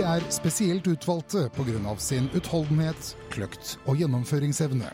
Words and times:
De 0.00 0.04
er 0.08 0.22
spesielt 0.32 0.86
utvalgte 0.88 1.50
pga. 1.52 1.96
sin 1.98 2.30
utholdenhet, 2.32 3.16
kløkt 3.28 3.76
og 3.84 3.98
gjennomføringsevne. 4.00 4.88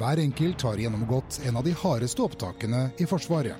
Hver 0.00 0.18
enkelt 0.18 0.62
har 0.66 0.80
gjennomgått 0.82 1.38
en 1.46 1.56
av 1.56 1.62
de 1.62 1.70
hardeste 1.78 2.24
opptakene 2.24 2.90
i 2.98 3.06
Forsvaret. 3.06 3.54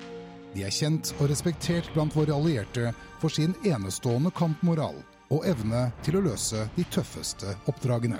De 0.53 0.65
er 0.67 0.75
kjent 0.75 1.13
og 1.21 1.29
respektert 1.31 1.87
blant 1.93 2.11
våre 2.11 2.35
allierte 2.35 2.91
for 3.21 3.31
sin 3.31 3.55
enestående 3.63 4.33
kampmoral 4.35 4.97
og 5.31 5.47
evne 5.47 5.85
til 6.03 6.17
å 6.19 6.23
løse 6.25 6.65
de 6.75 6.83
tøffeste 6.91 7.55
oppdragene. 7.71 8.19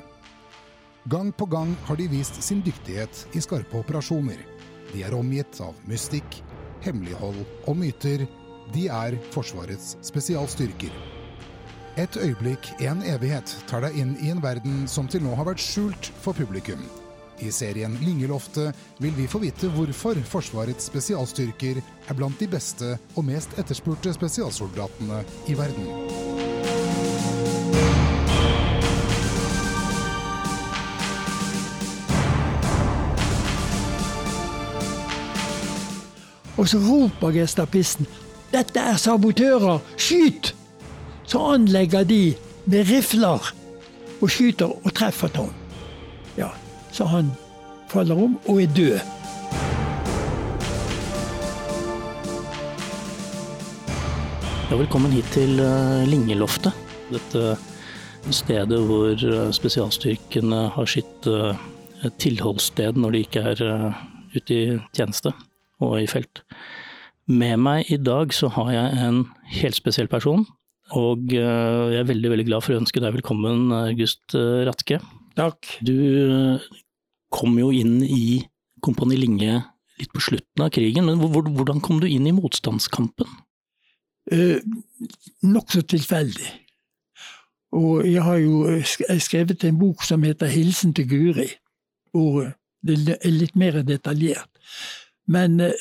Gang 1.11 1.33
på 1.35 1.49
gang 1.51 1.75
har 1.89 1.99
de 1.99 2.07
vist 2.07 2.39
sin 2.39 2.61
dyktighet 2.63 3.25
i 3.35 3.43
skarpe 3.43 3.81
operasjoner. 3.81 4.39
De 4.93 5.03
er 5.03 5.17
omgitt 5.17 5.59
av 5.59 5.75
mystikk, 5.83 6.39
hemmelighold 6.87 7.43
og 7.67 7.75
myter. 7.75 8.23
De 8.71 8.87
er 8.87 9.19
Forsvarets 9.35 9.97
spesialstyrker. 9.99 11.12
Et 11.93 12.15
øyeblikk, 12.17 12.71
en 12.81 13.03
evighet, 13.05 13.51
tar 13.69 13.83
deg 13.85 13.93
inn 14.01 14.15
i 14.17 14.31
en 14.33 14.39
verden 14.41 14.87
som 14.89 15.05
til 15.05 15.21
nå 15.21 15.35
har 15.37 15.45
vært 15.45 15.61
skjult 15.61 16.07
for 16.23 16.33
publikum. 16.33 16.81
I 17.37 17.51
serien 17.53 17.93
Lingeloftet 18.01 18.73
vil 18.97 19.13
vi 19.13 19.27
få 19.29 19.43
vite 19.43 19.69
hvorfor 19.75 20.17
Forsvarets 20.25 20.87
spesialstyrker 20.89 21.77
er 21.83 22.17
blant 22.17 22.39
de 22.41 22.47
beste 22.49 22.95
og 23.13 23.27
mest 23.27 23.53
etterspurte 23.61 24.13
spesialsoldatene 24.15 25.21
i 25.45 25.57
verden. 25.59 25.85
Og 36.57 36.65
så 36.73 36.81
roper 36.81 37.37
gestapisten 37.37 38.09
'Dette 38.49 38.79
er 38.81 38.97
sabotører! 38.97 39.77
Skyt!' 39.97 40.62
Så 41.25 41.39
anlegger 41.53 42.03
de 42.03 42.33
med 42.65 42.89
rifler 42.89 43.51
og 44.21 44.31
skyter 44.31 44.71
og 44.71 44.93
treffer 44.95 45.31
Tom. 45.31 45.51
Ja, 46.37 46.49
Så 46.91 47.05
han 47.05 47.31
faller 47.89 48.15
om 48.15 48.37
og 48.47 48.61
er 48.61 48.67
død. 48.75 48.99
Ja, 54.69 54.77
velkommen 54.77 55.11
hit 55.11 55.29
til 55.33 55.59
uh, 55.59 56.03
Lingeloftet. 56.09 56.73
Dette 57.13 57.55
stedet 58.31 58.79
hvor 58.87 59.13
uh, 59.13 59.51
spesialstyrkene 59.51 60.67
har 60.75 60.89
sitt 60.89 61.29
tilholdssted 62.19 62.97
når 62.99 63.13
de 63.15 63.19
ikke 63.23 63.41
er 63.53 63.59
ute 64.35 64.55
i 64.55 64.79
tjeneste 64.91 65.31
og 65.79 66.01
i 66.01 66.07
felt. 66.07 66.41
Med 67.31 67.55
meg 67.63 67.87
i 67.91 67.97
dag 67.97 68.33
så 68.35 68.49
har 68.51 68.73
jeg 68.73 69.05
en 69.05 69.21
helt 69.55 69.77
spesiell 69.77 70.09
person. 70.11 70.43
Og 70.93 71.31
jeg 71.33 71.97
er 71.97 72.05
veldig 72.05 72.29
veldig 72.35 72.45
glad 72.51 72.63
for 72.65 72.75
å 72.75 72.81
ønske 72.83 73.01
deg 73.01 73.15
velkommen, 73.15 73.71
August 73.73 74.35
Ratke. 74.67 74.99
Takk. 75.33 75.65
Du 75.81 76.59
kom 77.33 77.57
jo 77.57 77.71
inn 77.73 78.03
i 78.05 78.43
Kompani 78.83 79.17
Linge 79.17 79.63
litt 79.99 80.13
på 80.13 80.21
slutten 80.21 80.65
av 80.65 80.71
krigen, 80.73 81.07
men 81.07 81.21
hvordan 81.21 81.81
kom 81.83 82.01
du 82.01 82.07
inn 82.09 82.27
i 82.29 82.35
motstandskampen? 82.35 83.29
Eh, 84.31 84.59
Nokså 85.43 85.83
tilfeldig. 85.89 86.49
Og 87.73 88.05
jeg 88.05 88.21
har 88.21 88.37
jo 88.37 88.81
skrevet 89.19 89.65
en 89.65 89.79
bok 89.79 90.03
som 90.05 90.23
heter 90.23 90.47
'Hilsen 90.47 90.93
til 90.93 91.07
Guri', 91.09 91.57
hvor 92.13 92.53
det 92.85 93.17
er 93.23 93.31
litt 93.31 93.55
mer 93.55 93.81
detaljert. 93.81 94.49
Men 95.27 95.59
eh, 95.59 95.73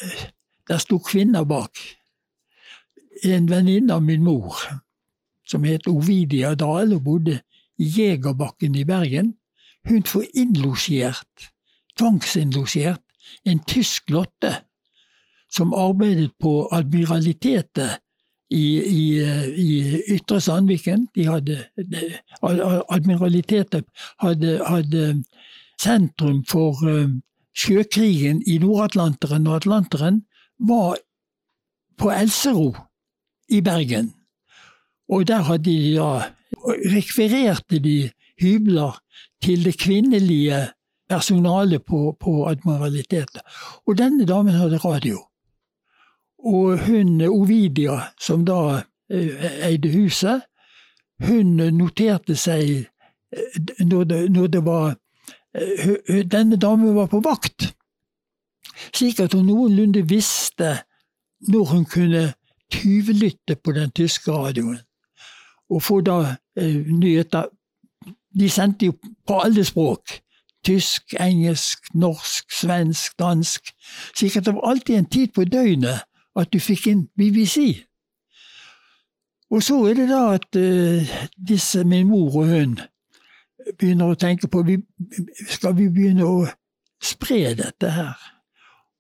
der 0.69 0.79
sto 0.79 0.99
kvinner 0.99 1.45
bak. 1.45 1.77
En 3.25 3.47
venninne 3.51 3.93
av 3.93 4.03
min 4.03 4.25
mor, 4.25 4.57
som 5.53 5.65
het 5.69 5.87
Ovidia 5.91 6.55
Dahl 6.57 6.95
og 6.97 7.05
bodde 7.05 7.39
i 7.79 7.89
Jegerbakken 7.99 8.77
i 8.79 8.85
Bergen, 8.89 9.35
hun 9.89 10.05
får 10.07 10.29
innlosjert, 10.39 11.49
tvangsinnlosjert, 11.99 13.03
en 13.45 13.61
tysk 13.69 14.11
lotte 14.11 14.53
som 15.53 15.75
arbeidet 15.77 16.33
på 16.41 16.69
Admiralitetet 16.73 18.01
i, 18.53 18.65
i, 18.81 19.05
i 19.57 19.71
Ytre 20.15 20.41
Sandviken. 20.41 21.07
De 21.15 21.27
hadde, 21.29 21.59
admiralitetet 22.43 23.85
hadde, 24.23 24.59
hadde 24.67 25.05
sentrum 25.81 26.43
for 26.49 26.81
eh, 26.89 27.09
sjøkrigen 27.57 28.43
i 28.47 28.59
Nord-Atlanteren 28.63 29.49
og 29.49 29.61
Atlanteren 29.61 30.23
var 30.63 31.01
på 31.99 32.11
Elsero 32.13 32.73
i 33.49 33.61
Bergen. 33.61 34.13
Og 35.13 35.27
der 35.29 35.45
hadde 35.49 35.69
de 35.69 35.97
da 35.97 36.11
rekvirerte 36.93 37.81
de 37.85 38.11
hybler 38.41 38.97
til 39.43 39.65
det 39.65 39.77
kvinnelige 39.79 40.69
personalet 41.09 41.85
på, 41.85 42.17
på 42.21 42.47
Admiralitetet. 42.49 43.43
Og 43.87 43.99
denne 43.99 44.25
damen 44.27 44.55
hadde 44.57 44.81
radio. 44.81 45.19
Og 46.39 46.79
hun 46.87 47.21
Ovidia, 47.29 48.01
som 48.21 48.47
da 48.49 48.83
eh, 49.13 49.69
eide 49.69 49.93
huset, 49.93 50.43
hun 51.27 51.61
noterte 51.77 52.35
seg 52.37 52.89
eh, 53.37 53.61
når 53.85 54.05
det, 54.11 54.23
når 54.33 54.47
det 54.47 54.65
var 54.65 54.95
Eh, 55.55 56.25
denne 56.25 56.57
damen 56.57 56.95
var 56.95 57.11
på 57.13 57.21
vakt, 57.21 57.75
slik 58.95 59.21
at 59.21 59.35
hun 59.37 59.47
noenlunde 59.47 60.01
visste 60.09 60.79
når 61.53 61.65
hun 61.75 61.85
kunne 61.85 62.23
tyvlytte 62.73 63.59
på 63.61 63.75
den 63.77 63.93
tyske 63.93 64.33
radioen, 64.33 64.79
og 65.73 65.83
få 65.83 66.01
da 66.01 66.19
eh, 66.59 66.87
nyheter. 66.87 67.49
De 68.39 68.51
sendte 68.51 68.87
jo 68.87 68.93
på 69.27 69.41
alle 69.41 69.65
språk. 69.65 70.19
Tysk, 70.65 71.15
engelsk, 71.21 71.95
norsk, 71.95 72.53
svensk, 72.61 73.19
dansk. 73.19 73.73
Slik 74.15 74.37
at 74.37 74.47
det 74.47 74.55
var 74.55 74.71
alltid 74.71 74.99
en 74.99 75.11
tid 75.11 75.33
på 75.35 75.45
døgnet 75.45 76.05
at 76.37 76.53
du 76.53 76.61
fikk 76.61 76.87
inn 76.87 77.07
BBC. 77.19 77.83
Og 79.51 79.63
så 79.63 79.77
er 79.91 79.99
det 79.99 80.09
da 80.09 80.23
at 80.37 80.57
eh, 80.57 81.09
disse, 81.37 81.85
min 81.85 82.09
mor 82.09 82.43
og 82.43 82.49
hun, 82.49 82.79
begynner 83.79 84.11
å 84.11 84.19
tenke 84.19 84.49
på 84.51 84.65
Skal 85.49 85.77
vi 85.79 85.89
begynne 85.89 86.27
å 86.27 86.47
spre 87.03 87.55
dette 87.59 87.91
her? 87.91 88.17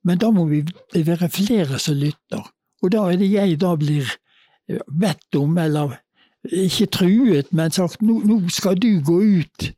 Men 0.05 0.19
da 0.19 0.31
må 0.31 0.45
vi 0.51 0.65
være 0.95 1.31
flere 1.31 1.79
som 1.79 1.97
lytter. 1.97 2.43
Og 2.83 2.91
da 2.93 3.07
er 3.11 3.19
det 3.21 3.31
jeg 3.31 3.61
da 3.63 3.77
blir 3.79 4.09
bedt 4.89 5.39
om, 5.39 5.59
eller 5.59 5.99
ikke 6.51 6.87
truet, 6.87 7.53
men 7.53 7.71
sagt 7.71 8.03
nå, 8.03 8.19
nå 8.27 8.41
skal 8.51 8.79
du 8.79 9.01
gå 9.05 9.19
ut, 9.21 9.69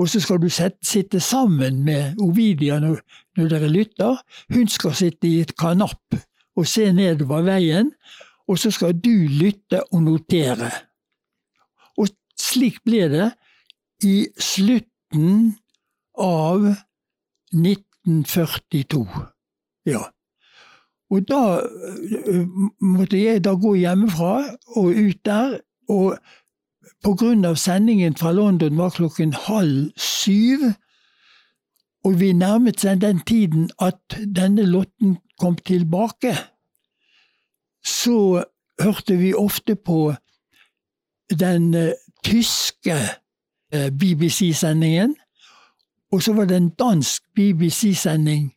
og 0.00 0.08
så 0.08 0.20
skal 0.20 0.40
du 0.40 0.48
sette, 0.52 0.80
sitte 0.86 1.20
sammen 1.20 1.82
med 1.84 2.20
Ovidia 2.20 2.78
når, 2.80 3.00
når, 3.36 3.48
dere 3.52 3.68
lytter. 3.68 4.20
Hun 4.54 4.68
skal 4.68 4.94
sitte 4.96 5.28
i 5.28 5.40
et 5.44 5.56
kanapp 5.60 6.16
og 6.56 6.66
se 6.66 6.90
nedover 6.92 7.44
veien, 7.44 7.92
og 8.48 8.58
så 8.58 8.72
skal 8.72 8.96
du 8.96 9.12
lytte 9.28 9.82
og 9.92 10.02
notere. 10.02 10.70
Og 12.00 12.08
slik 12.40 12.80
ble 12.84 13.08
det 13.12 13.28
i 14.04 14.14
slutten 14.40 15.52
av 16.20 16.64
1942. 17.52 19.04
Ja. 19.88 20.08
Og 21.10 21.26
da 21.28 21.42
øh, 21.60 22.46
måtte 22.80 23.18
jeg 23.18 23.44
da 23.44 23.56
gå 23.58 23.74
hjemmefra 23.74 24.34
og 24.78 24.94
ut 24.94 25.24
der, 25.26 25.58
og 25.90 26.18
av 27.48 27.56
sendingen 27.56 28.16
fra 28.16 28.32
London 28.32 28.78
var 28.78 28.90
klokken 28.94 29.32
halv 29.32 29.90
syv, 29.96 30.70
og 32.04 32.20
vi 32.20 32.32
nærmet 32.32 32.80
seg 32.80 33.00
den 33.00 33.20
tiden 33.26 33.70
at 33.82 34.16
denne 34.36 34.64
lotten 34.64 35.18
kom 35.40 35.56
tilbake, 35.56 36.36
så 37.84 38.44
hørte 38.80 39.16
vi 39.16 39.34
ofte 39.34 39.74
på 39.76 40.14
den 41.30 41.74
øh, 41.74 41.92
tyske 42.24 42.96
Eh, 43.72 43.90
BBC-sendingen. 43.90 45.16
Og 46.12 46.22
så 46.22 46.32
var 46.32 46.44
det 46.44 46.56
en 46.56 46.68
dansk 46.68 47.22
BBC-sending 47.34 48.54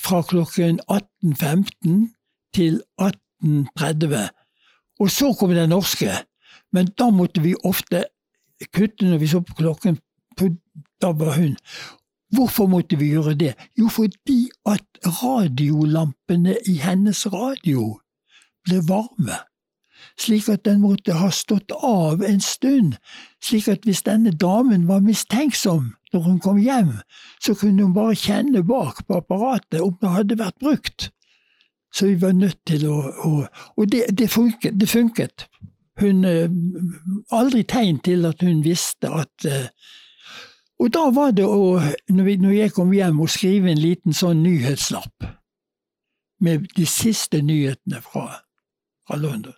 fra 0.00 0.22
klokken 0.22 0.80
18.15 0.90 2.50
til 2.54 2.82
18.30. 3.00 4.16
Og 5.00 5.10
så 5.10 5.36
kom 5.38 5.50
den 5.50 5.68
norske. 5.68 6.10
Men 6.72 6.92
da 6.98 7.10
måtte 7.10 7.42
vi 7.44 7.54
ofte 7.64 8.04
kutte 8.72 9.08
når 9.08 9.20
vi 9.22 9.30
så 9.32 9.42
på 9.44 9.58
klokken, 9.58 9.98
På, 10.36 10.48
da 11.02 11.10
var 11.12 11.36
hun. 11.36 11.56
Hvorfor 12.32 12.66
måtte 12.66 12.96
vi 12.96 13.10
gjøre 13.12 13.34
det? 13.36 13.54
Jo, 13.76 13.88
fordi 13.92 14.48
at 14.64 14.84
radiolampene 15.04 16.56
i 16.66 16.78
hennes 16.80 17.26
radio 17.28 17.98
ble 18.64 18.80
varme 18.88 19.42
slik 20.18 20.48
at 20.48 20.64
den 20.64 20.80
måtte 20.82 21.16
ha 21.16 21.30
stått 21.30 21.72
av 21.72 22.22
en 22.26 22.40
stund, 22.40 22.96
slik 23.42 23.68
at 23.68 23.86
hvis 23.88 24.04
denne 24.06 24.32
damen 24.32 24.86
var 24.88 25.02
mistenksom 25.04 25.92
når 26.12 26.24
hun 26.26 26.38
kom 26.44 26.60
hjem, 26.60 26.98
så 27.42 27.54
kunne 27.58 27.86
hun 27.86 27.94
bare 27.96 28.18
kjenne 28.18 28.64
bak 28.66 29.04
på 29.06 29.20
apparatet 29.22 29.80
om 29.80 29.94
det 30.00 30.14
hadde 30.16 30.38
vært 30.40 30.58
brukt. 30.60 31.10
Så 31.92 32.08
vi 32.08 32.16
var 32.20 32.32
nødt 32.36 32.60
til 32.66 32.86
å, 32.88 32.98
å 33.12 33.46
Og 33.76 33.88
det, 33.92 34.06
det, 34.16 34.30
funket, 34.30 34.80
det 34.80 34.88
funket. 34.88 35.46
Hun 36.00 36.24
Aldri 37.32 37.62
tegn 37.68 37.98
til 38.00 38.24
at 38.24 38.40
hun 38.40 38.62
visste 38.64 39.10
at 39.12 39.46
Og 40.80 40.88
da 40.94 41.02
var 41.14 41.34
det 41.36 41.44
å, 41.46 41.78
når 42.10 42.54
jeg 42.56 42.72
kom 42.74 42.94
hjem, 42.96 43.20
å 43.22 43.28
skrive 43.30 43.70
en 43.70 43.78
liten 43.78 44.16
sånn 44.16 44.40
nyhetslapp 44.42 45.28
med 46.42 46.64
de 46.74 46.86
siste 46.90 47.38
nyhetene 47.42 48.00
fra, 48.02 48.24
fra 49.06 49.18
London. 49.20 49.54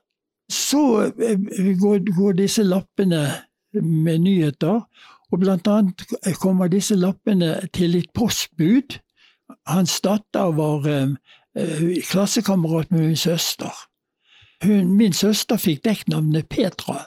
Så 0.52 1.10
går, 1.80 2.02
går 2.16 2.36
disse 2.42 2.64
lappene 2.66 3.22
med 3.72 4.20
nyheter, 4.26 4.82
og 5.32 5.40
blant 5.40 5.68
annet 5.68 6.04
kommer 6.42 6.68
disse 6.70 6.96
lappene 6.98 7.56
til 7.74 7.96
et 7.98 8.10
postbud. 8.14 8.98
Hans 9.68 9.96
datter 10.04 10.52
var 10.54 10.86
eh, 10.88 11.16
klassekamerat 12.10 12.92
med 12.92 13.08
min 13.08 13.16
søster. 13.18 13.72
Hun, 14.64 14.94
min 14.96 15.12
søster 15.12 15.56
fikk 15.60 15.84
dekknavnet 15.84 16.48
Petra. 16.48 17.04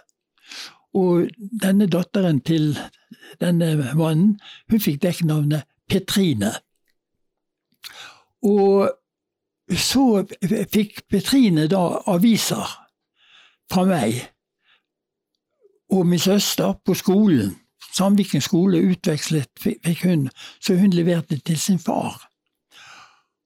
Og 0.93 1.27
denne 1.61 1.87
datteren 1.89 2.41
til 2.41 2.77
denne 3.41 3.75
mannen, 3.97 4.39
hun 4.69 4.81
fikk 4.81 5.01
dekknavnet 5.03 5.65
Petrine. 5.89 6.53
Og 8.45 8.89
så 9.73 10.23
fikk 10.71 11.03
Petrine 11.09 11.67
da 11.71 11.83
aviser 12.07 12.73
fra 13.71 13.85
meg 13.89 14.21
og 15.89 16.05
min 16.07 16.19
søster 16.19 16.73
på 16.85 16.93
skolen. 16.93 17.55
Sandviken 17.93 18.41
skole 18.43 18.81
utvekslet 18.91 19.49
fikk 19.59 20.03
hun, 20.03 20.27
så 20.61 20.75
hun 20.75 20.93
leverte 20.93 21.39
til 21.39 21.57
sin 21.57 21.79
far. 21.79 22.27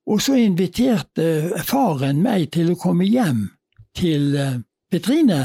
Og 0.05 0.21
så 0.21 0.33
inviterte 0.41 1.61
faren 1.63 2.23
meg 2.23 2.49
til 2.51 2.73
å 2.73 2.79
komme 2.79 3.05
hjem 3.05 3.45
til 3.95 4.35
eh, 4.35 4.59
Petrine, 4.91 5.41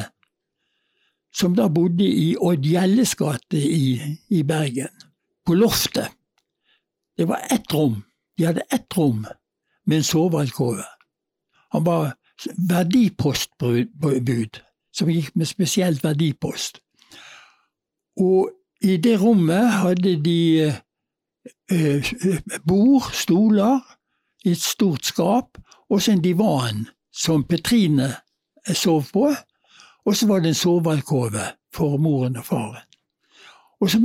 som 1.34 1.54
da 1.56 1.68
bodde 1.68 2.06
i 2.06 2.34
Odd 2.40 2.64
Gjelles 2.64 3.14
gate 3.18 3.60
i, 3.60 4.00
i, 4.30 4.42
Bergen, 4.42 4.92
på 5.46 5.54
loftet. 5.54 6.08
Det 7.16 7.28
var 7.28 7.46
ett 7.50 7.74
rom. 7.74 8.02
De 8.38 8.44
hadde 8.44 8.64
ett 8.72 8.96
rom 8.96 9.26
med 9.86 9.96
en 9.96 10.04
sovealkove. 10.04 10.84
Han 11.72 11.84
var 11.84 12.16
verdipostbud, 12.68 14.60
som 14.92 15.10
gikk 15.10 15.36
med 15.36 15.48
spesielt 15.48 16.04
verdipost. 16.04 16.80
Og 18.20 18.50
i 18.84 18.96
det 18.96 19.20
rommet 19.20 19.70
hadde 19.80 20.16
de 20.24 20.72
eh, 21.70 22.12
bord, 22.68 23.12
stoler, 23.12 23.80
et 24.44 24.60
stort 24.60 25.04
skap, 25.04 25.58
og 25.90 26.02
så 26.02 26.12
en 26.12 26.22
divan 26.24 26.86
som 27.12 27.44
Petrine 27.44 28.12
sov 28.74 29.04
på. 29.12 29.30
Og 30.06 30.16
så 30.16 30.26
var 30.26 30.40
det 30.40 30.48
en 30.48 30.58
sovealkove 30.58 31.44
for 31.74 31.98
moren 31.98 32.36
og 32.36 32.44
faren. 32.46 32.84
Og 33.80 33.90
så 33.90 34.00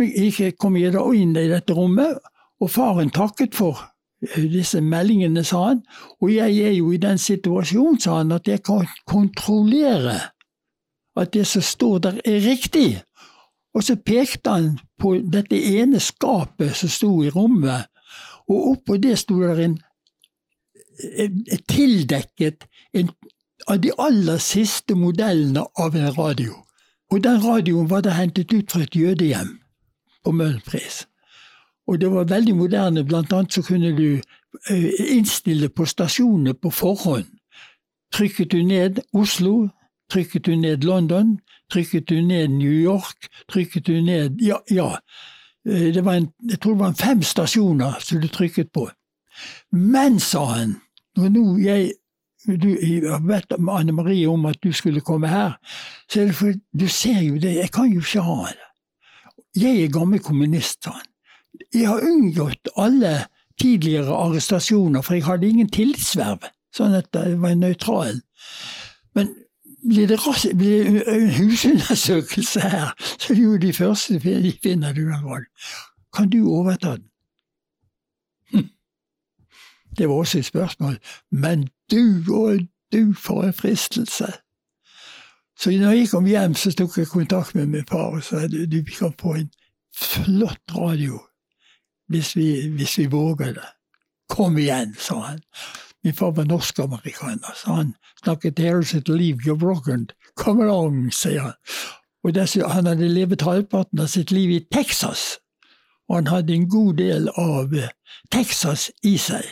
kom 0.59 0.75
jeg 0.75 0.93
da 0.93 1.03
inn 1.15 1.35
i 1.37 1.47
dette 1.47 1.73
rommet, 1.73 2.17
og 2.61 2.69
faren 2.69 3.09
takket 3.09 3.55
for 3.55 3.79
eh, 4.25 4.43
disse 4.51 4.81
meldingene, 4.81 5.43
sa 5.47 5.63
han. 5.69 5.83
Og 6.21 6.33
jeg 6.33 6.57
er 6.59 6.75
jo 6.75 6.91
i 6.91 6.99
den 7.01 7.17
situasjonen, 7.17 7.99
sa 7.99 8.17
han, 8.19 8.33
at 8.35 8.47
jeg 8.47 8.63
kan 8.67 8.89
kontrollere 9.07 10.19
at 11.15 11.33
det 11.33 11.45
som 11.47 11.61
står 11.61 11.97
der, 11.99 12.19
er 12.25 12.43
riktig. 12.43 13.01
Og 13.73 13.83
så 13.83 13.95
pekte 13.95 14.49
han 14.49 14.67
på 14.99 15.15
dette 15.33 15.55
ene 15.55 15.99
skapet 15.99 16.75
som 16.75 16.91
sto 16.91 17.11
i 17.23 17.31
rommet, 17.31 17.87
og 18.51 18.67
oppå 18.73 18.97
det 18.99 19.17
sto 19.19 19.39
der 19.41 19.59
en, 19.63 19.77
en 21.17 21.63
tildekket 21.69 22.67
en 22.93 23.11
av 23.67 23.81
de 23.81 23.91
aller 23.97 24.37
siste 24.37 24.95
modellene 24.95 25.65
av 25.75 25.95
en 25.95 26.13
radio. 26.17 26.53
Og 27.11 27.23
den 27.23 27.41
radioen 27.43 27.89
var 27.89 28.01
da 28.05 28.15
hentet 28.15 28.53
ut 28.53 28.71
fra 28.71 28.85
et 28.85 28.95
jødehjem 28.95 29.57
på 30.23 30.31
Møhlenpris. 30.31 31.05
Og 31.87 31.99
det 32.01 32.11
var 32.11 32.29
veldig 32.29 32.55
moderne, 32.55 33.03
blant 33.03 33.33
annet 33.33 33.53
så 33.53 33.61
kunne 33.61 33.91
du 33.97 34.21
eh, 34.69 34.89
innstille 35.17 35.69
på 35.69 35.85
stasjonene 35.85 36.53
på 36.53 36.69
forhånd. 36.69 37.27
Trykket 38.13 38.51
du 38.51 38.63
ned 38.63 39.01
Oslo, 39.13 39.69
trykket 40.11 40.45
du 40.45 40.55
ned 40.55 40.83
London, 40.87 41.39
trykket 41.71 42.09
du 42.09 42.21
ned 42.21 42.47
New 42.47 42.71
York, 42.71 43.27
trykket 43.51 43.85
du 43.87 44.01
ned 44.01 44.39
Ja, 44.41 44.59
ja. 44.71 44.95
Eh, 45.67 45.93
det 45.93 46.05
var 46.05 46.13
en, 46.13 46.29
jeg 46.49 46.59
tror 46.61 46.73
det 46.73 46.79
var 46.79 46.93
fem 46.93 47.23
stasjoner 47.23 47.99
som 47.99 48.21
du 48.21 48.27
trykket 48.27 48.71
på. 48.71 48.89
Men, 49.71 50.19
sa 50.19 50.45
han, 50.45 50.75
når 51.17 51.29
nå 51.29 51.45
jeg 51.57 51.91
du 52.47 52.71
vet 53.27 53.53
Anne 53.69 53.91
Marie 53.91 54.29
om 54.29 54.45
at 54.45 54.57
du 54.63 54.71
skulle 54.73 55.01
komme 55.01 55.27
her, 55.27 55.57
så 56.09 56.21
er 56.21 56.31
det 56.31 56.35
for 56.35 56.53
du 56.73 56.87
ser 56.87 57.21
jo 57.21 57.37
det, 57.37 57.55
jeg 57.55 57.71
kan 57.71 57.91
jo 57.91 58.01
ikke 58.01 58.25
ha 58.25 58.47
det. 58.49 58.67
Jeg 59.61 59.83
er 59.83 59.91
gammel 59.91 60.19
kommunist, 60.19 60.83
sa 60.83 60.95
han. 60.95 61.07
Jeg 61.73 61.87
har 61.87 62.01
unngått 62.07 62.71
alle 62.79 63.25
tidligere 63.61 64.15
arrestasjoner, 64.15 65.01
for 65.01 65.13
jeg 65.13 65.25
hadde 65.25 65.49
ingen 65.49 65.69
tillitsverv, 65.69 66.47
sånn 66.75 66.95
at 66.97 67.11
jeg 67.13 67.37
var 67.41 67.55
nøytral. 67.59 68.21
Men 69.15 69.33
blir 69.87 70.07
det, 70.07 70.19
blir 70.55 70.83
det 70.83 71.03
en 71.07 71.29
husundersøkelse 71.35 72.63
her, 72.63 72.93
så 72.97 73.33
er 73.33 73.37
det 73.37 73.43
jo 73.43 73.57
de 73.57 73.73
første 73.73 74.19
de 74.19 74.53
finner 74.63 74.93
du 74.93 75.07
en 75.09 75.45
Kan 76.13 76.29
du 76.29 76.47
overta 76.47 76.95
den? 76.95 77.07
Hm. 78.51 78.69
Det 79.97 80.09
var 80.09 80.15
også 80.15 80.37
et 80.37 80.45
spørsmål. 80.45 80.97
Men 81.31 81.69
du 81.91 82.23
og 82.33 82.59
du, 82.91 83.13
for 83.13 83.43
en 83.43 83.53
fristelse! 83.53 84.27
Så 85.59 85.71
når 85.71 85.91
jeg 85.91 86.09
kom 86.09 86.25
hjem, 86.25 86.55
så 86.55 86.71
tok 86.71 86.97
jeg 86.97 87.07
kontakt 87.07 87.55
med 87.55 87.65
min 87.65 87.85
far 87.85 88.15
og 88.15 88.23
sa 88.23 88.47
du, 88.47 88.83
kan 88.97 89.13
få 89.19 89.33
en 89.33 89.51
flott 89.93 90.73
radio 90.73 91.19
hvis 92.09 92.35
vi, 92.35 92.67
hvis 92.67 92.97
vi 92.97 93.05
våger 93.05 93.53
det. 93.53 93.69
Kom 94.29 94.57
igjen, 94.57 94.95
sa 94.99 95.19
han. 95.19 95.39
Min 96.03 96.13
far 96.13 96.31
var 96.31 96.43
norsk-amerikaner, 96.43 97.53
så 97.55 97.73
han 97.73 97.93
snakket 98.23 98.59
'There's 98.59 98.81
sitt 98.83 99.09
you're 99.09 99.55
broken'. 99.55 100.07
Come 100.35 100.63
along, 100.63 101.13
sier 101.13 101.41
han. 101.41 101.53
Og 102.23 102.35
desse, 102.35 102.67
han 102.67 102.85
hadde 102.85 103.07
levd 103.07 103.41
halvparten 103.41 103.99
av 103.99 104.07
sitt 104.07 104.31
liv 104.31 104.49
i 104.49 104.65
Texas, 104.71 105.37
og 106.09 106.15
han 106.15 106.27
hadde 106.27 106.53
en 106.53 106.69
god 106.69 106.93
del 106.93 107.29
av 107.37 107.73
eh, 107.73 107.89
Texas 108.31 108.91
i 109.03 109.17
seg. 109.17 109.45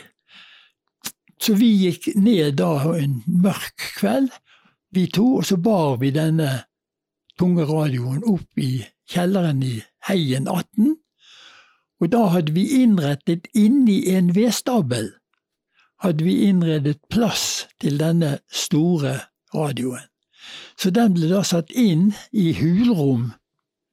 Så 1.40 1.56
vi 1.56 1.70
gikk 1.86 2.10
ned 2.20 2.58
da 2.60 2.72
en 2.94 3.20
mørk 3.26 3.86
kveld, 3.96 4.30
vi 4.92 5.06
to, 5.06 5.38
og 5.40 5.46
så 5.46 5.56
bar 5.56 6.00
vi 6.02 6.10
denne 6.12 6.64
tunge 7.38 7.64
radioen 7.64 8.24
opp 8.28 8.58
i 8.60 8.82
kjelleren 9.10 9.62
i 9.64 9.78
Heien 10.08 10.48
18. 10.50 10.96
Og 12.00 12.12
da 12.12 12.26
hadde 12.34 12.52
vi 12.56 12.66
innrettet 12.82 13.48
inni 13.56 14.02
en 14.12 14.34
vedstabel 14.36 15.12
hadde 16.00 16.24
vi 16.24 16.36
innredet 16.48 16.98
plass 17.12 17.66
til 17.80 17.98
denne 18.00 18.38
store 18.52 19.18
radioen. 19.54 20.06
Så 20.80 20.90
den 20.94 21.14
ble 21.14 21.28
da 21.28 21.42
satt 21.44 21.72
inn 21.76 22.10
i 22.32 22.50
hulrom 22.56 23.30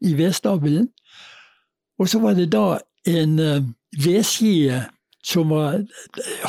i 0.06 0.14
vedstabelen, 0.16 0.88
og 2.00 2.10
så 2.10 2.22
var 2.24 2.38
det 2.38 2.52
da 2.54 2.80
en 3.10 3.40
uh, 3.42 3.66
vedskie 3.98 4.86
som 5.26 5.52
var 5.52 5.82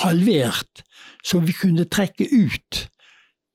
halvert, 0.05 0.85
som 1.29 1.45
vi 1.47 1.53
kunne 1.53 1.85
trekke 1.85 2.25
ut 2.33 2.87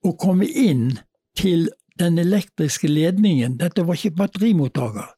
og 0.06 0.20
komme 0.22 0.46
inn 0.46 1.00
til 1.38 1.70
den 2.00 2.18
elektriske 2.18 2.88
ledningen, 2.88 3.58
dette 3.58 3.86
var 3.88 3.98
ikke 3.98 4.18
batterimottaker, 4.18 5.10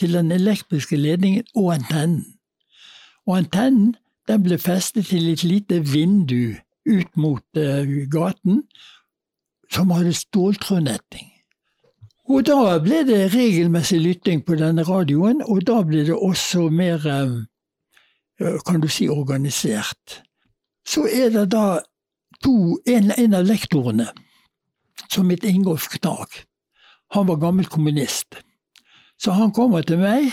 til 0.00 0.16
den 0.16 0.32
elektriske 0.32 0.96
ledningen 0.96 1.44
og 1.54 1.74
antennen. 1.74 2.24
Og 3.26 3.38
antennen 3.38 3.94
den 4.28 4.42
ble 4.42 4.58
festet 4.58 5.10
til 5.10 5.28
et 5.32 5.44
lite 5.44 5.82
vindu 5.92 6.54
ut 6.88 7.16
mot 7.16 7.44
uh, 7.58 7.84
gaten, 8.10 8.62
som 9.72 9.90
hadde 9.90 10.12
ståltrådnetting. 10.16 11.28
Og 12.30 12.46
da 12.46 12.78
ble 12.82 13.02
det 13.06 13.32
regelmessig 13.34 14.00
lytting 14.00 14.44
på 14.46 14.56
denne 14.58 14.84
radioen, 14.86 15.42
og 15.42 15.64
da 15.66 15.80
ble 15.86 16.04
det 16.06 16.16
også 16.16 16.68
mer, 16.70 17.02
uh, 17.06 18.58
kan 18.66 18.82
du 18.82 18.88
si, 18.88 19.08
organisert. 19.08 20.22
Så 20.86 21.06
er 21.06 21.30
det 21.34 21.50
da 21.52 21.80
to, 22.42 22.78
en, 22.86 23.10
en 23.16 23.34
av 23.38 23.46
lektorene, 23.46 24.08
som 25.08 25.30
het 25.32 25.44
Ingolf 25.48 25.88
Knag. 25.96 26.42
Han 27.16 27.28
var 27.28 27.40
gammel 27.42 27.68
kommunist. 27.68 28.40
Så 29.20 29.34
han 29.36 29.52
kommer 29.54 29.84
til 29.86 30.00
meg, 30.02 30.32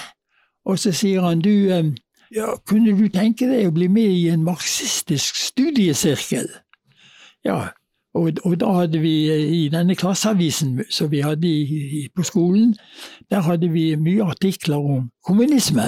og 0.65 0.79
så 0.79 0.93
sier 0.95 1.21
han 1.25 1.43
du, 1.45 1.69
um, 1.75 1.91
ja, 2.33 2.53
kunne 2.69 2.95
du 2.97 3.07
tenke 3.13 3.49
deg 3.49 3.69
å 3.69 3.75
bli 3.75 3.89
med 3.91 4.15
i 4.15 4.29
en 4.33 4.45
marxistisk 4.45 5.37
studiesirkel? 5.37 6.49
Ja, 7.45 7.69
og, 8.17 8.39
og 8.45 8.55
da 8.61 8.71
hadde 8.81 9.01
vi 9.03 9.13
i 9.29 9.61
denne 9.71 9.95
klasseavisen 9.97 10.79
som 10.89 11.11
vi 11.11 11.21
hadde 11.21 11.47
i, 11.49 12.07
på 12.15 12.25
skolen, 12.25 12.73
der 13.29 13.45
hadde 13.45 13.69
vi 13.73 13.93
mye 14.01 14.25
artikler 14.25 14.81
om 14.81 15.09
kommunisme. 15.25 15.85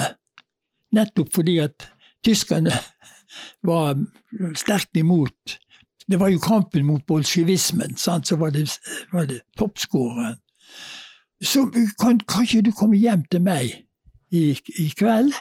Nettopp 0.94 1.32
fordi 1.34 1.58
at 1.64 1.90
tyskerne 2.26 2.76
var 3.66 3.98
sterkt 4.60 4.98
imot 5.00 5.58
Det 6.12 6.20
var 6.20 6.32
jo 6.34 6.40
kampen 6.44 6.86
mot 6.86 7.06
bolsjevismen, 7.08 7.96
så 7.98 8.36
var 8.36 8.52
det, 8.52 8.68
var 9.12 9.30
det 9.30 9.42
toppskåreren 9.58 10.36
Så 11.42 11.66
kan, 12.00 12.20
kan 12.20 12.44
ikke 12.44 12.62
du 12.62 12.72
komme 12.72 12.98
hjem 12.98 13.24
til 13.32 13.42
meg 13.42 13.72
i, 14.32 14.52
i 14.80 14.90
kveld, 14.98 15.34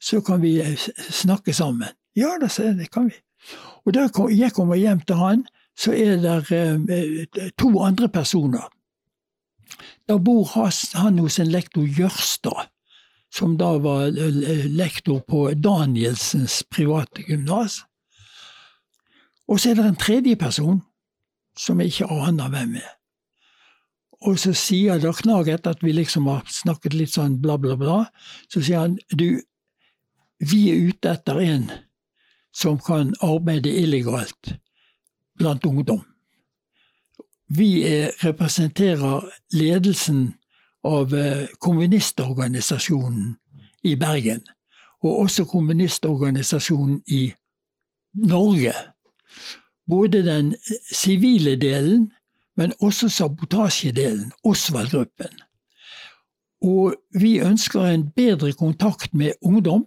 så 0.00 0.20
kan 0.20 0.42
vi 0.42 0.60
eh, 0.60 0.76
snakke 1.10 1.52
sammen. 1.52 1.88
Ja 2.16 2.36
da, 2.40 2.48
sa 2.48 2.68
jeg, 2.68 2.78
det 2.78 2.90
kan 2.94 3.08
vi. 3.10 3.16
Og 3.84 3.94
da 3.94 4.06
jeg 4.30 4.52
kommer 4.52 4.78
hjem 4.78 5.00
til 5.00 5.18
han, 5.18 5.44
så 5.78 5.92
er 5.96 6.20
det 6.22 6.52
eh, 6.54 7.50
to 7.58 7.72
andre 7.82 8.08
personer. 8.08 8.68
Da 10.08 10.18
bor 10.18 10.48
han 10.54 11.18
hos 11.18 11.38
en 11.38 11.50
lektor 11.50 11.86
Jørstad, 11.86 12.68
som 13.34 13.56
da 13.58 13.76
var 13.78 14.10
eh, 14.10 14.66
lektor 14.66 15.20
på 15.28 15.50
Danielsens 15.54 16.62
private 16.70 17.24
gymnas. 17.28 17.82
Og 19.50 19.60
så 19.60 19.70
er 19.70 19.80
det 19.80 19.84
en 19.88 19.98
tredje 19.98 20.36
person 20.38 20.80
som 21.58 21.80
jeg 21.80 21.92
ikke 21.92 22.10
aner 22.14 22.50
hvem 22.52 22.76
er. 22.78 22.90
Og 24.28 24.38
så 24.38 24.52
sier 24.56 25.00
da 25.00 25.12
Knag, 25.16 25.48
etter 25.48 25.74
at 25.74 25.82
vi 25.84 25.94
liksom 25.96 26.28
har 26.28 26.44
snakket 26.48 26.94
litt 26.94 27.14
sånn 27.14 27.38
bla, 27.40 27.56
bla, 27.58 27.76
bla, 27.80 28.02
så 28.52 28.60
sier 28.60 28.84
han 28.84 28.98
du, 29.10 29.40
vi 30.44 30.60
er 30.72 30.90
ute 30.90 31.14
etter 31.16 31.40
en 31.40 31.70
som 32.56 32.78
kan 32.84 33.14
arbeide 33.24 33.72
illegalt 33.80 34.54
blant 35.40 35.64
ungdom. 35.66 36.02
Vi 37.50 37.82
er, 37.86 38.12
representerer 38.22 39.26
ledelsen 39.56 40.34
av 40.86 41.14
eh, 41.16 41.48
kommunistorganisasjonen 41.58 43.34
i 43.88 43.96
Bergen, 43.98 44.44
og 45.00 45.24
også 45.24 45.46
kommunistorganisasjonen 45.48 47.00
i 47.08 47.24
Norge. 48.20 48.74
Både 49.88 50.24
den 50.26 50.54
sivile 50.92 51.56
delen 51.56 52.10
men 52.60 52.72
også 52.80 53.08
sabotasjedelen, 53.08 54.32
Osvald-gruppen. 54.44 55.38
Og 56.62 56.94
vi 57.20 57.38
ønsker 57.40 57.84
en 57.84 58.10
bedre 58.10 58.52
kontakt 58.52 59.14
med 59.14 59.32
ungdom. 59.42 59.86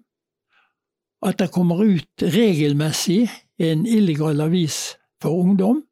At 1.24 1.40
det 1.40 1.52
kommer 1.52 1.84
ut 1.86 2.24
regelmessig 2.24 3.30
en 3.60 3.86
illegal 3.86 4.42
avis 4.42 4.98
for 5.22 5.30
ungdom. 5.30 5.84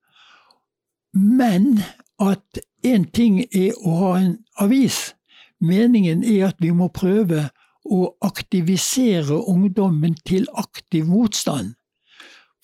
Men 1.13 1.79
at 2.19 2.59
én 2.85 3.05
ting 3.13 3.39
er 3.39 3.77
å 3.85 3.95
ha 3.99 4.11
en 4.19 4.37
avis. 4.57 5.13
Meningen 5.61 6.23
er 6.23 6.47
at 6.47 6.57
vi 6.59 6.71
må 6.73 6.89
prøve 6.89 7.49
å 7.85 8.01
aktivisere 8.25 9.37
ungdommen 9.37 10.17
til 10.25 10.47
aktiv 10.57 11.05
motstand. 11.05 11.75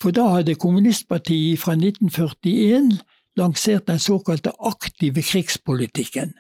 For 0.02 0.14
da 0.14 0.28
hadde 0.36 0.56
kommunistpartiet 0.56 1.60
fra 1.60 1.74
1941 1.74 3.00
lansert 3.38 3.88
den 3.88 4.00
såkalte 4.00 4.52
aktive 4.60 5.22
krigspolitikken. 5.22 6.34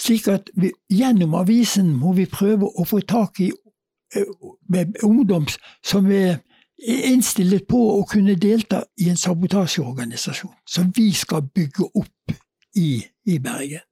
Slik 0.00 0.28
at 0.28 0.50
vi, 0.56 0.72
gjennom 0.90 1.34
avisen 1.34 1.92
må 1.94 2.14
vi 2.16 2.26
prøve 2.26 2.70
å 2.70 2.86
få 2.88 3.02
tak 3.04 3.40
i 3.44 3.50
uh, 3.52 4.86
ungdom 5.04 5.46
som 5.84 6.08
er 6.10 6.40
innstilt 6.80 7.66
på 7.68 7.80
å 7.98 8.04
kunne 8.08 8.38
delta 8.40 8.82
i 8.96 9.10
en 9.12 9.18
sabotasjeorganisasjon 9.20 10.54
som 10.64 10.88
vi 10.96 11.10
skal 11.12 11.44
bygge 11.44 11.90
opp 11.92 12.34
i, 12.76 13.02
i 13.28 13.38
Bergen. 13.38 13.84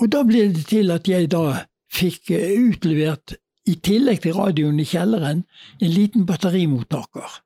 Og 0.00 0.08
da 0.12 0.22
ble 0.24 0.46
det 0.54 0.68
til 0.70 0.92
at 0.94 1.08
jeg 1.08 1.28
da 1.32 1.64
fikk 1.92 2.30
eh, 2.36 2.54
utlevert, 2.70 3.34
i 3.70 3.76
tillegg 3.84 4.22
til 4.24 4.34
radioen 4.34 4.80
i 4.82 4.88
kjelleren, 4.88 5.44
en 5.80 5.94
liten 5.94 6.26
batterimottaker 6.26 7.40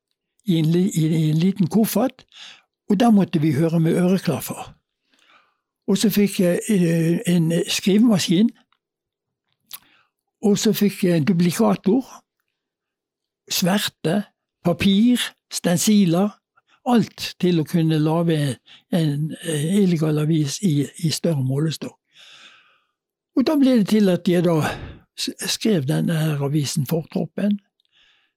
i 0.48 0.58
en, 0.60 0.72
i 0.74 1.30
en 1.30 1.38
liten 1.40 1.68
koffert, 1.68 2.24
og 2.90 3.00
der 3.00 3.10
måtte 3.10 3.40
vi 3.40 3.52
høre 3.52 3.80
med 3.80 3.96
øreklaffer. 4.00 4.74
Og 5.86 5.98
så 5.98 6.10
fikk 6.10 6.40
jeg 6.40 6.60
eh, 6.68 7.18
en 7.28 7.52
skrivemaskin. 7.68 8.50
Og 10.44 10.58
så 10.58 10.72
fikk 10.72 11.04
jeg 11.04 11.16
en 11.16 11.24
duplikator. 11.24 12.04
Sverte, 13.50 14.22
papir, 14.64 15.20
stensiler. 15.52 16.28
Alt 16.86 17.34
til 17.40 17.60
å 17.60 17.64
kunne 17.64 17.96
lage 17.98 18.56
en 18.92 19.30
illegal 19.44 20.18
avis 20.20 20.58
i, 20.62 20.84
i 21.04 21.10
større 21.10 21.44
målestokk. 21.44 21.96
Og 23.36 23.46
da 23.48 23.56
ble 23.56 23.78
det 23.80 23.88
til 23.88 24.12
at 24.12 24.28
jeg 24.28 24.44
da 24.44 24.58
skrev 25.16 25.86
denne 25.88 26.14
her 26.18 26.42
avisen 26.42 26.86
Fortroppen, 26.86 27.60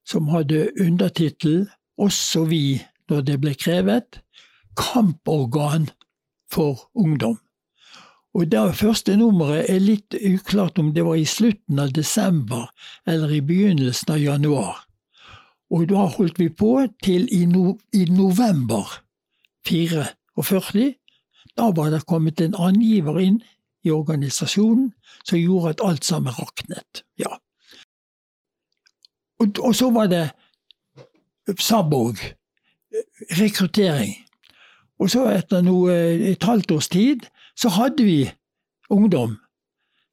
som 0.06 0.28
hadde 0.28 0.72
undertittel 0.82 1.68
'Også 1.98 2.46
vi 2.46 2.82
når 3.10 3.22
det 3.22 3.42
ble 3.42 3.54
krevet' 3.54 4.22
kamporgan 4.78 5.90
for 6.52 6.90
ungdom. 6.96 7.40
Og 8.34 8.52
det 8.52 8.76
første 8.76 9.16
nummeret 9.18 9.66
er 9.70 9.80
litt 9.82 10.14
uklart 10.14 10.78
om 10.80 10.92
det 10.94 11.06
var 11.06 11.18
i 11.18 11.26
slutten 11.26 11.80
av 11.80 11.94
desember 11.96 12.70
eller 13.08 13.34
i 13.34 13.42
begynnelsen 13.42 14.14
av 14.14 14.22
januar. 14.22 14.84
Og 15.74 15.88
da 15.90 16.06
holdt 16.14 16.38
vi 16.40 16.50
på 16.54 16.86
til 17.04 17.26
i, 17.34 17.46
no, 17.50 17.78
i 17.94 18.06
november 18.06 18.86
44. 19.68 20.94
Da 21.58 21.72
var 21.76 21.90
det 21.90 22.06
kommet 22.06 22.42
en 22.42 22.56
angiver 22.56 23.18
inn 23.20 23.42
i 23.88 23.94
organisasjonen 23.94 24.92
som 25.24 25.40
gjorde 25.40 25.76
at 25.76 25.84
alt 25.88 26.06
sammen 26.06 26.36
raknet. 26.36 27.04
Ja. 27.20 27.40
Og, 29.40 29.60
og 29.64 29.76
så 29.76 29.90
var 29.94 30.12
det 30.12 30.28
Sabog, 31.60 32.20
rekruttering. 33.40 34.16
Og 35.00 35.10
så 35.14 35.28
etter 35.32 35.62
noe, 35.64 35.94
et 36.34 36.44
halvt 36.44 36.74
års 36.76 36.90
tid 36.92 37.24
så 37.56 37.72
hadde 37.72 38.04
vi 38.04 38.20
ungdom 38.90 39.38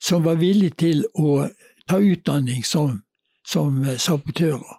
som 0.02 0.24
var 0.24 0.38
villig 0.38 0.74
til 0.78 1.02
å 1.18 1.48
ta 1.88 1.98
utdanning 1.98 2.64
som, 2.66 3.00
som 3.46 3.82
sabotører. 3.98 4.78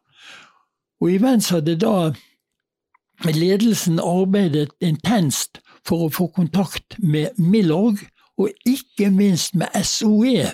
Og 1.02 1.12
imens 1.12 1.50
hadde 1.52 1.76
da 1.82 2.14
ledelsen 3.26 4.00
arbeidet 4.00 4.72
intenst 4.80 5.60
for 5.86 6.06
å 6.06 6.14
få 6.14 6.30
kontakt 6.36 6.98
med 7.00 7.36
Milorg, 7.38 8.00
og 8.38 8.50
ikke 8.66 9.12
minst 9.12 9.56
med 9.56 9.68
SOE. 9.84 10.52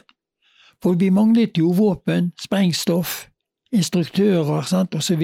For 0.81 0.97
vi 0.97 1.09
manglet 1.09 1.57
jo 1.57 1.71
våpen, 1.77 2.31
sprengstoff, 2.41 3.27
instruktører 3.73 4.61
sant, 4.67 4.95
osv. 4.95 5.21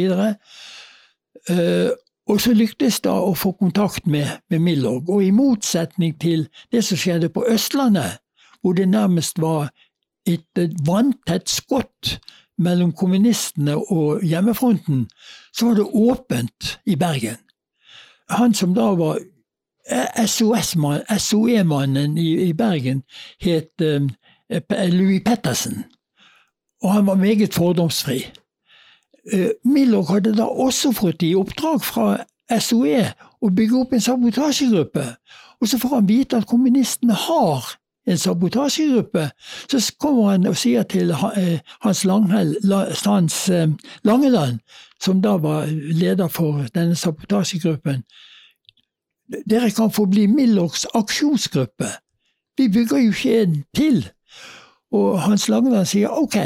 Uh, 1.49 1.89
og 2.27 2.41
så 2.43 2.53
lyktes 2.53 2.99
det 3.05 3.11
å 3.11 3.33
få 3.37 3.53
kontakt 3.55 4.07
med, 4.07 4.27
med 4.51 4.59
Milorg, 4.59 5.09
og 5.09 5.23
i 5.23 5.31
motsetning 5.31 6.17
til 6.19 6.47
det 6.71 6.83
som 6.83 6.99
skjedde 6.99 7.29
på 7.31 7.45
Østlandet, 7.47 8.19
hvor 8.61 8.75
det 8.75 8.89
nærmest 8.91 9.39
var 9.39 9.69
et 10.27 10.59
vanntett 10.85 11.47
skott 11.49 12.17
mellom 12.59 12.91
kommunistene 12.91 13.77
og 13.77 14.23
hjemmefronten, 14.25 15.05
så 15.55 15.69
var 15.69 15.79
det 15.79 15.87
åpent 15.87 16.71
i 16.85 16.97
Bergen. 16.99 17.39
Han 18.29 18.53
som 18.53 18.73
da 18.75 18.89
var 18.99 19.21
SOE-mannen 20.27 22.17
i, 22.17 22.29
i, 22.47 22.53
Bergen, 22.53 23.03
het 23.41 23.71
uh, 23.81 24.03
Louis 24.91 25.21
Pettersen, 25.25 25.85
og 26.83 26.93
han 26.93 27.07
var 27.07 27.15
meget 27.15 27.53
fordomsfri. 27.53 28.25
Eh, 29.33 29.49
Milorg 29.63 30.07
hadde 30.07 30.35
da 30.37 30.45
også 30.47 30.91
fått 30.95 31.23
i 31.23 31.33
oppdrag 31.35 31.83
fra 31.83 32.07
SOE 32.59 33.03
å 33.43 33.49
bygge 33.51 33.81
opp 33.81 33.93
en 33.93 34.03
sabotasjegruppe. 34.03 35.03
Og 35.59 35.67
så 35.67 35.79
får 35.81 35.95
han 35.97 36.07
vite 36.07 36.39
at 36.39 36.47
kommunistene 36.47 37.17
har 37.17 37.65
en 38.07 38.17
sabotasjegruppe. 38.17 39.25
Så 39.67 39.81
kommer 39.99 40.31
han 40.31 40.47
og 40.47 40.55
sier 40.59 40.87
til 40.87 41.11
eh, 41.11 41.59
Hans, 41.83 42.05
Langhel, 42.07 42.55
Hans 43.03 43.49
eh, 43.49 43.67
Langeland, 44.07 44.61
som 45.03 45.19
da 45.21 45.35
var 45.43 45.67
leder 45.67 46.31
for 46.31 46.63
denne 46.75 46.95
sabotasjegruppen, 46.95 48.05
dere 49.27 49.71
kan 49.75 49.91
få 49.91 50.05
bli 50.05 50.27
Milorgs 50.27 50.85
aksjonsgruppe. 50.95 51.89
Vi 52.57 52.69
bygger 52.73 52.97
jo 52.97 53.13
ikke 53.13 53.41
en 53.41 53.63
til. 53.75 54.05
Og 54.91 55.19
Hans 55.21 55.49
Langeland 55.51 55.85
sier 55.85 56.13
ok, 56.15 56.37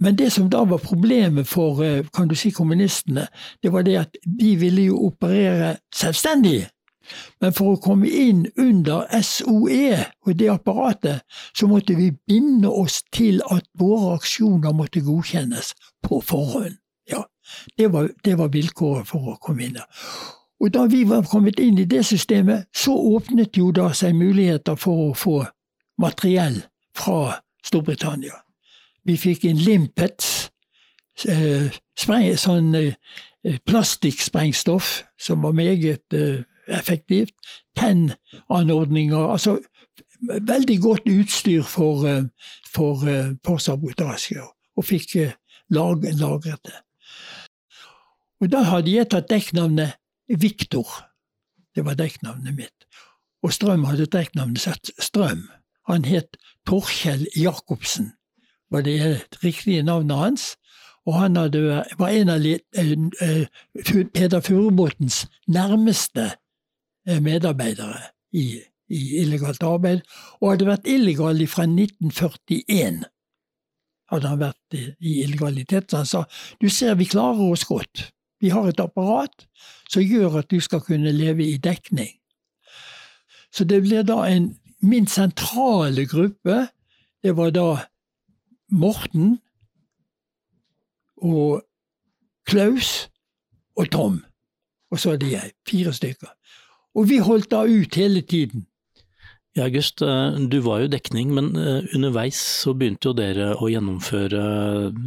men 0.00 0.16
det 0.18 0.32
som 0.32 0.48
da 0.50 0.64
var 0.64 0.80
problemet 0.80 1.48
for 1.48 1.82
eh, 1.84 2.06
kan 2.16 2.28
du 2.28 2.34
si, 2.34 2.50
kommunistene, 2.50 3.26
det 3.62 3.72
var 3.72 3.84
det 3.84 3.96
at 4.00 4.16
de 4.40 4.54
ville 4.56 4.88
jo 4.88 5.00
operere 5.10 5.76
selvstendig. 5.94 6.64
Men 7.40 7.52
for 7.52 7.74
å 7.74 7.80
komme 7.82 8.08
inn 8.08 8.46
under 8.56 9.04
SOE 9.20 9.98
og 10.24 10.36
det 10.38 10.48
apparatet, 10.52 11.20
så 11.56 11.68
måtte 11.68 11.96
vi 11.98 12.12
binde 12.28 12.70
oss 12.70 13.02
til 13.12 13.42
at 13.50 13.66
våre 13.78 14.14
aksjoner 14.16 14.72
måtte 14.76 15.02
godkjennes 15.04 15.74
på 16.06 16.20
forhånd. 16.24 16.78
Ja, 17.10 17.26
Det 17.78 17.92
var, 17.92 18.08
det 18.24 18.38
var 18.38 18.48
vilkåret 18.48 19.08
for 19.08 19.32
å 19.32 19.38
komme 19.42 19.64
inn 19.64 19.74
der. 19.74 19.88
Og 20.60 20.74
da 20.74 20.84
vi 20.86 21.04
var 21.08 21.24
kommet 21.24 21.60
inn 21.60 21.78
i 21.78 21.88
det 21.88 22.04
systemet, 22.06 22.66
så 22.76 22.92
åpnet 22.92 23.56
jo 23.56 23.70
da 23.72 23.90
seg 23.96 24.14
muligheter 24.14 24.76
for 24.76 25.08
å 25.08 25.14
få 25.16 25.38
materiell 26.00 26.60
fra 26.96 27.40
Storbritannia. 27.64 28.42
Vi 29.04 29.16
fikk 29.16 29.46
en 29.48 29.56
limpet, 29.56 30.50
eh, 31.28 31.72
spreng, 31.96 32.36
sånn 32.36 32.74
eh, 32.74 32.94
plastikksprengstoff 33.64 35.02
som 35.18 35.42
var 35.42 35.56
meget 35.56 36.12
eh, 36.12 36.44
effektivt. 36.68 37.34
Pennanordninger. 37.76 39.32
Altså 39.32 39.58
veldig 40.20 40.80
godt 40.80 41.08
utstyr 41.08 41.62
for, 41.62 42.06
eh, 42.06 42.24
for, 42.68 43.08
eh, 43.08 43.58
sabotasje, 43.58 44.42
og 44.76 44.84
fikk 44.84 45.34
lagret 45.70 46.60
det. 46.64 46.78
Og 48.40 48.50
da 48.52 48.62
hadde 48.62 48.90
jeg 48.90 49.08
tatt 49.08 49.28
dekknavnet 49.28 49.99
Viktor. 50.38 50.86
Det 51.74 51.84
var 51.84 51.94
dekknavnet 51.94 52.54
mitt. 52.54 52.86
Og 53.42 53.52
Strøm 53.52 53.84
hadde 53.84 54.06
dekknavnet 54.06 54.92
Strøm. 54.98 55.48
Han 55.88 56.04
het 56.04 56.36
Torkjell 56.66 57.26
Jacobsen, 57.36 58.12
var 58.70 58.80
det 58.86 59.26
riktige 59.44 59.82
navnet 59.82 60.16
hans. 60.16 60.56
Og 61.06 61.14
han 61.20 61.36
hadde, 61.36 61.84
var 61.98 62.08
en 62.08 62.28
av 62.28 62.44
Peder 64.14 64.40
Furubotns 64.40 65.26
nærmeste 65.48 66.30
medarbeidere 67.20 68.02
i, 68.32 68.60
i, 68.88 69.00
illegalt 69.22 69.62
arbeid, 69.62 70.04
og 70.40 70.52
hadde 70.52 70.68
vært 70.68 70.86
illegal 70.86 71.40
fra 71.48 71.64
1941. 71.66 73.02
Hadde 74.12 74.28
han 74.28 74.42
vært 74.44 74.76
i, 74.76 74.84
i 75.00 75.16
illegalitet. 75.24 75.90
Så 75.90 76.02
han 76.02 76.06
sa 76.06 76.24
du 76.60 76.68
ser 76.68 76.98
vi 77.00 77.08
klarer 77.08 77.48
oss 77.50 77.64
godt. 77.64 78.10
Vi 78.40 78.48
har 78.48 78.68
et 78.68 78.80
apparat 78.80 79.46
som 79.90 80.02
gjør 80.02 80.40
at 80.40 80.50
du 80.50 80.60
skal 80.60 80.80
kunne 80.80 81.12
leve 81.12 81.44
i 81.44 81.56
dekning. 81.56 82.12
Så 83.52 83.64
det 83.64 83.82
blir 83.82 84.02
da 84.02 84.24
en 84.28 84.56
Min 84.82 85.06
sentrale 85.06 86.06
gruppe, 86.08 86.68
det 87.22 87.36
var 87.36 87.50
da 87.50 87.76
Morten 88.72 89.38
og 91.20 91.60
Klaus 92.48 93.10
og 93.76 93.90
Tom. 93.90 94.24
Og 94.90 94.98
så 94.98 95.10
hadde 95.10 95.30
jeg. 95.30 95.52
Fire 95.68 95.92
stykker. 95.92 96.32
Og 96.94 97.08
vi 97.08 97.18
holdt 97.18 97.50
da 97.50 97.62
ut 97.68 97.94
hele 97.94 98.20
tiden. 98.20 98.66
Ja, 99.58 99.64
August, 99.66 100.02
eh, 100.02 100.36
du 100.46 100.60
var 100.62 100.84
jo 100.84 100.90
dekning, 100.92 101.32
men 101.34 101.56
eh, 101.58 101.88
underveis 101.96 102.38
så 102.38 102.70
begynte 102.78 103.10
jo 103.10 103.14
dere 103.18 103.48
å 103.58 103.66
gjennomføre 103.66 104.42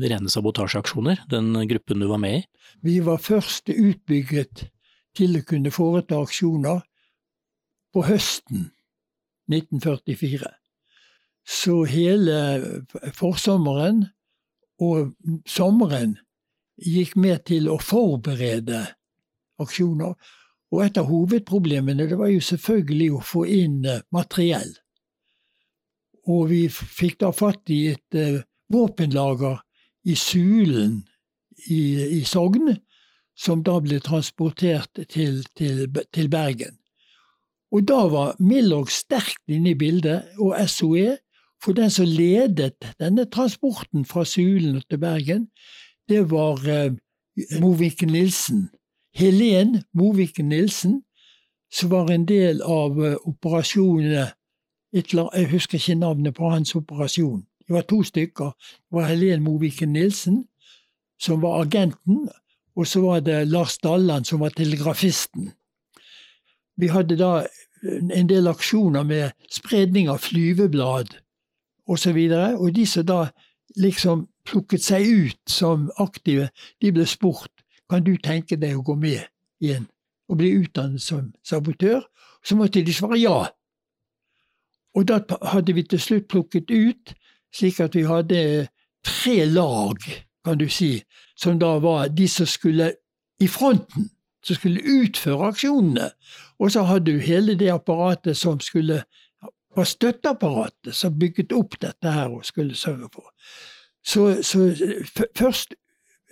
rene 0.04 0.32
sabotasjeaksjoner, 0.32 1.22
den 1.32 1.54
gruppen 1.70 2.04
du 2.04 2.10
var 2.10 2.20
med 2.20 2.42
i? 2.42 2.44
Vi 2.84 2.98
var 3.06 3.24
først 3.24 3.72
utbygget 3.72 4.66
til 5.16 5.38
å 5.40 5.46
kunne 5.48 5.72
foreta 5.72 6.20
aksjoner 6.20 6.84
på 7.94 8.04
høsten 8.04 8.68
1944. 9.48 10.52
Så 11.44 11.84
hele 11.88 12.38
forsommeren 13.16 14.06
og 14.84 15.14
sommeren 15.48 16.18
gikk 16.80 17.16
med 17.20 17.46
til 17.48 17.70
å 17.72 17.78
forberede 17.80 18.86
aksjoner. 19.62 20.16
Og 20.74 20.82
et 20.88 20.98
av 20.98 21.06
hovedproblemene 21.06 22.08
det 22.10 22.18
var 22.18 22.32
jo 22.34 22.42
selvfølgelig 22.42 23.10
å 23.14 23.22
få 23.22 23.46
inn 23.46 23.84
eh, 23.86 24.02
materiell. 24.16 24.72
Og 26.34 26.48
vi 26.50 26.64
fikk 26.72 27.20
da 27.22 27.34
fatt 27.36 27.70
i 27.74 27.82
et 27.92 28.16
uh, 28.16 28.40
våpenlager 28.72 29.58
i 30.08 30.16
Sulen 30.16 31.02
i, 31.68 31.82
i, 32.00 32.22
Sogn, 32.24 32.72
som 33.36 33.60
da 33.68 33.76
ble 33.84 34.00
transportert 34.00 35.04
til, 35.12 35.42
til, 35.60 35.84
til 36.16 36.30
Bergen. 36.32 36.80
Og 37.76 37.84
da 37.90 38.06
var 38.08 38.40
Milorg 38.40 38.88
sterkt 38.94 39.52
inne 39.52 39.74
i 39.74 39.78
bildet, 39.78 40.32
og 40.40 40.56
SOE. 40.70 41.18
For 41.64 41.76
den 41.76 41.92
som 41.92 42.08
ledet 42.08 42.76
denne 43.00 43.24
transporten 43.32 44.04
fra 44.08 44.26
Sulen 44.28 44.82
til 44.90 45.00
Bergen, 45.00 45.46
det 46.12 46.26
var 46.32 46.60
eh, 46.68 46.96
Moviken 47.60 48.12
Nilsen. 48.12 48.66
Helen 49.14 49.84
Moviken 49.94 50.50
Nilsen, 50.50 51.04
som 51.72 51.90
var 51.90 52.10
en 52.12 52.26
del 52.26 52.62
av 52.62 52.98
uh, 52.98 53.16
operasjonene 53.26 54.32
Jeg 54.94 55.50
husker 55.50 55.78
ikke 55.78 55.96
navnet 55.96 56.36
på 56.36 56.50
hans 56.50 56.76
operasjon. 56.76 57.46
Det 57.68 57.74
var 57.74 57.82
to 57.82 58.04
stykker. 58.04 58.52
Det 58.54 58.92
var 58.92 59.08
Helen 59.10 59.44
Moviken 59.44 59.94
Nilsen, 59.94 60.46
som 61.20 61.42
var 61.42 61.62
agenten, 61.62 62.30
og 62.76 62.88
så 62.88 63.02
var 63.02 63.20
det 63.20 63.48
Lars 63.48 63.78
Dalland, 63.78 64.26
som 64.26 64.40
var 64.40 64.50
telegrafisten. 64.50 65.52
Vi 66.78 66.88
hadde 66.88 67.18
da 67.18 67.46
en 68.14 68.30
del 68.30 68.48
aksjoner 68.48 69.04
med 69.04 69.32
spredning 69.52 70.10
av 70.10 70.18
flyveblad 70.18 71.18
osv., 71.88 72.18
og, 72.18 72.30
så 72.30 72.58
og 72.58 72.76
de 72.76 72.86
som 72.86 73.06
da 73.06 73.20
liksom 73.76 74.28
plukket 74.46 74.84
seg 74.84 75.08
ut 75.08 75.50
som 75.50 75.90
aktive, 75.98 76.50
de 76.82 76.92
ble 76.92 77.06
spurt 77.10 77.53
kan 77.94 78.02
du 78.02 78.16
tenke 78.18 78.58
deg 78.58 78.80
å 78.80 78.82
gå 78.82 78.96
med 78.98 79.22
igjen 79.62 79.84
og 80.32 80.40
bli 80.40 80.50
utdannet 80.64 81.02
som 81.04 81.28
sabotør? 81.46 82.02
Så 82.42 82.58
måtte 82.58 82.82
de 82.82 82.94
svare 82.94 83.20
ja. 83.22 83.36
Og 84.98 85.06
da 85.10 85.20
hadde 85.52 85.76
vi 85.78 85.84
til 85.86 86.02
slutt 86.02 86.26
plukket 86.32 86.74
ut, 86.74 87.14
slik 87.54 87.78
at 87.86 87.94
vi 87.94 88.08
hadde 88.10 88.40
tre 89.06 89.36
lag, 89.46 90.02
kan 90.46 90.58
du 90.58 90.66
si, 90.74 91.04
som 91.38 91.60
da 91.62 91.76
var 91.84 92.10
de 92.10 92.26
som 92.28 92.50
skulle 92.50 92.90
i 93.38 93.48
fronten, 93.48 94.10
som 94.42 94.58
skulle 94.58 94.82
utføre 94.82 95.52
aksjonene. 95.54 96.10
Og 96.58 96.74
så 96.74 96.88
hadde 96.90 97.14
du 97.14 97.22
hele 97.22 97.54
det 97.60 97.70
apparatet 97.76 98.38
som 98.38 98.58
skulle 98.60 99.04
var 99.76 99.86
støtteapparatet 99.90 100.96
som 100.98 101.14
bygget 101.20 101.54
opp 101.54 101.78
dette 101.82 102.10
her 102.10 102.34
og 102.34 102.46
skulle 102.46 102.76
sørge 102.78 103.10
for. 103.14 103.30
Så, 104.06 104.44
så 104.44 104.74
først 105.38 105.74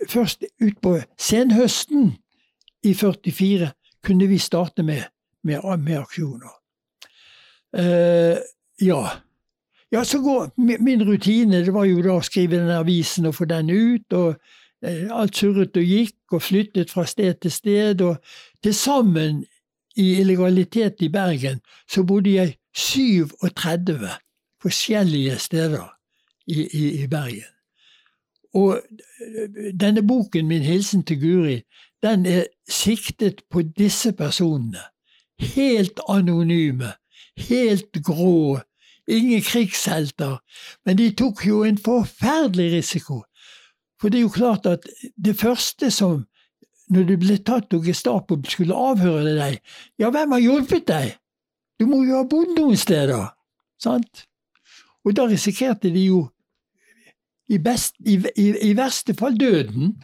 først 0.08 0.44
utpå 0.60 0.96
senhøsten 1.20 2.16
i 2.82 2.94
44 2.94 3.70
kunne 4.04 4.26
vi 4.26 4.38
starte 4.38 4.82
med, 4.82 5.02
med, 5.44 5.60
med 5.78 5.98
aksjoner. 5.98 6.58
Uh, 7.72 8.36
ja. 8.80 9.02
ja, 9.92 10.02
går 10.24 10.50
min 10.56 11.08
rutine 11.08 11.64
det 11.64 11.74
var 11.74 11.84
jo 11.84 12.02
da 12.04 12.18
å 12.18 12.24
skrive 12.24 12.58
den 12.58 12.70
avisen 12.74 13.26
og 13.26 13.34
få 13.34 13.44
den 13.44 13.70
ut. 13.70 14.12
og 14.12 14.34
uh, 14.84 15.06
Alt 15.10 15.36
surret 15.36 15.76
og 15.76 15.86
gikk 15.86 16.36
og 16.36 16.42
flyttet 16.42 16.90
fra 16.90 17.06
sted 17.06 17.40
til 17.40 17.52
sted. 17.52 18.00
og 18.00 18.18
Til 18.62 18.74
sammen 18.74 19.44
i 19.96 20.20
illegalitet 20.20 21.00
i 21.00 21.08
Bergen 21.08 21.60
så 21.88 22.04
bodde 22.04 22.34
jeg 22.34 22.56
37 22.74 24.08
forskjellige 24.62 25.38
steder 25.38 25.88
i, 26.46 26.60
i, 26.66 27.02
i 27.02 27.06
Bergen. 27.06 27.48
Og 28.54 28.80
denne 29.80 30.02
boken, 30.06 30.48
min 30.48 30.62
hilsen 30.62 31.02
til 31.08 31.20
Guri, 31.20 31.60
den 32.02 32.26
er 32.26 32.44
siktet 32.68 33.42
på 33.50 33.62
disse 33.62 34.12
personene. 34.12 34.82
Helt 35.38 36.00
anonyme, 36.08 36.92
helt 37.36 38.02
grå, 38.04 38.58
ingen 39.08 39.42
krigshelter. 39.42 40.38
Men 40.84 40.98
de 40.98 41.10
tok 41.14 41.46
jo 41.46 41.62
en 41.64 41.78
forferdelig 41.78 42.72
risiko. 42.72 43.22
For 44.00 44.08
det 44.08 44.18
er 44.18 44.26
jo 44.26 44.34
klart 44.34 44.66
at 44.66 44.86
det 45.24 45.36
første 45.38 45.90
som 45.90 46.24
når 46.92 47.06
du 47.08 47.14
ble 47.16 47.38
tatt 47.46 47.72
og 47.72 47.86
Gestapo 47.86 48.36
skulle 48.50 48.76
avhøre 48.76 49.36
deg, 49.38 49.60
ja, 49.98 50.10
hvem 50.10 50.34
har 50.34 50.42
hjulpet 50.42 50.88
deg? 50.90 51.14
Du 51.80 51.86
må 51.88 52.02
jo 52.04 52.18
ha 52.18 52.26
bodd 52.28 52.52
noen 52.58 52.76
steder, 52.76 53.30
sant? 53.80 54.26
Og 55.06 55.16
da 55.16 55.24
risikerte 55.30 55.90
de 55.94 56.04
jo 56.10 56.26
i, 57.48 57.58
best, 57.58 57.94
i, 58.06 58.18
i, 58.36 58.76
verste 58.76 59.14
fall 59.14 59.36
døden, 59.40 59.96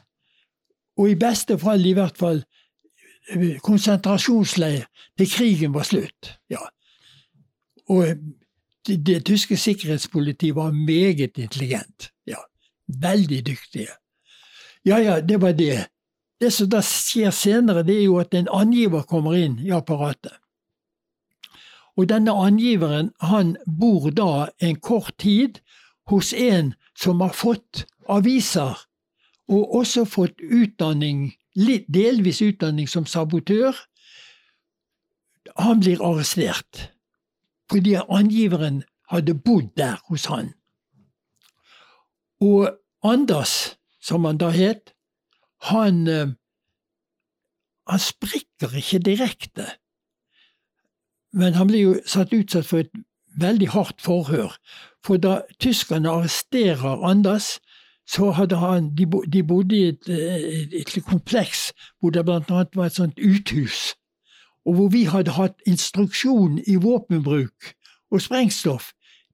og 0.99 1.11
i 1.11 1.15
beste 1.15 1.59
fall 1.59 1.87
i 1.87 1.95
hvert 1.97 2.19
fall 2.19 2.43
eh, 3.31 3.59
konsentrasjonsleir 3.63 4.89
til 5.19 5.31
krigen 5.31 5.75
var 5.75 5.87
slutt. 5.89 6.35
Ja. 6.51 6.65
Og 7.89 8.09
eh, 8.09 8.17
det, 8.87 8.99
det 9.07 9.25
tyske 9.29 9.57
sikkerhetspolitiet 9.57 10.57
var 10.57 10.73
meget 10.73 11.39
intelligent. 11.39 12.11
Ja. 12.27 12.43
Veldig 12.89 13.47
dyktige. 13.47 13.95
Ja, 14.85 14.99
ja, 14.99 15.21
det 15.21 15.41
var 15.41 15.53
det. 15.53 15.87
Det 16.41 16.53
som 16.53 16.71
da 16.71 16.81
skjer 16.83 17.31
senere, 17.35 17.83
det 17.83 17.99
er 17.99 18.05
jo 18.05 18.19
at 18.23 18.35
en 18.35 18.49
angiver 18.53 19.03
kommer 19.03 19.35
inn 19.35 19.59
i 19.59 19.73
apparatet. 19.75 20.33
Og 21.99 22.07
denne 22.09 22.31
angiveren 22.31 23.11
han 23.21 23.57
bor 23.67 24.11
da 24.15 24.49
en 24.63 24.77
kort 24.77 25.17
tid 25.19 25.59
hos 26.07 26.33
en 26.33 26.75
som 26.99 27.21
har 27.23 27.35
fått 27.37 27.85
aviser, 28.11 28.75
og 29.49 29.75
også 29.81 30.05
fått 30.05 30.41
utdanning, 30.43 31.31
delvis 31.55 32.43
utdanning 32.45 32.89
som 32.91 33.07
sabotør, 33.07 33.77
han 35.59 35.81
blir 35.83 36.03
arrestert 36.05 36.89
fordi 37.69 37.99
angiveren 38.01 38.81
hadde 39.13 39.35
bodd 39.45 39.75
der 39.77 39.99
hos 40.09 40.25
han. 40.33 40.55
Og 42.41 42.71
Anders, 43.05 43.77
som 44.01 44.25
han 44.25 44.39
da 44.41 44.49
het, 44.51 44.95
han, 45.69 46.07
eh, 46.09 46.33
han 47.87 48.01
sprikker 48.01 48.73
ikke 48.79 49.03
direkte, 49.05 49.67
men 51.33 51.55
han 51.55 51.69
blir 51.69 51.83
jo 51.83 51.95
satt 52.09 52.33
utsatt 52.33 52.67
for 52.67 52.83
et 52.83 52.93
veldig 53.39 53.69
hardt 53.75 54.01
forhør. 54.03 54.57
For 55.09 55.17
da 55.17 55.41
tyskerne 55.57 56.11
arresterer 56.13 57.01
Anders, 57.09 57.57
så 58.09 58.31
hadde 58.37 58.57
han 58.61 58.91
De, 58.97 59.07
bodde 59.43 59.77
i 59.77 59.89
et, 59.89 60.09
et, 60.09 60.75
et 60.81 61.05
kompleks 61.05 61.73
hvor 62.01 62.11
det 62.11 62.29
annet 62.29 62.77
var 62.77 62.87
et 62.87 63.01
sånt 63.01 63.19
uthus. 63.19 63.95
og 64.69 64.75
hvor 64.75 64.89
vi 64.89 65.05
hadde 65.09 65.33
hatt 65.33 65.63
instruksjon 65.67 66.59
i 66.67 66.75
våpenbruk 66.77 67.73
og 68.13 68.21
sprengstoff 68.21 68.91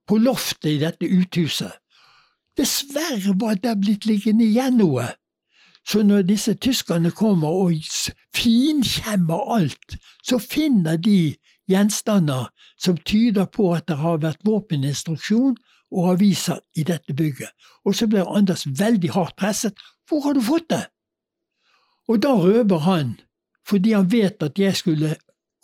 på 0.06 0.18
loftet 0.22 0.70
i 0.70 0.78
dette 0.78 1.08
uthuset. 1.10 1.72
Dessverre 2.58 3.34
var 3.40 3.58
det 3.58 3.74
blitt 3.80 4.06
liggende 4.06 4.46
igjen 4.46 4.78
noe. 4.78 5.08
Så 5.88 6.04
når 6.06 6.22
disse 6.28 6.54
tyskerne 6.54 7.10
kommer 7.10 7.48
og 7.48 7.74
finkjemmer 8.36 9.56
alt, 9.56 9.96
så 10.22 10.38
finner 10.38 10.96
de 10.96 11.34
gjenstander 11.70 12.50
som 12.76 12.96
tyder 12.96 13.46
på 13.46 13.70
at 13.74 13.86
det 13.88 13.98
har 14.00 14.22
vært 14.22 14.44
våpeninstruksjon 14.44 15.56
og 15.94 16.08
aviser 16.14 16.60
i 16.76 16.84
dette 16.86 17.14
bygget. 17.14 17.52
Og 17.84 17.96
så 17.96 18.08
blir 18.10 18.28
Anders 18.28 18.66
veldig 18.66 19.12
hardt 19.14 19.36
presset. 19.36 19.78
Hvor 20.08 20.24
har 20.26 20.34
du 20.34 20.42
fått 20.42 20.68
det? 20.70 20.86
Og 22.08 22.20
da 22.22 22.34
røper 22.36 22.84
han, 22.84 23.14
fordi 23.64 23.94
han 23.96 24.10
vet 24.12 24.42
at 24.42 24.58
jeg 24.58 24.76
skulle 24.76 25.14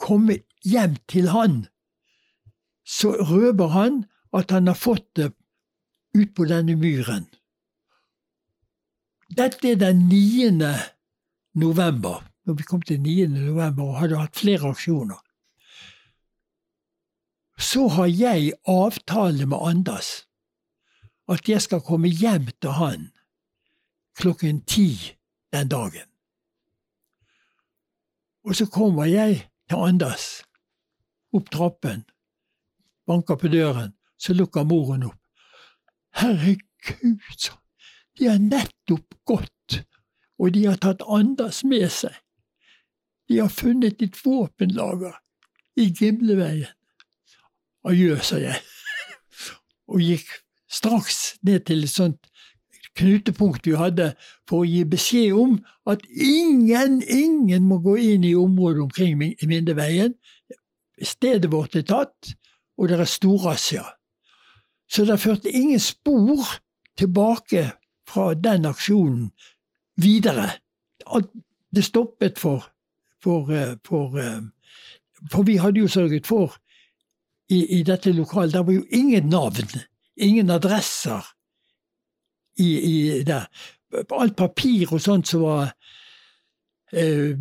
komme 0.01 0.41
hjem 0.65 0.97
til 1.09 1.29
han, 1.35 1.67
så 2.87 3.13
røper 3.13 3.75
han 3.75 4.05
at 4.33 4.51
han 4.51 4.71
har 4.71 4.79
fått 4.79 5.07
det 5.17 5.33
ut 6.17 6.33
på 6.35 6.47
denne 6.49 6.77
myren. 6.81 7.27
Dette 9.31 9.75
er 9.75 9.79
den 9.79 10.09
9. 10.09 10.73
november, 11.55 12.25
når 12.47 12.55
vi 12.59 12.67
kom 12.67 12.83
til 12.83 13.01
9. 13.01 13.29
november 13.35 13.93
og 13.93 14.01
hadde 14.01 14.19
hatt 14.19 14.39
flere 14.39 14.73
aksjoner. 14.73 15.21
Så 17.61 17.89
har 17.89 18.07
jeg 18.07 18.53
avtale 18.67 19.47
med 19.47 19.59
Anders 19.61 20.27
at 21.31 21.49
jeg 21.49 21.63
skal 21.63 21.83
komme 21.85 22.09
hjem 22.09 22.49
til 22.61 22.73
han 22.75 23.11
klokken 24.19 24.63
ti 24.67 25.15
den 25.53 25.69
dagen. 25.69 26.09
Og 28.45 28.57
så 28.57 28.67
kommer 28.67 29.05
jeg 29.05 29.45
til 29.69 29.77
Anders 29.77 30.43
opp 31.33 31.51
trappen, 31.53 32.03
banker 33.07 33.37
på 33.37 33.49
døren, 33.49 33.93
så 34.19 34.35
lukker 34.35 34.65
moren 34.65 35.05
opp. 35.07 35.21
Herregud, 36.19 37.21
sa 37.39 37.61
de 38.19 38.27
har 38.29 38.41
nettopp 38.43 39.15
gått, 39.25 39.79
og 40.37 40.53
de 40.53 40.67
har 40.67 40.81
tatt 40.83 41.05
Anders 41.09 41.63
med 41.65 41.87
seg. 41.95 42.13
De 43.31 43.39
har 43.39 43.49
funnet 43.49 44.03
et 44.03 44.19
våpenlager 44.25 45.15
i 45.81 45.87
Gimleveien. 45.89 46.75
Sa 47.81 48.37
jeg, 48.37 48.59
og 49.89 50.03
gikk 50.05 50.29
straks 50.71 51.39
ned 51.43 51.65
til 51.65 51.87
et 51.87 51.93
sånt 51.93 52.27
knutepunkt 52.99 53.65
vi 53.65 53.77
hadde 53.79 54.11
for 54.49 54.63
å 54.63 54.69
gi 54.69 54.83
beskjed 54.85 55.33
om 55.39 55.57
at 55.89 56.03
ingen, 56.11 57.01
ingen 57.01 57.65
må 57.71 57.81
gå 57.81 57.97
inn 57.97 58.27
i 58.29 58.35
området 58.37 58.85
omkring 58.85 59.17
Mindeveien. 59.19 60.13
Stedet 61.01 61.49
vårt 61.53 61.79
er 61.81 61.87
tatt, 61.89 62.35
og 62.77 62.91
det 62.91 63.01
er 63.01 63.09
storrazzia. 63.09 63.87
Så 64.91 65.07
det 65.09 65.21
førte 65.23 65.49
ingen 65.49 65.81
spor 65.81 66.45
tilbake 66.99 67.71
fra 68.11 68.35
den 68.35 68.67
aksjonen 68.69 69.31
videre. 69.97 70.51
Det 71.73 71.85
stoppet 71.87 72.39
for, 72.39 72.67
for, 73.23 73.49
eh, 73.55 73.77
for, 73.87 74.19
eh, 74.19 74.43
for 75.31 75.47
vi 75.47 75.57
hadde 75.57 75.81
jo 75.81 75.89
sørget 75.89 76.27
for 76.27 76.59
i, 77.51 77.79
i 77.79 77.83
dette 77.83 78.13
lokalet 78.15 78.55
Der 78.55 78.63
var 78.67 78.73
jo 78.73 78.85
ingen 78.91 79.29
navn, 79.29 79.71
ingen 80.17 80.51
adresser 80.51 81.27
i, 82.59 82.71
i 82.79 83.23
der. 83.27 83.47
Alt 84.13 84.37
papir 84.37 84.93
og 84.93 85.01
sånt 85.03 85.29
som 85.29 85.43
var 85.43 85.73
eh, 86.93 87.35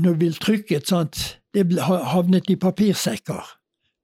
Når 0.00 0.18
vi 0.20 0.30
trykket, 0.32 0.88
sånt, 0.88 1.40
det 1.54 1.66
havnet 1.80 2.50
i 2.50 2.56
papirsekker 2.56 3.52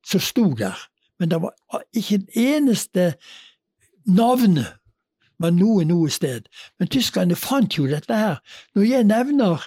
som 0.07 0.21
sto 0.21 0.51
der. 0.59 0.77
Men 1.19 1.31
det 1.31 1.41
var 1.43 1.55
ikke 1.93 2.21
en 2.21 2.29
eneste 2.35 3.13
navn 4.07 4.61
var 5.41 5.53
noe 5.57 5.85
noe 5.89 6.11
sted. 6.13 6.49
Men 6.79 6.89
tyskerne 6.93 7.37
fant 7.37 7.77
jo 7.79 7.87
dette 7.89 8.17
her. 8.17 8.41
Når 8.75 8.89
jeg 8.89 9.09
nevner 9.09 9.67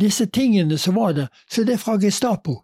disse 0.00 0.26
tingene 0.26 0.78
som 0.78 0.96
var 0.96 1.12
der, 1.16 1.28
så 1.50 1.62
er 1.62 1.72
det 1.72 1.80
fra 1.80 1.98
Gestapo. 2.00 2.60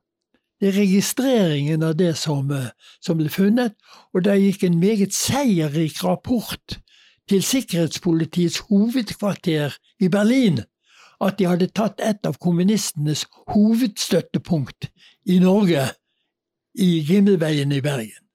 Det 0.60 0.70
er 0.70 0.78
registreringen 0.80 1.82
av 1.84 1.96
det 1.96 2.14
som, 2.16 2.50
eh, 2.50 2.70
som 3.00 3.18
ble 3.18 3.28
funnet, 3.28 3.74
og 4.14 4.24
det 4.24 4.38
gikk 4.40 4.64
en 4.64 4.78
meget 4.80 5.12
seierrik 5.12 6.04
rapport 6.04 6.78
til 7.28 7.42
sikkerhetspolitiets 7.42 8.58
hovedkvarter 8.70 9.76
i 10.00 10.08
Berlin 10.08 10.62
at 11.20 11.38
de 11.38 11.48
hadde 11.48 11.72
tatt 11.72 12.00
et 12.04 12.26
av 12.28 12.36
kommunistenes 12.40 13.24
hovedstøttepunkt 13.48 14.90
i 15.24 15.38
Norge, 15.40 15.88
i 16.76 17.00
Gimmelveien 17.08 17.72
i 17.72 17.80
Bergen. 17.80 18.26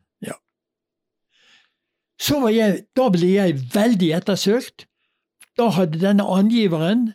Jeg, 2.21 2.83
da 2.95 3.07
ble 3.09 3.29
jeg 3.33 3.57
veldig 3.73 4.11
ettersøkt. 4.13 4.85
Da 5.57 5.71
hadde 5.73 5.99
denne 6.01 6.25
angiveren 6.29 7.13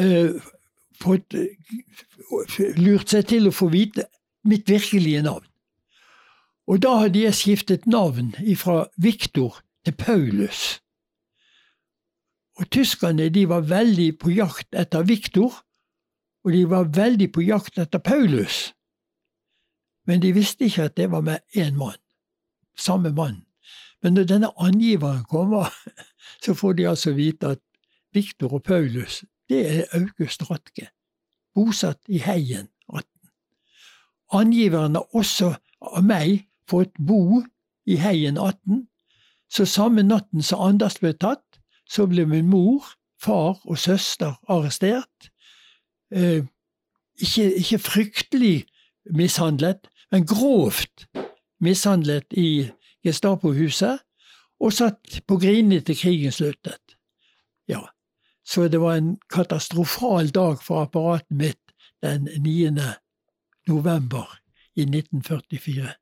uh, 0.00 0.36
fått, 1.00 1.32
uh, 1.34 2.58
lurt 2.76 3.08
seg 3.12 3.28
til 3.32 3.48
å 3.48 3.54
få 3.54 3.70
vite 3.72 4.04
mitt 4.44 4.68
virkelige 4.68 5.22
navn. 5.22 5.46
Og 6.66 6.82
da 6.82 6.94
hadde 7.02 7.22
jeg 7.22 7.34
skiftet 7.34 7.86
navn 7.86 8.32
fra 8.56 8.86
Viktor 8.96 9.60
til 9.84 9.94
Paulus. 9.96 10.80
Og 12.56 12.70
tyskerne 12.70 13.28
de 13.28 13.48
var 13.48 13.60
veldig 13.68 14.18
på 14.18 14.30
jakt 14.30 14.68
etter 14.72 15.02
Viktor, 15.02 15.52
og 16.44 16.52
de 16.52 16.64
var 16.70 16.88
veldig 16.96 17.32
på 17.32 17.44
jakt 17.44 17.78
etter 17.78 17.98
Paulus. 17.98 18.72
Men 20.06 20.22
de 20.22 20.32
visste 20.32 20.64
ikke 20.64 20.88
at 20.88 20.96
det 20.96 21.10
var 21.10 21.20
med 21.20 21.38
én 21.56 21.76
mann, 21.76 22.00
samme 22.76 23.12
mann. 23.12 23.44
Men 24.02 24.14
når 24.14 24.24
denne 24.24 24.50
angiveren 24.56 25.24
kommer, 25.24 25.72
så 26.44 26.54
får 26.54 26.72
de 26.72 26.88
altså 26.88 27.12
vite 27.12 27.46
at 27.46 27.60
Viktor 28.12 28.52
og 28.52 28.62
Paulus, 28.62 29.24
det 29.48 29.66
er 29.66 29.84
August 29.92 30.50
Ratke, 30.50 30.88
bosatt 31.54 32.00
i 32.08 32.18
Heien 32.18 32.68
18. 32.68 32.73
Angiveren 34.34 34.98
har 34.98 35.06
også 35.14 35.54
av 35.84 36.04
meg 36.04 36.48
fått 36.70 36.94
bo 36.98 37.42
i 37.86 37.98
Heien 38.00 38.38
18, 38.40 38.86
så 39.52 39.66
samme 39.68 40.02
natten 40.02 40.42
som 40.42 40.62
Anders 40.64 40.98
ble 41.02 41.12
tatt, 41.14 41.60
så 41.86 42.08
ble 42.10 42.24
min 42.26 42.48
mor, 42.50 42.84
far 43.20 43.60
og 43.64 43.78
søster 43.78 44.34
arrestert. 44.50 45.30
Eh, 46.10 46.44
ikke, 47.20 47.50
ikke 47.60 47.78
fryktelig 47.78 48.56
mishandlet, 49.14 49.86
men 50.10 50.26
grovt 50.26 51.06
mishandlet 51.62 52.26
i 52.32 52.70
Gestapo-huset, 53.04 54.00
og 54.60 54.72
satt 54.72 55.20
på 55.28 55.36
grinene 55.42 55.82
til 55.84 55.98
krigen 55.98 56.32
sluttet. 56.32 56.96
Ja, 57.68 57.82
så 58.46 58.68
det 58.68 58.80
var 58.80 58.96
en 58.96 59.16
katastrofal 59.32 60.30
dag 60.34 60.62
for 60.62 60.84
apparatet 60.84 61.36
mitt 61.36 61.60
den 62.04 62.28
9. 62.40 62.70
november 63.68 64.38
i 64.74 64.82
1944. 64.82 65.94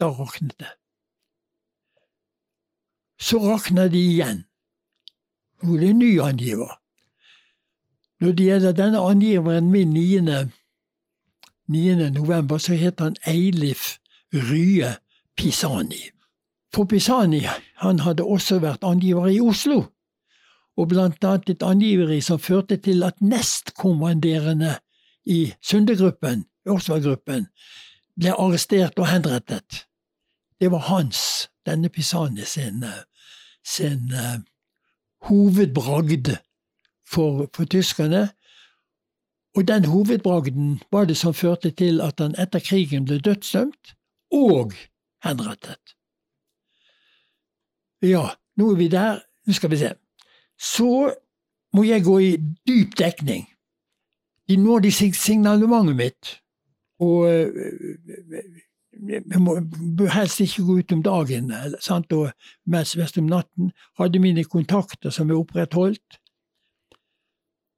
Da 0.00 0.06
raknet 0.06 0.58
det. 0.58 0.72
Så 3.20 3.38
rakner 3.38 3.88
de 3.88 3.98
igjen. 3.98 4.44
Nå 5.62 5.74
er 5.74 5.80
det 5.80 5.90
en 5.90 5.98
ny 5.98 6.12
angiver. 6.22 6.78
Når 8.20 8.32
det 8.32 8.44
gjelder 8.44 8.72
denne 8.72 8.98
angiveren 8.98 9.70
min 9.70 9.90
9. 9.90 10.50
9. 11.68 12.10
november, 12.10 12.58
så 12.58 12.74
het 12.74 13.00
han 13.00 13.16
Eilif 13.26 13.98
Rye 14.34 14.96
Pisani. 15.36 16.10
For 16.74 16.84
Pisani 16.84 17.42
han 17.74 17.98
hadde 17.98 18.24
også 18.24 18.58
vært 18.58 18.84
angiver 18.84 19.26
i 19.26 19.40
Oslo, 19.40 19.82
og 20.76 20.88
blant 20.88 21.24
annet 21.24 21.50
et 21.50 21.62
angiveri 21.62 22.20
som 22.22 22.38
førte 22.38 22.76
til 22.76 23.02
at 23.02 23.20
nestkommanderende 23.20 24.76
i 25.26 25.54
Sundegruppen, 25.62 26.44
Årsvall-gruppen, 26.68 27.46
ble 28.18 28.34
arrestert 28.34 28.98
og 28.98 29.08
henrettet. 29.10 29.84
Det 30.60 30.70
var 30.72 30.88
hans, 30.88 31.48
denne 31.66 31.88
Pisani, 31.88 32.44
sin, 32.44 32.84
sin 33.64 34.10
uh, 34.14 34.40
hovedbragd 35.28 36.34
for, 37.06 37.46
for 37.54 37.64
tyskerne. 37.64 38.28
Og 39.56 39.68
den 39.68 39.84
hovedbragden 39.84 40.80
var 40.92 41.04
det 41.04 41.16
som 41.16 41.34
førte 41.34 41.70
til 41.70 42.00
at 42.00 42.20
han 42.20 42.34
etter 42.38 42.62
krigen 42.62 43.06
ble 43.06 43.18
dødsdømt 43.18 43.94
og 44.34 44.74
henrettet. 45.24 45.94
Ja, 48.02 48.28
nå 48.56 48.72
er 48.72 48.76
vi 48.78 48.88
der. 48.88 49.22
Nå 49.46 49.52
skal 49.52 49.70
vi 49.70 49.80
se. 49.80 49.94
Så 50.58 51.14
må 51.74 51.82
jeg 51.82 52.04
gå 52.04 52.18
i 52.18 52.36
dyp 52.68 52.98
dekning. 52.98 53.48
De 54.48 54.56
når 54.56 54.78
de 54.86 54.92
signalementet 54.92 55.96
mitt, 55.96 56.30
og 56.98 57.28
jeg 57.28 59.22
eh, 59.22 59.40
må, 59.40 59.58
bør 59.98 60.10
helst 60.16 60.40
ikke 60.42 60.64
gå 60.66 60.78
ut 60.78 60.94
om 60.96 61.02
dagen, 61.06 61.52
sant? 61.80 62.12
og 62.12 62.30
mest, 62.66 62.96
mest 62.98 63.18
om 63.18 63.28
natten. 63.30 63.72
Hadde 63.98 64.22
mine 64.22 64.44
kontakter 64.44 65.14
som 65.14 65.30
er 65.30 65.38
opprettholdt. 65.38 66.18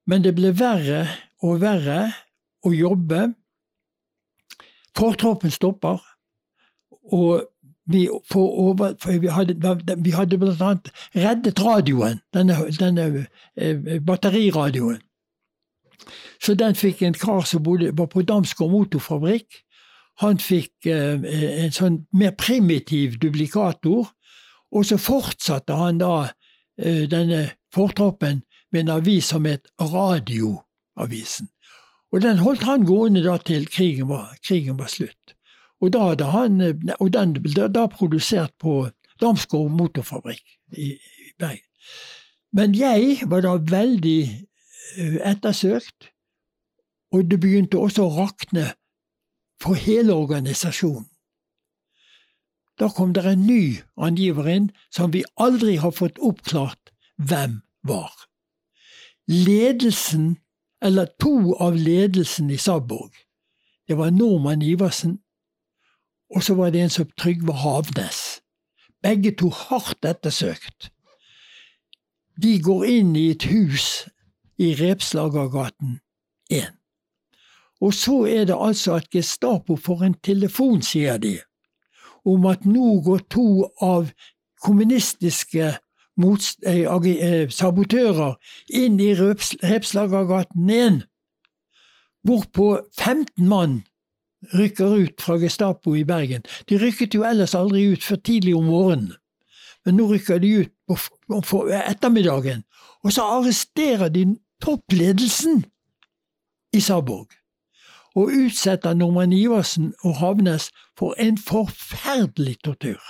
Men 0.08 0.24
det 0.24 0.34
ble 0.38 0.54
verre 0.56 1.04
og 1.44 1.60
verre 1.62 2.02
å 2.66 2.72
jobbe 2.74 3.30
Fortroppen 5.00 5.52
stopper, 5.54 6.00
og 7.14 7.46
vi, 7.88 8.02
over, 8.34 9.18
vi, 9.20 9.28
hadde, 9.32 9.76
vi 9.96 10.10
hadde 10.12 10.36
annet 10.50 10.90
reddet 11.14 11.62
radioen, 11.62 12.20
denne, 12.34 12.56
denne 12.76 13.06
eh, 13.56 14.02
batteriradioen. 14.04 15.00
Så 16.42 16.54
den 16.54 16.74
fikk 16.74 17.02
en 17.02 17.16
kar 17.16 17.44
som 17.48 17.62
bodde, 17.62 17.92
var 17.98 18.08
på 18.10 18.22
Damsgård 18.22 18.72
motorfabrikk. 18.72 19.62
Han 20.20 20.38
fikk 20.42 20.86
eh, 20.90 21.22
en 21.64 21.72
sånn 21.72 22.02
mer 22.12 22.34
primitiv 22.38 23.16
duplikator, 23.22 24.10
og 24.70 24.86
så 24.86 24.98
fortsatte 25.00 25.76
han 25.78 26.00
da 26.02 26.14
eh, 26.78 27.06
denne 27.10 27.46
fortroppen 27.74 28.42
med 28.70 28.84
en 28.84 28.96
avis 28.98 29.30
som 29.32 29.48
het 29.48 29.70
Radioavisen. 29.80 31.48
Og 32.10 32.22
den 32.22 32.42
holdt 32.42 32.66
han 32.66 32.86
gående 32.86 33.22
da 33.24 33.36
til 33.38 33.68
krigen 33.70 34.10
var, 34.10 34.34
krigen 34.46 34.78
var 34.78 34.90
slutt. 34.90 35.36
Og 35.80 35.92
da 35.94 36.10
hadde 36.10 36.30
han 36.34 36.60
og 36.98 37.12
den 37.14 37.36
da, 37.54 37.68
da 37.72 37.86
produsert 37.88 38.52
på 38.60 38.82
Damsgård 39.20 39.70
motorfabrikk 39.76 40.44
i, 40.76 40.94
i 40.96 41.32
Bergen. 41.38 41.66
Men 42.56 42.74
jeg 42.74 43.28
var 43.30 43.44
da 43.44 43.54
veldig 43.62 44.20
ettersøkt, 44.96 46.10
og 47.12 47.30
det 47.30 47.40
begynte 47.42 47.78
også 47.78 48.06
å 48.06 48.14
rakne 48.16 48.72
for 49.60 49.74
hele 49.74 50.14
organisasjonen. 50.14 51.08
Da 52.80 52.88
kom 52.88 53.12
det 53.12 53.26
en 53.28 53.42
ny 53.44 53.82
angiver 54.00 54.46
inn 54.48 54.70
som 54.88 55.12
vi 55.12 55.24
aldri 55.36 55.76
har 55.82 55.92
fått 55.92 56.18
oppklart 56.24 56.92
hvem 57.20 57.60
var. 57.84 58.14
Ledelsen, 59.28 60.38
eller 60.80 61.10
to 61.20 61.52
av 61.60 61.76
ledelsen 61.76 62.48
i 62.50 62.56
Sabborg, 62.56 63.12
det 63.88 63.98
var 63.98 64.14
Norman 64.14 64.62
Iversen 64.62 65.18
og 66.30 66.42
så 66.42 66.54
var 66.54 66.70
det 66.70 66.82
en 66.82 66.90
som 66.90 67.10
Trygve 67.18 67.52
Havnes. 67.52 68.40
Begge 69.02 69.34
to 69.34 69.48
hardt 69.48 70.04
ettersøkt. 70.04 70.90
De 72.42 72.60
går 72.62 72.84
inn 72.84 73.16
i 73.16 73.30
et 73.34 73.44
hus 73.50 74.06
i 74.60 74.74
Repslagergaten 74.76 75.98
1. 76.50 76.72
Og 77.80 77.94
så 77.94 78.24
er 78.28 78.44
det 78.44 78.56
altså 78.60 78.98
at 79.00 79.08
Gestapo 79.10 79.76
får 79.76 80.02
en 80.04 80.16
telefon, 80.24 80.82
sier 80.84 81.16
de, 81.16 81.38
om 82.28 82.44
at 82.46 82.66
nå 82.68 82.98
går 83.04 83.22
to 83.32 83.70
av 83.80 84.10
kommunistiske 84.60 85.70
eh, 85.70 86.82
eh, 86.84 87.46
sabotører 87.48 88.34
inn 88.76 89.00
i 89.00 89.14
Repslagergaten 89.16 90.70
1, 90.70 90.98
hvorpå 92.28 92.66
15 92.98 93.48
mann 93.48 93.80
rykker 94.52 94.96
ut 95.06 95.24
fra 95.24 95.38
Gestapo 95.40 95.94
i 95.96 96.04
Bergen. 96.04 96.44
De 96.68 96.76
rykket 96.80 97.16
jo 97.16 97.24
ellers 97.24 97.56
aldri 97.56 97.86
ut 97.94 98.04
før 98.04 98.20
tidlig 98.24 98.56
om 98.56 98.68
morgenen, 98.68 99.16
men 99.86 99.96
nå 99.96 100.10
rykker 100.12 100.38
de 100.44 100.52
ut 100.60 100.72
på, 100.88 100.98
på 101.48 101.64
ettermiddagen. 101.72 102.64
Og 103.04 103.12
så 103.16 103.24
arresterer 103.24 104.12
de 104.12 104.26
toppledelsen 104.60 105.64
i 106.72 106.80
Saborg, 106.80 107.28
og 108.14 108.30
utsetter 108.34 108.94
Norman 108.94 109.32
Iversen 109.32 109.92
og 110.04 110.16
Havnes 110.20 110.70
for 110.98 111.14
en 111.18 111.38
forferdelig 111.38 112.58
tortur. 112.64 113.00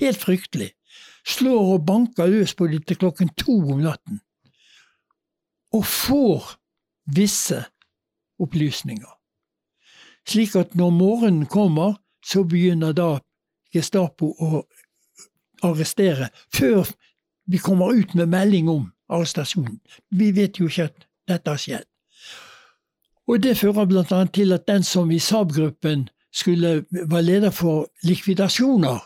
Helt 0.00 0.16
fryktelig. 0.16 0.70
Slår 1.26 1.74
og 1.74 1.86
banker 1.86 2.26
løs 2.26 2.54
på 2.54 2.66
dem 2.66 2.82
til 2.82 2.96
klokken 2.96 3.28
to 3.36 3.58
om 3.72 3.82
natten. 3.84 4.20
Og 5.72 5.84
får 5.86 6.54
visse 7.14 7.64
opplysninger. 8.40 9.10
Slik 10.28 10.56
at 10.56 10.74
når 10.74 10.90
morgenen 10.90 11.46
kommer, 11.46 11.98
så 12.24 12.44
begynner 12.44 12.92
da 12.92 13.18
Gestapo 13.74 14.32
å 14.38 14.64
arrestere, 15.62 16.30
før 16.54 16.88
vi 17.46 17.58
kommer 17.58 17.94
ut 17.94 18.14
med 18.14 18.30
melding 18.32 18.68
om 18.68 18.88
arrestasjonen. 19.10 19.80
Vi 20.10 20.30
vet 20.36 20.60
jo 20.60 20.68
ikke 20.70 20.88
at 20.90 21.06
dette 21.28 21.50
har 21.50 21.60
skjedd. 21.60 21.86
Og 23.30 23.42
Det 23.42 23.58
fører 23.58 23.86
bl.a. 23.86 24.24
til 24.34 24.52
at 24.52 24.66
den 24.66 24.82
som 24.82 25.10
i 25.10 25.18
Saab-gruppen 25.18 26.08
skulle 26.34 26.84
var 26.90 27.20
leder 27.20 27.50
for 27.50 27.90
likvidasjoner, 28.02 28.98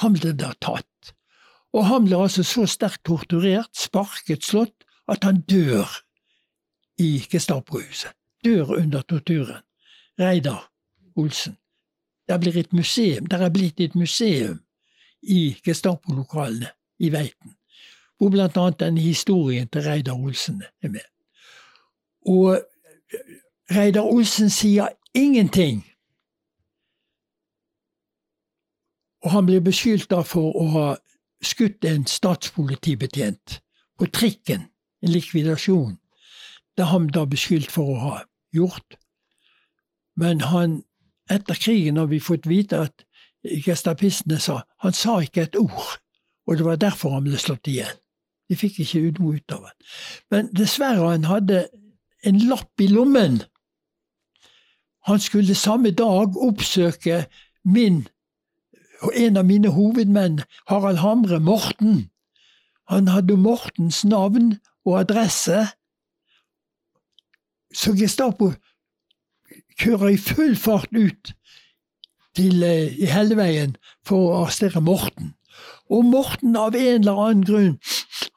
han 0.00 0.16
ble 0.16 0.32
da 0.32 0.52
tatt. 0.60 1.12
Og 1.76 1.84
han 1.84 2.06
ble 2.06 2.16
altså 2.16 2.44
så 2.44 2.64
sterkt 2.66 3.04
torturert, 3.04 3.72
sparket, 3.76 4.44
slått, 4.44 4.84
at 5.08 5.24
han 5.24 5.42
dør 5.48 5.88
i 6.98 7.20
Gestapo-huset. 7.32 8.12
Dør 8.44 8.76
under 8.78 9.02
torturen. 9.02 9.62
Reidar 10.18 10.70
Olsen. 11.16 11.56
Det 12.28 12.40
blir 12.40 12.56
et 12.56 12.72
museum. 12.72 13.26
Det 13.26 13.40
er 13.40 13.52
blitt 13.52 13.80
et 13.80 13.94
museum 13.94 14.60
i 15.22 15.56
Gestapo-lokalene 15.64 16.72
i 16.98 17.10
Veiten, 17.12 17.55
hvor 18.18 18.42
annet 18.42 18.80
denne 18.80 19.00
historien 19.00 19.68
til 19.68 19.82
Reidar 19.82 20.14
Olsen 20.14 20.62
er 20.82 20.88
med. 20.88 21.04
Og 22.26 22.60
Reidar 23.70 24.02
Olsen 24.02 24.50
sier 24.50 24.88
ingenting. 25.14 25.84
Og 29.24 29.30
han 29.30 29.46
blir 29.46 29.60
beskyldt 29.60 30.10
da 30.10 30.22
for 30.22 30.54
å 30.56 30.66
ha 30.74 30.86
skutt 31.42 31.84
en 31.84 32.06
statspolitibetjent 32.06 33.60
på 33.98 34.06
trikken, 34.12 34.68
en 35.02 35.12
likvidasjon. 35.12 35.96
Det 36.76 36.84
er 36.84 36.92
han 36.92 37.08
da 37.12 37.24
beskyldt 37.26 37.72
for 37.72 37.94
å 37.94 38.00
ha 38.00 38.16
gjort. 38.54 38.98
Men 40.16 40.40
han, 40.40 40.82
etter 41.30 41.58
krigen 41.58 41.98
har 42.00 42.08
vi 42.12 42.20
fått 42.20 42.46
vite 42.46 42.86
at 42.88 43.04
gestapistene 43.66 44.38
sa 44.40 44.62
Han 44.82 44.92
sa 44.92 45.20
ikke 45.22 45.42
et 45.42 45.56
ord, 45.56 45.98
og 46.46 46.56
det 46.56 46.64
var 46.64 46.76
derfor 46.76 47.14
han 47.14 47.24
ble 47.24 47.38
slått 47.38 47.68
igjen. 47.70 47.94
De 48.48 48.56
fikk 48.56 48.80
ikke 48.84 49.02
noe 49.18 49.40
ut 49.40 49.52
av 49.52 49.66
han. 49.66 49.76
Men 50.30 50.50
dessverre, 50.54 51.10
han 51.10 51.26
hadde 51.26 51.66
en 52.26 52.42
lapp 52.48 52.80
i 52.80 52.88
lommen. 52.90 53.40
Han 55.06 55.22
skulle 55.22 55.54
samme 55.54 55.90
dag 55.94 56.36
oppsøke 56.36 57.24
min 57.64 58.04
og 59.04 59.12
en 59.14 59.36
av 59.36 59.44
mine 59.44 59.70
hovedmenn, 59.70 60.40
Harald 60.70 61.02
Hamre, 61.02 61.40
Morten. 61.40 62.10
Han 62.88 63.08
hadde 63.08 63.36
Mortens 63.36 64.04
navn 64.04 64.56
og 64.86 65.00
adresse. 65.00 65.66
Så 67.74 67.92
Gestapo 67.98 68.52
kjører 69.76 70.14
i 70.14 70.20
full 70.20 70.56
fart 70.56 70.92
ut 70.96 71.34
til 72.36 72.62
i 72.64 73.08
Helleveien 73.10 73.76
for 74.06 74.30
å 74.30 74.38
arrestere 74.42 74.80
Morten. 74.80 75.34
Og 75.92 76.04
Morten, 76.04 76.56
av 76.56 76.74
en 76.76 77.00
eller 77.00 77.20
annen 77.20 77.44
grunn, 77.46 77.76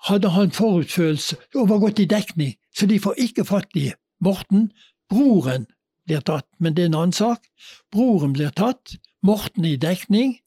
hadde 0.10 0.32
han 0.34 0.52
forutfølelse 0.52 1.38
og 1.56 1.70
var 1.70 1.82
gått 1.84 2.02
i 2.04 2.08
dekning, 2.10 2.56
så 2.76 2.88
de 2.90 3.00
får 3.00 3.20
ikke 3.26 3.46
fatt 3.46 3.78
i 3.78 3.92
Morten. 4.24 4.70
Broren 5.10 5.68
blir 6.06 6.22
tatt, 6.26 6.48
men 6.60 6.76
det 6.76 6.84
er 6.84 6.92
en 6.92 7.00
annen 7.02 7.16
sak. 7.16 7.46
Broren 7.94 8.34
blir 8.34 8.52
tatt, 8.56 8.98
Morten 9.22 9.66
i 9.66 9.76
dekning, 9.80 10.38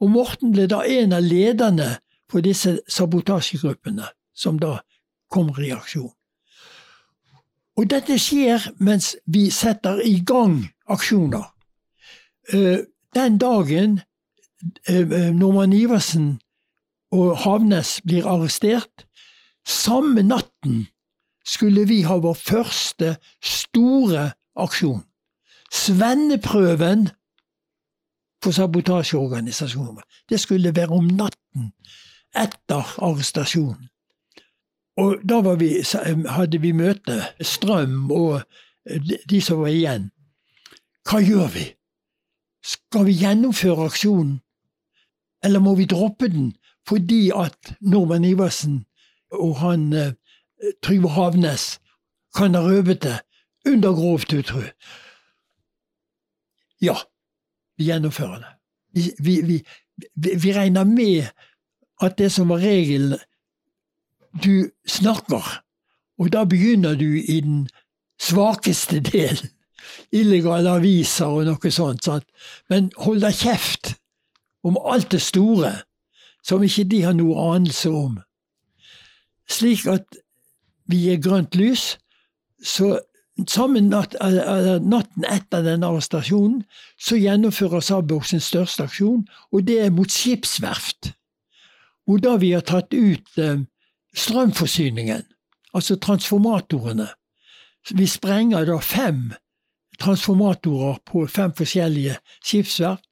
og 0.00 0.10
Morten 0.10 0.52
ble 0.52 0.66
da 0.70 0.82
en 0.84 1.14
av 1.16 1.24
lederne 1.24 1.96
for 2.30 2.44
disse 2.44 2.78
sabotasjegruppene 2.90 4.10
som 4.36 4.60
da 4.60 4.80
kom 5.32 5.52
i 5.62 5.72
aksjon. 5.74 6.12
Og 7.76 7.88
dette 7.92 8.16
skjer 8.20 8.70
mens 8.80 9.14
vi 9.28 9.48
setter 9.52 10.00
i 10.04 10.18
gang 10.24 10.62
aksjoner. 10.88 11.44
Eh, 12.52 12.86
den 13.14 13.38
dagen 13.38 14.00
eh, 14.88 15.02
eh, 15.02 15.74
Iversen 15.74 16.38
og 17.12 17.36
Havnes 17.44 18.00
blir 18.06 18.26
arrestert, 18.26 19.06
samme 19.66 20.22
natten 20.22 20.86
skulle 21.46 21.86
vi 21.86 22.02
ha 22.06 22.18
vår 22.22 22.34
første 22.34 23.16
store 23.42 24.30
aksjon. 24.56 25.02
Svenneprøven 25.72 27.08
for 28.42 28.54
sabotasjeorganisasjonen. 28.54 30.02
Det 30.28 30.40
skulle 30.40 30.74
være 30.76 30.94
om 30.94 31.06
natten 31.06 31.72
etter 32.36 32.96
arrestasjonen. 33.02 33.88
Og 34.96 35.20
da 35.28 35.40
vi, 35.60 35.82
hadde 36.28 36.60
vi 36.60 36.72
møte, 36.72 37.20
Strøm 37.40 38.10
og 38.10 38.42
de 39.28 39.40
som 39.44 39.60
var 39.60 39.74
igjen. 39.74 40.10
Hva 41.06 41.20
gjør 41.20 41.50
vi? 41.52 41.66
Skal 42.64 43.04
vi 43.06 43.18
gjennomføre 43.20 43.86
aksjonen, 43.90 44.38
eller 45.44 45.60
må 45.62 45.74
vi 45.78 45.84
droppe 45.86 46.30
den 46.32 46.54
fordi 46.88 47.30
at 47.34 47.74
Norman 47.80 48.24
Iversen 48.24 48.84
og 49.32 49.56
han 49.58 49.92
eh, 49.92 50.12
Trygve 50.82 51.08
Havnes 51.08 51.78
kan 52.36 52.54
ha 52.54 52.62
røvet 52.62 53.02
det 53.02 53.18
under 53.66 53.92
grovt 53.92 54.32
utro? 54.32 54.62
Ja, 56.82 56.96
vi 57.76 57.84
gjennomfører 57.84 58.38
det. 58.38 58.52
Vi, 58.94 59.10
vi, 59.18 59.40
vi, 60.14 60.30
vi 60.42 60.52
regner 60.52 60.84
med 60.84 61.26
at 62.02 62.18
det 62.18 62.32
som 62.32 62.48
var 62.48 62.64
regelen 62.64 63.18
du 64.44 64.70
snakker, 64.88 65.62
og 66.18 66.32
da 66.32 66.44
begynner 66.44 66.94
du 66.94 67.16
i 67.16 67.40
den 67.40 67.68
svakeste 68.20 69.00
delen. 69.00 69.50
illegale 70.12 70.70
aviser 70.70 71.26
og 71.26 71.46
noe 71.46 71.70
sånt. 71.70 72.04
Sant? 72.06 72.26
Men 72.70 72.90
da 73.20 73.30
kjeft 73.30 73.94
om 74.66 74.78
alt 74.82 75.12
det 75.12 75.22
store 75.22 75.72
som 76.46 76.62
ikke 76.62 76.86
de 76.90 77.02
har 77.02 77.16
noe 77.18 77.34
anelse 77.54 77.90
om. 77.90 78.16
Slik 79.50 79.86
at 79.90 80.18
vi 80.86 81.02
gir 81.08 81.22
grønt 81.22 81.58
lys, 81.58 81.96
så 82.62 82.96
samme 83.50 83.82
natt, 83.84 84.14
natten 84.86 85.26
etter 85.28 85.64
denne 85.66 85.90
arrestasjonen 85.90 86.62
så 86.96 87.18
gjennomfører 87.20 87.84
Sabok 87.84 88.24
sin 88.28 88.42
største 88.42 88.86
aksjon, 88.86 89.26
og 89.52 89.66
det 89.66 89.80
er 89.84 89.94
mot 89.94 90.10
skipsverft. 90.10 91.12
Hvor 92.06 92.22
da 92.22 92.36
vi 92.38 92.52
har 92.54 92.62
tatt 92.66 92.94
ut 92.94 93.38
eh, 93.42 93.66
strømforsyningen, 94.14 95.24
altså 95.74 95.98
transformatorene. 95.98 97.08
Vi 97.90 98.06
sprenger 98.06 98.64
da 98.66 98.78
fem 98.82 99.32
transformatorer 100.00 101.00
på 101.08 101.26
fem 101.26 101.52
forskjellige 101.56 102.16
skipsverft, 102.44 103.04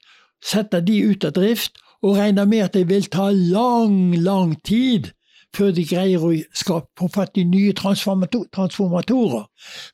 setter 0.45 0.85
de 0.85 1.01
ut 1.11 1.25
av 1.27 1.35
drift 1.37 1.81
og 2.05 2.19
regner 2.19 2.45
med 2.45 2.67
at 2.67 2.75
det 2.77 2.89
vil 2.89 3.07
ta 3.09 3.31
lang, 3.33 4.13
lang 4.21 4.55
tid 4.65 5.11
før 5.57 5.71
de 5.73 5.85
greier 5.89 6.23
å 6.25 6.33
skape, 6.57 6.91
få 6.99 7.09
fatt 7.15 7.39
i 7.41 7.47
nye 7.49 7.73
transformatorer. 7.79 9.47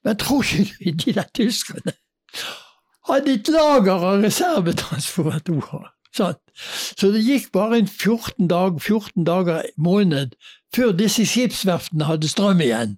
Men 0.04 0.18
tror 0.18 0.50
ikke 0.58 0.96
de 1.04 1.14
der 1.20 1.30
tyskerne 1.36 1.94
hadde 3.10 3.36
et 3.36 3.50
lager 3.52 4.06
av 4.10 4.24
reservetransformatorer? 4.24 5.90
Sant? 6.16 6.40
Så 6.98 7.12
det 7.14 7.22
gikk 7.22 7.52
bare 7.54 7.78
en 7.78 7.86
14 7.86 8.48
dager, 8.50 8.78
14 8.82 9.24
dager 9.28 9.68
måned 9.78 10.34
før 10.74 10.96
disse 10.96 11.26
skipsverftene 11.28 12.08
hadde 12.08 12.30
strøm 12.30 12.62
igjen. 12.64 12.96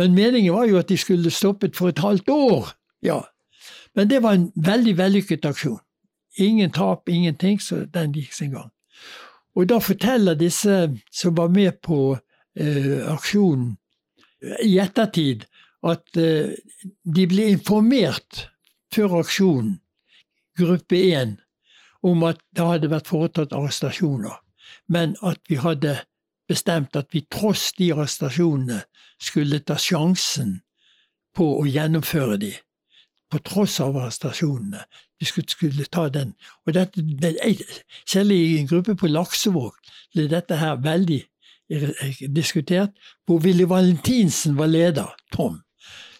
Men 0.00 0.16
meningen 0.16 0.54
var 0.54 0.70
jo 0.70 0.80
at 0.80 0.88
de 0.88 0.96
skulle 0.96 1.30
stoppet 1.30 1.76
for 1.76 1.92
et 1.92 2.00
halvt 2.00 2.32
år. 2.32 2.72
Ja. 3.04 3.20
Men 3.94 4.08
det 4.08 4.22
var 4.24 4.38
en 4.38 4.52
veldig 4.56 4.96
vellykket 4.96 5.44
aksjon. 5.44 5.82
Ingen 6.40 6.70
tap, 6.72 7.08
ingenting, 7.08 7.60
så 7.60 7.84
den 7.84 8.14
gikk 8.16 8.32
sin 8.32 8.54
gang. 8.54 8.70
Og 9.54 9.68
da 9.68 9.78
forteller 9.84 10.38
disse 10.38 10.86
som 11.12 11.36
var 11.36 11.50
med 11.52 11.80
på 11.84 12.14
eh, 12.56 13.02
aksjonen 13.12 13.74
i 14.64 14.78
ettertid, 14.80 15.44
at 15.84 16.16
eh, 16.16 16.54
de 17.04 17.26
ble 17.28 17.50
informert 17.52 18.46
før 18.94 19.18
aksjonen, 19.20 19.76
gruppe 20.58 20.98
1, 21.12 21.36
om 22.02 22.24
at 22.28 22.40
det 22.56 22.66
hadde 22.66 22.90
vært 22.92 23.10
foretatt 23.12 23.54
arrestasjoner, 23.56 24.34
men 24.88 25.14
at 25.22 25.40
vi 25.48 25.60
hadde 25.60 25.98
bestemt 26.48 26.96
at 26.98 27.08
vi 27.14 27.22
tross 27.32 27.70
de 27.78 27.92
arrestasjonene 27.94 28.82
skulle 29.22 29.62
ta 29.64 29.78
sjansen 29.80 30.58
på 31.36 31.46
å 31.60 31.64
gjennomføre 31.68 32.36
de, 32.42 32.52
på 33.32 33.40
tross 33.46 33.78
av 33.80 33.96
arrestasjonene. 33.96 34.82
Vi 35.22 35.26
skulle, 35.26 35.48
skulle 35.48 35.84
ta 35.84 36.08
den. 36.08 36.34
Og 36.66 36.74
dette, 36.74 36.98
Selv 38.10 38.30
i 38.30 38.58
en 38.58 38.66
gruppe 38.66 38.96
på 38.98 39.06
Laksevåg 39.06 39.76
ble 40.14 40.24
dette 40.26 40.56
her 40.58 40.80
veldig 40.82 41.20
diskutert, 42.34 42.90
hvor 43.26 43.38
Willy 43.38 43.68
Valentinsen 43.70 44.58
var 44.58 44.66
leder, 44.66 45.14
Tom. 45.32 45.60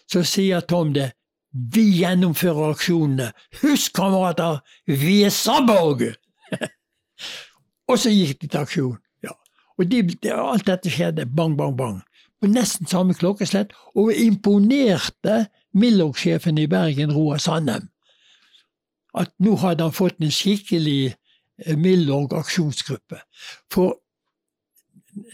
Så 0.07 0.23
sier 0.23 0.59
Tom 0.59 0.93
det. 0.95 1.11
Vi 1.51 1.83
gjennomfører 1.99 2.71
aksjonene. 2.71 3.33
Husk, 3.61 3.91
kamerater, 3.93 4.63
vi 4.87 5.21
er 5.27 5.35
Saborg! 5.35 6.07
og 7.91 7.99
så 7.99 8.09
gikk 8.09 8.39
de 8.41 8.47
til 8.47 8.63
aksjon. 8.63 8.97
Ja. 9.23 9.35
Og 9.77 9.91
de, 9.91 9.99
alt 10.31 10.67
dette 10.71 10.95
skjedde 10.95 11.27
bang, 11.27 11.57
bang, 11.59 11.75
bang. 11.77 11.99
På 12.39 12.47
nesten 12.47 12.87
samme 12.87 13.13
klokkeslett, 13.19 13.75
og 13.99 14.15
imponerte 14.15 15.43
Milorg-sjefen 15.75 16.57
i 16.57 16.69
Bergen, 16.71 17.11
Roar 17.11 17.43
Sandem. 17.43 17.91
At 19.13 19.33
nå 19.43 19.55
hadde 19.61 19.85
han 19.85 19.95
fått 19.95 20.21
en 20.21 20.33
skikkelig 20.33 21.13
eh, 21.13 21.77
Milorg-aksjonsgruppe. 21.77 23.19
For 23.71 23.99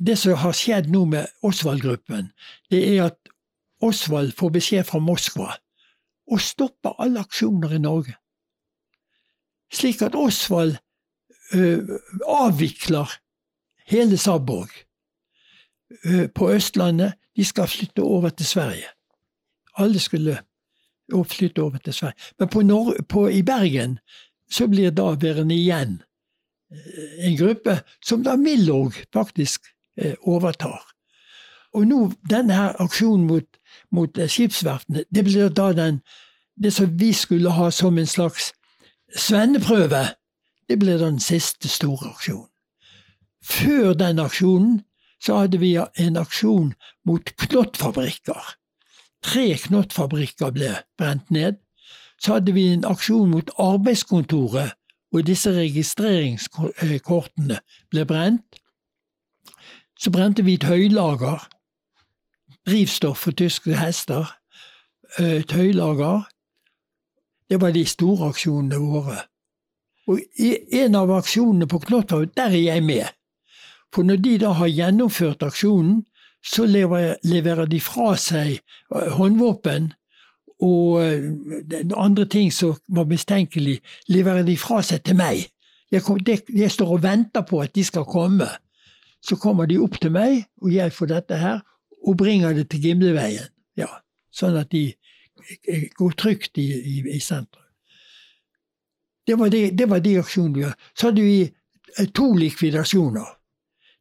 det 0.04 0.18
som 0.20 0.36
har 0.42 0.56
skjedd 0.58 0.90
nå 0.92 1.06
med 1.08 1.30
Osvald-gruppen, 1.46 2.32
det 2.72 2.82
er 2.92 3.10
at 3.10 3.20
Osvald 3.82 4.34
får 4.36 4.52
beskjed 4.58 4.88
fra 4.90 5.00
Moskva 5.00 5.54
og 6.30 6.42
stopper 6.44 7.00
alle 7.00 7.24
aksjoner 7.24 7.78
i 7.78 7.80
Norge. 7.82 8.18
Slik 9.72 10.02
at 10.04 10.18
Osvald 10.20 10.76
avvikler 12.28 13.16
hele 13.90 14.18
Saborg 14.18 14.70
på 16.36 16.52
Østlandet. 16.52 17.16
De 17.36 17.46
skal 17.46 17.68
flytte 17.68 18.04
over 18.04 18.30
til 18.30 18.46
Sverige. 18.46 18.90
Alle 19.78 20.00
skulle 20.00 20.42
flytte 21.24 21.64
over 21.64 21.78
til 21.78 21.94
Sverige. 21.94 22.16
Men 22.40 22.50
på 22.50 22.62
Nor 22.62 22.94
på, 23.10 23.28
i 23.30 23.42
Bergen 23.42 24.00
så 24.52 24.68
blir 24.68 24.92
da 24.92 25.12
værende 25.22 25.56
igjen 25.56 26.02
en 27.20 27.38
gruppe 27.38 27.80
som 28.06 28.24
da 28.24 28.36
Milorg 28.38 28.94
faktisk 29.14 29.62
eh, 29.98 30.14
overtar. 30.22 30.82
Og 31.74 31.88
nå, 31.88 32.12
denne 32.30 32.54
her 32.54 32.82
aksjonen 32.82 33.28
mot 33.28 33.60
mot 33.92 34.18
eh, 34.18 34.28
skipsverftene. 34.28 35.04
Det 35.10 35.24
blir 35.24 35.50
da 35.50 35.72
den, 35.74 36.02
det 36.56 36.74
som 36.74 37.00
vi 37.00 37.14
skulle 37.14 37.50
ha 37.50 37.70
som 37.72 37.98
en 37.98 38.08
slags 38.08 38.54
svenneprøve, 39.16 40.06
det 40.70 40.80
blir 40.80 40.98
den 40.98 41.20
siste 41.20 41.70
store 41.70 42.12
aksjonen. 42.14 42.50
Før 43.44 43.94
den 43.94 44.20
aksjonen 44.20 44.82
så 45.24 45.42
hadde 45.42 45.60
vi 45.60 45.74
en 45.78 46.18
aksjon 46.18 46.74
mot 47.06 47.32
knottfabrikker. 47.38 48.56
Tre 49.24 49.58
knottfabrikker 49.58 50.52
ble 50.56 50.76
brent 50.98 51.32
ned. 51.32 51.54
Så 52.20 52.34
hadde 52.34 52.54
vi 52.54 52.74
en 52.74 52.86
aksjon 52.86 53.30
mot 53.32 53.52
arbeidskontoret, 53.60 54.72
hvor 55.10 55.22
disse 55.26 55.52
registreringskortene 55.56 57.60
ble 57.92 58.06
brent. 58.06 58.60
Så 60.00 60.12
brente 60.12 60.44
vi 60.44 60.54
et 60.60 60.64
høylager 60.64 61.48
drivstoff 62.70 63.26
for 63.26 63.32
tyske 63.32 63.78
hester, 63.78 64.36
Et 65.18 65.48
tøylager. 65.50 66.22
Det 67.50 67.62
var 67.62 67.72
de 67.72 67.86
store 67.86 68.28
aksjonene 68.30 68.78
våre. 68.78 69.16
Og 70.08 70.20
i 70.38 70.52
en 70.84 70.96
av 70.96 71.10
aksjonene 71.10 71.66
på 71.68 71.80
Knotthaug, 71.82 72.30
der 72.38 72.54
er 72.54 72.62
jeg 72.62 72.84
med. 72.84 73.10
For 73.94 74.06
når 74.06 74.22
de 74.22 74.36
da 74.38 74.52
har 74.60 74.70
gjennomført 74.70 75.42
aksjonen, 75.44 76.04
så 76.46 76.66
leverer 76.66 77.66
de 77.66 77.80
fra 77.84 78.14
seg 78.20 78.58
eh, 78.58 79.12
håndvåpen 79.16 79.92
og 80.66 81.00
eh, 81.04 81.94
andre 81.96 82.26
ting 82.26 82.52
som 82.54 82.76
var 82.88 83.08
mistenkelig, 83.10 83.80
leverer 84.12 84.44
de 84.48 84.58
fra 84.60 84.82
seg 84.84 85.04
til 85.08 85.20
meg. 85.20 85.46
Jeg, 85.92 86.04
kom, 86.06 86.20
jeg, 86.26 86.72
står 86.72 86.98
og 86.98 87.04
venter 87.04 87.46
på 87.48 87.62
at 87.64 87.74
de 87.76 87.84
skal 87.84 88.06
komme. 88.08 88.48
Så 89.24 89.36
kommer 89.40 89.68
de 89.68 89.80
opp 89.82 89.98
til 90.00 90.14
meg, 90.16 90.46
og 90.62 90.72
jeg 90.74 90.94
får 90.96 91.12
dette 91.12 91.40
her, 91.40 91.64
og 92.08 92.18
bringer 92.18 92.54
det 92.56 92.70
til 92.72 92.84
Gimleveien. 92.84 93.50
Ja, 93.80 93.90
sånn 94.32 94.56
at 94.60 94.72
de 94.72 94.94
går 95.98 96.16
trygt 96.20 96.60
i, 96.60 96.68
i, 96.68 97.02
i 97.16 97.20
sentrum. 97.24 97.66
Det 99.28 99.36
var 99.40 99.52
de, 99.54 99.70
det 99.72 99.88
var 99.90 100.00
de 100.04 100.16
aksjonene 100.20 100.56
vi 100.56 100.64
hadde. 100.66 100.88
Så 100.96 101.10
hadde 101.10 101.24
vi 101.24 101.42
eh, 101.46 102.08
to 102.16 102.32
likvidasjoner. 102.36 103.28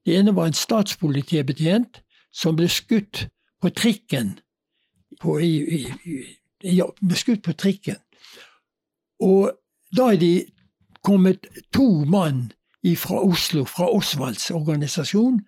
Det 0.07 0.17
ene 0.17 0.33
var 0.35 0.49
en 0.49 0.57
statspolitibetjent 0.57 2.01
som 2.39 2.57
ble 2.59 2.69
skutt 2.71 3.27
på 3.63 3.73
trikken. 3.75 4.37
På, 5.19 5.39
i, 5.43 5.83
ja, 6.63 6.87
ble 7.01 7.19
skutt 7.19 7.43
på 7.47 7.57
trikken. 7.59 7.99
Og 9.25 9.51
da 9.97 10.13
er 10.15 10.21
de 10.23 10.33
kommet 11.03 11.49
to 11.75 12.05
mann 12.07 12.53
fra 12.97 13.19
Oslo, 13.21 13.67
fra 13.69 13.89
Osvalds 13.91 14.51
organisasjon, 14.55 15.43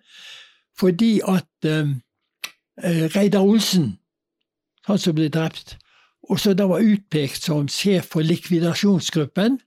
fordi 0.77 1.21
at 1.25 1.69
um, 1.71 1.95
Eh, 2.83 3.15
Reidar 3.15 3.39
Olsen, 3.39 3.97
han 4.87 4.99
som 4.99 5.15
ble 5.15 5.27
drept, 5.29 5.75
og 6.29 6.39
som 6.39 6.55
da 6.57 6.65
var 6.69 6.81
utpekt 6.81 7.43
som 7.45 7.67
sjef 7.69 8.07
for 8.13 8.25
likvidasjonsgruppen, 8.25 9.59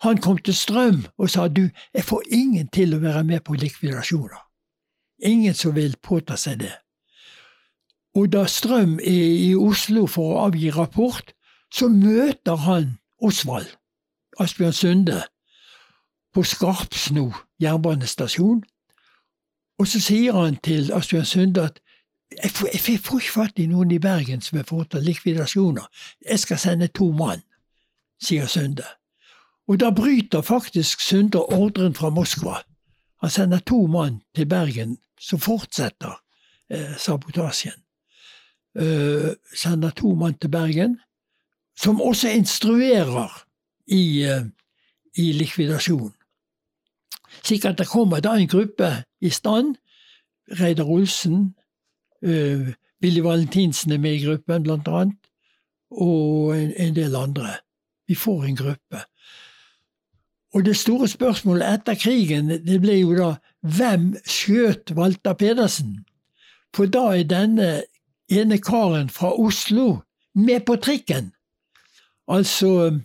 han 0.00 0.20
kom 0.24 0.38
til 0.38 0.56
Strøm 0.56 1.02
og 1.18 1.28
sa 1.30 1.48
du, 1.48 1.66
jeg 1.92 2.04
får 2.04 2.22
ingen 2.32 2.70
til 2.72 2.94
å 2.96 3.02
være 3.02 3.24
med 3.28 3.44
på 3.44 3.58
likvidasjoner. 3.60 4.40
Ingen 5.22 5.54
som 5.54 5.74
vil 5.74 5.96
påta 6.02 6.36
seg 6.36 6.60
det. 6.64 6.72
Og 8.14 8.32
da 8.32 8.46
Strøm 8.46 8.98
er 8.98 9.34
i 9.50 9.52
Oslo 9.54 10.06
for 10.10 10.34
å 10.34 10.46
avgi 10.48 10.70
rapport, 10.74 11.34
så 11.70 11.88
møter 11.88 12.56
han 12.66 12.96
Osvald, 13.22 13.68
Asbjørn 14.40 14.72
Sunde, 14.72 15.20
på 16.34 16.42
Skarpsno 16.42 17.30
jernbanestasjon, 17.62 18.64
og 19.78 19.86
så 19.88 20.00
sier 20.02 20.36
han 20.36 20.58
til 20.64 20.90
Asbjørn 20.92 21.28
Sunde 21.28 21.68
at 21.70 21.78
jeg 22.42 22.50
får, 22.50 22.68
jeg 22.72 22.98
får 23.02 23.20
ikke 23.20 23.32
fatt 23.32 23.58
i 23.58 23.66
noen 23.66 23.90
i 23.90 23.98
Bergen 23.98 24.42
som 24.44 24.58
har 24.60 24.66
foretatt 24.68 25.02
likvidasjoner. 25.02 25.86
Jeg 26.28 26.38
skal 26.38 26.58
sende 26.62 26.86
to 26.94 27.10
mann, 27.10 27.42
sier 28.22 28.46
Sunde. 28.46 28.86
Og 29.66 29.80
da 29.80 29.90
bryter 29.90 30.42
faktisk 30.42 31.00
Sunde 31.00 31.42
ordren 31.42 31.94
fra 31.94 32.10
Moskva. 32.10 32.60
Han 33.20 33.30
sender 33.30 33.58
to 33.58 33.86
mann 33.86 34.22
til 34.34 34.46
Bergen, 34.48 34.98
som 35.20 35.40
fortsetter 35.40 36.22
eh, 36.70 36.96
sabotasjen. 36.96 37.76
Uh, 38.74 39.34
sender 39.56 39.90
to 39.90 40.14
mann 40.14 40.38
til 40.38 40.48
Bergen, 40.48 41.00
som 41.76 42.00
også 42.00 42.28
instruerer 42.28 43.44
i, 43.86 44.24
uh, 44.30 44.46
i 45.18 45.32
likvidasjon. 45.32 46.12
Slik 47.42 47.64
at 47.64 47.78
det 47.78 47.88
kommer 47.88 48.20
da 48.20 48.36
en 48.38 48.48
gruppe 48.48 48.92
i 49.20 49.30
stand. 49.30 49.74
Reidar 50.60 50.84
Olsen, 50.84 51.56
uh, 52.22 52.70
Willy 53.02 53.20
Valentinsen 53.20 53.92
er 53.92 53.98
med 53.98 54.14
i 54.14 54.24
gruppen, 54.24 54.62
blant 54.62 54.88
annet, 54.88 55.18
og 55.90 56.56
en, 56.56 56.72
en 56.76 56.94
del 56.96 57.16
andre. 57.16 57.56
Vi 58.08 58.14
får 58.14 58.44
en 58.44 58.56
gruppe. 58.56 59.02
Og 60.54 60.64
det 60.64 60.76
store 60.76 61.08
spørsmålet 61.08 61.66
etter 61.74 61.94
krigen 61.94 62.50
det 62.66 62.80
ble 62.82 62.96
jo 63.00 63.14
da 63.14 63.30
hvem 63.76 64.14
skjøt 64.26 64.92
Walter 64.96 65.36
Pedersen? 65.38 66.00
For 66.74 66.90
da 66.90 67.10
er 67.18 67.28
denne 67.30 67.70
ene 68.30 68.58
karen 68.62 69.10
fra 69.10 69.30
Oslo 69.38 70.00
med 70.34 70.66
på 70.66 70.76
trikken. 70.82 71.32
Altså 72.30 73.00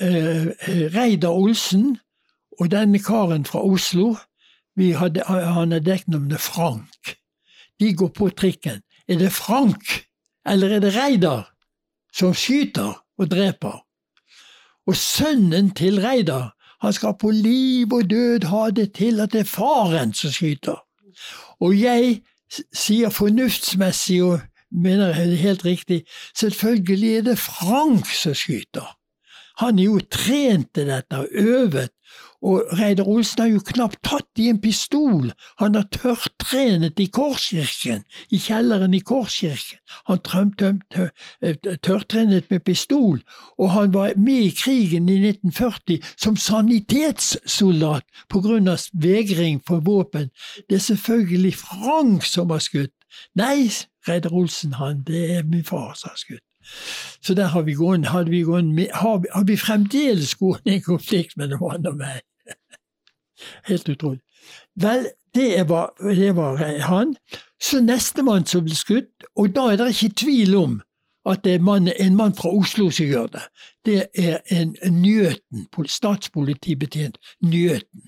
eh, 0.00 0.46
Reidar 0.94 1.34
Olsen 1.34 1.96
og 2.60 2.70
denne 2.70 2.98
karen 3.02 3.44
fra 3.44 3.62
Oslo, 3.62 4.14
hadde, 4.76 5.22
han 5.26 5.72
har 5.72 5.82
dekknavnet 5.82 6.40
Frank. 6.40 7.14
De 7.80 7.94
går 7.94 8.10
på 8.14 8.28
trikken. 8.30 8.82
Er 9.08 9.18
det 9.18 9.32
Frank, 9.32 10.06
eller 10.46 10.76
er 10.76 10.80
det 10.82 10.94
Reidar, 10.96 11.50
som 12.14 12.34
skyter 12.34 13.02
og 13.18 13.30
dreper? 13.30 13.82
Og 14.86 14.96
sønnen 14.96 15.70
til 15.74 16.00
Reidar 16.02 16.54
han 16.82 16.92
skal 16.92 17.14
på 17.20 17.30
liv 17.30 17.92
og 17.92 18.10
død 18.10 18.48
ha 18.50 18.70
det 18.70 18.92
til 18.98 19.20
at 19.20 19.32
det 19.32 19.44
er 19.44 19.50
faren 19.50 20.14
som 20.14 20.32
skyter. 20.34 20.80
Og 21.60 21.76
jeg 21.78 22.20
sier 22.74 23.12
fornuftsmessig 23.14 24.20
og 24.24 24.40
mener 24.74 25.14
det 25.14 25.38
helt 25.38 25.64
riktig, 25.64 26.02
selvfølgelig 26.36 27.16
er 27.16 27.26
det 27.30 27.38
Frank 27.38 28.10
som 28.10 28.34
skyter. 28.34 28.86
Han 29.62 29.78
er 29.78 29.86
jo 29.86 30.00
trent 30.10 30.72
til 30.74 30.90
dette, 30.90 31.26
øvet, 31.30 31.93
og 32.44 32.64
Reidar 32.78 33.08
Olsen 33.08 33.40
har 33.40 33.48
jo 33.48 33.60
knapt 33.64 34.02
tatt 34.04 34.40
i 34.40 34.50
en 34.52 34.60
pistol, 34.60 35.30
han 35.60 35.78
har 35.78 35.86
tørrtrenet 35.94 37.00
i 37.00 37.06
Korskirken, 37.08 38.02
i 38.28 38.40
kjelleren 38.42 38.94
i 38.94 39.00
Korskirken. 39.00 39.80
Han 40.10 40.20
eh, 40.60 41.56
tørrtrenet 41.82 42.50
med 42.50 42.64
pistol, 42.66 43.22
og 43.58 43.70
han 43.72 43.94
var 43.94 44.12
med 44.20 44.50
i 44.50 44.52
krigen 44.52 45.08
i 45.08 45.16
1940 45.30 46.04
som 46.20 46.36
sanitetssoldat 46.36 48.04
på 48.28 48.44
grunn 48.44 48.68
av 48.68 48.84
vegring 48.92 49.62
for 49.66 49.80
våpen. 49.80 50.28
Det 50.68 50.76
er 50.76 50.88
selvfølgelig 50.90 51.54
Frank 51.62 52.28
som 52.28 52.52
har 52.52 52.60
skutt. 52.60 52.92
Nei, 53.40 53.70
Reidar 54.08 54.36
Olsen, 54.36 54.76
han, 54.76 55.00
det 55.06 55.30
er 55.38 55.48
min 55.48 55.64
far 55.64 55.94
som 55.96 56.12
har 56.12 56.20
skutt. 56.20 56.44
Så 57.24 57.34
der 57.34 57.48
har 57.56 57.62
vi, 57.62 57.72
gående, 57.72 58.08
har 58.08 58.28
vi, 58.28 58.40
gående, 58.40 58.88
har, 58.92 59.24
har 59.32 59.44
vi 59.44 59.56
fremdeles 59.56 60.34
gående 60.34 60.76
en 60.76 60.82
konflikt 60.82 61.36
mellom 61.36 61.70
han 61.70 61.86
og 61.88 62.00
meg. 62.00 62.20
Helt 63.68 63.88
utrolig. 63.88 64.20
Vel, 64.76 65.08
det 65.34 65.68
var, 65.68 65.92
det 66.00 66.36
var 66.36 66.56
han. 66.86 67.16
Så 67.60 67.80
nestemann 67.80 68.46
som 68.46 68.64
ble 68.64 68.76
skutt, 68.76 69.26
og 69.36 69.54
da 69.56 69.70
er 69.72 69.80
det 69.80 69.94
ikke 69.94 70.14
tvil 70.24 70.56
om 70.56 70.82
at 71.26 71.44
det 71.44 71.54
er 71.54 71.64
mann, 71.64 71.88
en 71.88 72.16
mann 72.16 72.34
fra 72.36 72.50
Oslo 72.52 72.90
som 72.90 73.06
gjør 73.06 73.26
det. 73.32 73.42
Det 73.84 74.06
er 74.14 74.38
en 74.52 74.76
Njøten, 75.00 75.66
statspolitibetjent 75.86 77.18
Njøten. 77.40 78.02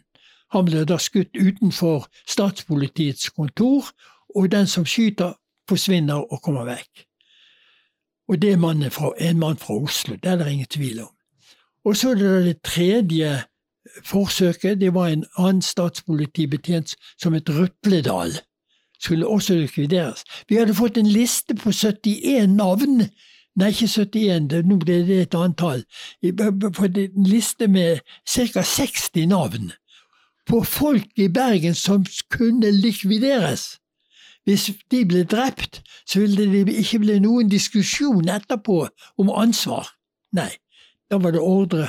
Han 0.53 0.65
ble 0.69 0.85
da 0.85 0.99
skutt 1.01 1.37
utenfor 1.37 2.07
statspolitiets 2.29 3.31
kontor, 3.31 3.89
og 4.37 4.51
den 4.53 4.67
som 4.67 4.85
skyter, 4.87 5.35
forsvinner 5.69 6.23
og 6.33 6.43
kommer 6.43 6.65
vekk. 6.69 7.07
Og 8.29 8.43
det 8.43 8.53
er 8.53 8.91
fra, 8.91 9.13
en 9.19 9.39
mann 9.39 9.57
fra 9.57 9.75
Oslo, 9.75 10.15
det 10.15 10.31
er 10.31 10.37
det 10.37 10.53
ingen 10.53 10.67
tvil 10.71 11.01
om. 11.01 11.13
Og 11.85 11.97
så 11.97 12.11
er 12.11 12.15
det 12.15 12.45
det 12.45 12.63
tredje 12.63 13.43
forsøket. 14.05 14.81
Det 14.81 14.95
var 14.95 15.09
en 15.09 15.25
annen 15.39 15.63
statspolitibetjent 15.63 16.97
som 17.23 17.35
het 17.35 17.49
Røtledal. 17.49 18.39
Skulle 19.01 19.27
også 19.29 19.55
likvideres. 19.55 20.25
Vi 20.49 20.57
hadde 20.57 20.75
fått 20.75 20.97
en 20.97 21.09
liste 21.09 21.55
på 21.55 21.73
71 21.73 22.47
navn. 22.57 23.09
Nei, 23.57 23.73
ikke 23.73 23.89
71, 23.89 24.51
det, 24.51 24.63
nå 24.69 24.77
ble 24.81 25.01
det 25.09 25.21
et 25.23 25.35
antall. 25.35 25.85
På 26.21 26.85
en 26.85 27.27
liste 27.29 27.69
med 27.69 28.01
ca. 28.29 28.63
60 28.63 29.27
navn 29.29 29.73
på 30.47 30.63
folk 30.65 31.19
i 31.19 31.29
Bergen 31.29 31.75
som 31.75 32.05
kunne 32.31 32.71
likvideres. 32.71 33.79
Hvis 34.47 34.71
de 34.91 35.03
ble 35.07 35.25
drept, 35.25 35.83
så 36.07 36.21
ville 36.21 36.65
det 36.65 36.75
ikke 36.79 37.03
bli 37.03 37.19
noen 37.19 37.51
diskusjon 37.51 38.29
etterpå 38.31 38.85
om 39.19 39.33
ansvar. 39.35 39.89
Nei, 40.33 40.53
da 41.11 41.19
var 41.19 41.35
det 41.35 41.43
ordre, 41.43 41.89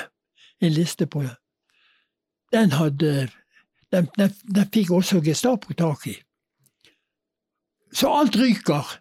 en 0.61 0.73
liste 0.73 1.05
på 1.05 1.21
den 2.51 2.71
hadde 2.71 3.29
den, 3.91 4.09
den, 4.17 4.33
den 4.55 4.69
fikk 4.73 4.91
også 4.91 5.21
Gestapo 5.23 5.73
tak 5.73 6.07
i. 6.07 6.15
Så 7.91 8.11
alt 8.11 8.35
ryker 8.35 8.99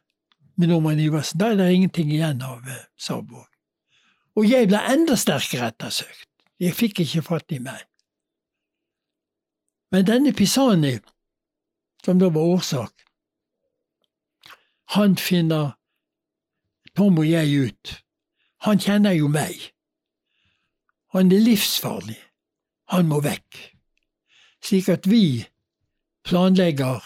med 0.56 0.68
Normann 0.68 1.00
Iversen. 1.00 1.40
Da 1.40 1.50
er 1.50 1.56
det 1.56 1.72
ingenting 1.72 2.12
igjen 2.12 2.42
av 2.42 2.62
uh, 2.62 2.84
Sarborg. 2.96 3.48
Og 4.36 4.46
jeg 4.46 4.68
ble 4.68 4.80
enda 4.92 5.16
sterkere 5.16 5.72
ettersøkt. 5.72 6.28
Jeg 6.60 6.76
fikk 6.76 7.00
ikke 7.02 7.24
fatt 7.24 7.52
i 7.52 7.58
meg. 7.60 7.82
Men 9.92 10.06
denne 10.06 10.32
Pisani, 10.32 10.96
som 12.04 12.20
da 12.20 12.30
var 12.32 12.46
årsak, 12.56 12.92
han 14.96 15.16
finner 15.16 15.74
Tom 16.96 17.18
og 17.18 17.28
jeg 17.28 17.68
ut. 17.68 17.96
Han 18.64 18.80
kjenner 18.80 19.12
jo 19.12 19.28
meg. 19.28 19.72
Han 21.12 21.32
er 21.32 21.42
livsfarlig 21.42 22.25
han 22.92 23.08
må 23.10 23.20
vekk. 23.24 23.60
Slik 24.64 24.88
at 24.88 25.06
vi 25.10 25.44
planlegger, 26.26 27.02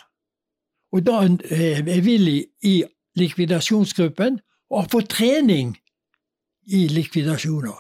og 0.93 1.07
da 1.07 1.21
er 1.25 2.03
Willy 2.03 2.43
i 2.67 2.83
likvidasjonsgruppen 3.19 4.41
og 4.71 4.87
har 4.93 5.07
trening 5.11 5.75
i 6.67 6.87
likvidasjoner. 6.89 7.79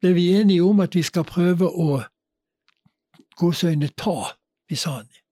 Ble 0.00 0.14
vi 0.14 0.28
enige 0.38 0.62
om 0.62 0.80
at 0.80 0.94
vi 0.94 1.02
skal 1.02 1.26
prøve 1.26 1.66
å 1.68 2.02
gåseøyne 3.38 3.90
ta 3.98 4.34
Pisani. 4.68 5.22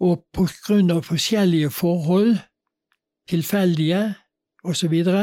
Og 0.00 0.24
på 0.34 0.46
grunn 0.66 0.90
av 0.90 1.04
forskjellige 1.06 1.70
forhold, 1.70 2.36
tilfeldige 3.28 4.14
osv., 4.64 4.74
så, 4.80 4.88
videre, 4.88 5.22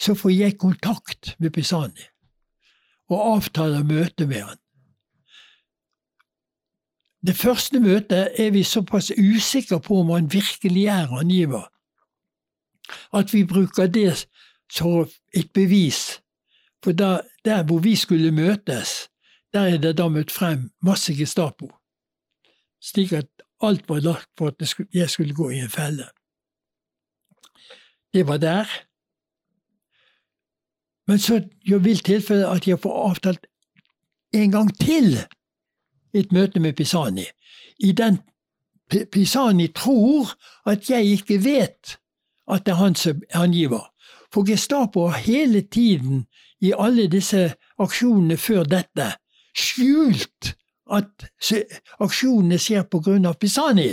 så 0.00 0.14
får 0.14 0.30
jeg 0.30 0.58
kontakt 0.58 1.34
med 1.38 1.52
Pisani 1.52 2.06
og 3.08 3.36
avtaler 3.36 3.86
møte 3.88 4.26
med 4.28 4.42
han. 4.44 4.58
Det 7.26 7.36
første 7.36 7.80
møtet 7.80 8.34
er 8.38 8.50
vi 8.50 8.62
såpass 8.62 9.10
usikre 9.18 9.80
på 9.80 10.00
om 10.00 10.10
han 10.10 10.32
virkelig 10.32 10.86
er 10.86 11.10
angiver, 11.18 11.66
at 13.12 13.32
vi 13.34 13.44
bruker 13.44 13.86
det 13.86 14.26
som 14.72 15.08
et 15.34 15.50
bevis. 15.52 16.20
For 16.84 16.92
da, 16.92 17.20
der 17.44 17.62
hvor 17.62 17.78
vi 17.78 17.96
skulle 17.96 18.30
møtes, 18.32 19.08
der 19.52 19.60
er 19.60 19.78
det 19.82 19.96
da 19.98 20.08
møtt 20.08 20.30
frem 20.30 20.70
masse 20.82 21.14
Gestapo, 21.14 21.72
slik 22.80 23.12
at 23.12 23.26
alt 23.60 23.88
var 23.88 24.00
lagt 24.00 24.30
for 24.38 24.48
at 24.48 24.74
jeg 24.94 25.10
skulle 25.10 25.34
gå 25.34 25.50
i 25.50 25.58
en 25.58 25.70
felle. 25.70 26.06
Det 28.14 28.26
var 28.26 28.36
der. 28.36 28.66
Men 31.06 31.18
så 31.18 31.42
vil 31.64 31.98
tilfellet 31.98 32.46
at 32.46 32.68
jeg 32.68 32.78
får 32.80 33.08
avtalt 33.10 33.46
en 34.32 34.52
gang 34.52 34.70
til 34.78 35.18
et 36.14 36.32
møte 36.32 36.60
med 36.60 36.76
Pisani. 36.76 37.26
I 37.78 37.92
den 37.92 38.18
Pisani 38.88 39.68
tror 39.68 40.32
at 40.66 40.90
jeg 40.90 41.04
ikke 41.04 41.44
vet 41.44 41.98
at 42.48 42.64
det 42.66 42.72
er 42.72 42.80
han 42.80 42.94
som 42.94 43.22
angiver. 43.34 43.84
For 44.32 44.44
Gestapo 44.44 45.06
har 45.06 45.18
hele 45.18 45.60
tiden, 45.60 46.26
i 46.60 46.72
alle 46.78 47.06
disse 47.06 47.54
aksjonene 47.78 48.36
før 48.36 48.64
dette, 48.64 49.12
skjult 49.54 50.54
at 50.90 51.28
aksjonene 52.00 52.58
skjer 52.58 52.88
på 52.90 53.00
grunn 53.04 53.28
av 53.28 53.38
Pisani. 53.38 53.92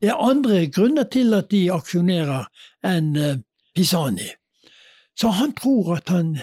Det 0.00 0.10
er 0.10 0.20
andre 0.20 0.66
grunner 0.66 1.08
til 1.10 1.34
at 1.34 1.50
de 1.50 1.62
aksjonerer 1.72 2.46
enn 2.86 3.16
eh, 3.16 3.40
Pisani. 3.74 4.28
Så 5.18 5.32
han 5.34 5.54
tror 5.58 5.96
at, 5.96 6.08
han, 6.08 6.36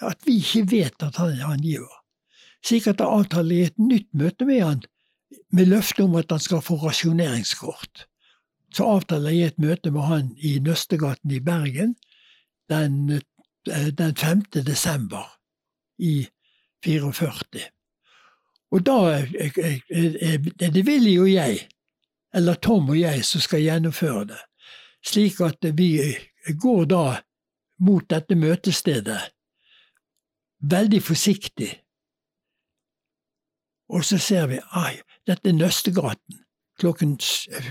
at 0.00 0.20
vi 0.26 0.38
ikke 0.38 0.66
vet 0.70 1.02
at 1.02 1.16
han 1.18 1.34
er 1.38 1.48
angiver 1.50 1.99
slik 2.66 2.86
at 2.90 2.98
det 3.00 3.08
avtaler 3.08 3.66
et 3.66 3.78
nytt 3.78 4.08
møte 4.12 4.46
med 4.48 4.62
han 4.64 4.82
med 5.54 5.70
løfte 5.70 6.04
om 6.04 6.14
at 6.18 6.30
han 6.30 6.42
skal 6.42 6.62
få 6.62 6.76
rasjoneringskort. 6.82 8.06
Så 8.74 8.86
avtaler 8.86 9.34
jeg 9.34 9.52
et 9.52 9.58
møte 9.62 9.90
med 9.90 10.06
han 10.06 10.30
i 10.38 10.58
Nøstegaten 10.62 11.30
i 11.34 11.40
Bergen 11.42 11.96
den, 12.70 13.20
eh, 13.70 13.88
den 13.88 14.16
5. 14.16 14.42
desember 14.66 15.26
i 15.98 16.28
44. 16.84 17.66
Og 18.70 18.86
da 18.86 18.98
er 19.10 20.70
det 20.70 20.86
Willy 20.86 21.18
og 21.18 21.32
jeg, 21.32 21.68
eller 22.34 22.54
Tom 22.54 22.88
og 22.88 23.00
jeg, 23.00 23.24
som 23.24 23.40
skal 23.40 23.64
gjennomføre 23.64 24.24
det. 24.30 24.38
Slik 25.02 25.40
at 25.40 25.66
vi 25.74 26.14
går 26.60 26.84
da 26.84 27.04
mot 27.80 28.06
dette 28.10 28.36
møtestedet 28.36 29.20
veldig 30.60 31.02
forsiktig. 31.02 31.70
Og 33.90 34.04
så 34.06 34.20
ser 34.22 34.46
vi 34.52 34.60
ai, 34.78 35.00
dette 35.26 35.50
er 35.50 35.58
Nøstegaten 35.58 36.38
klokken, 36.80 37.18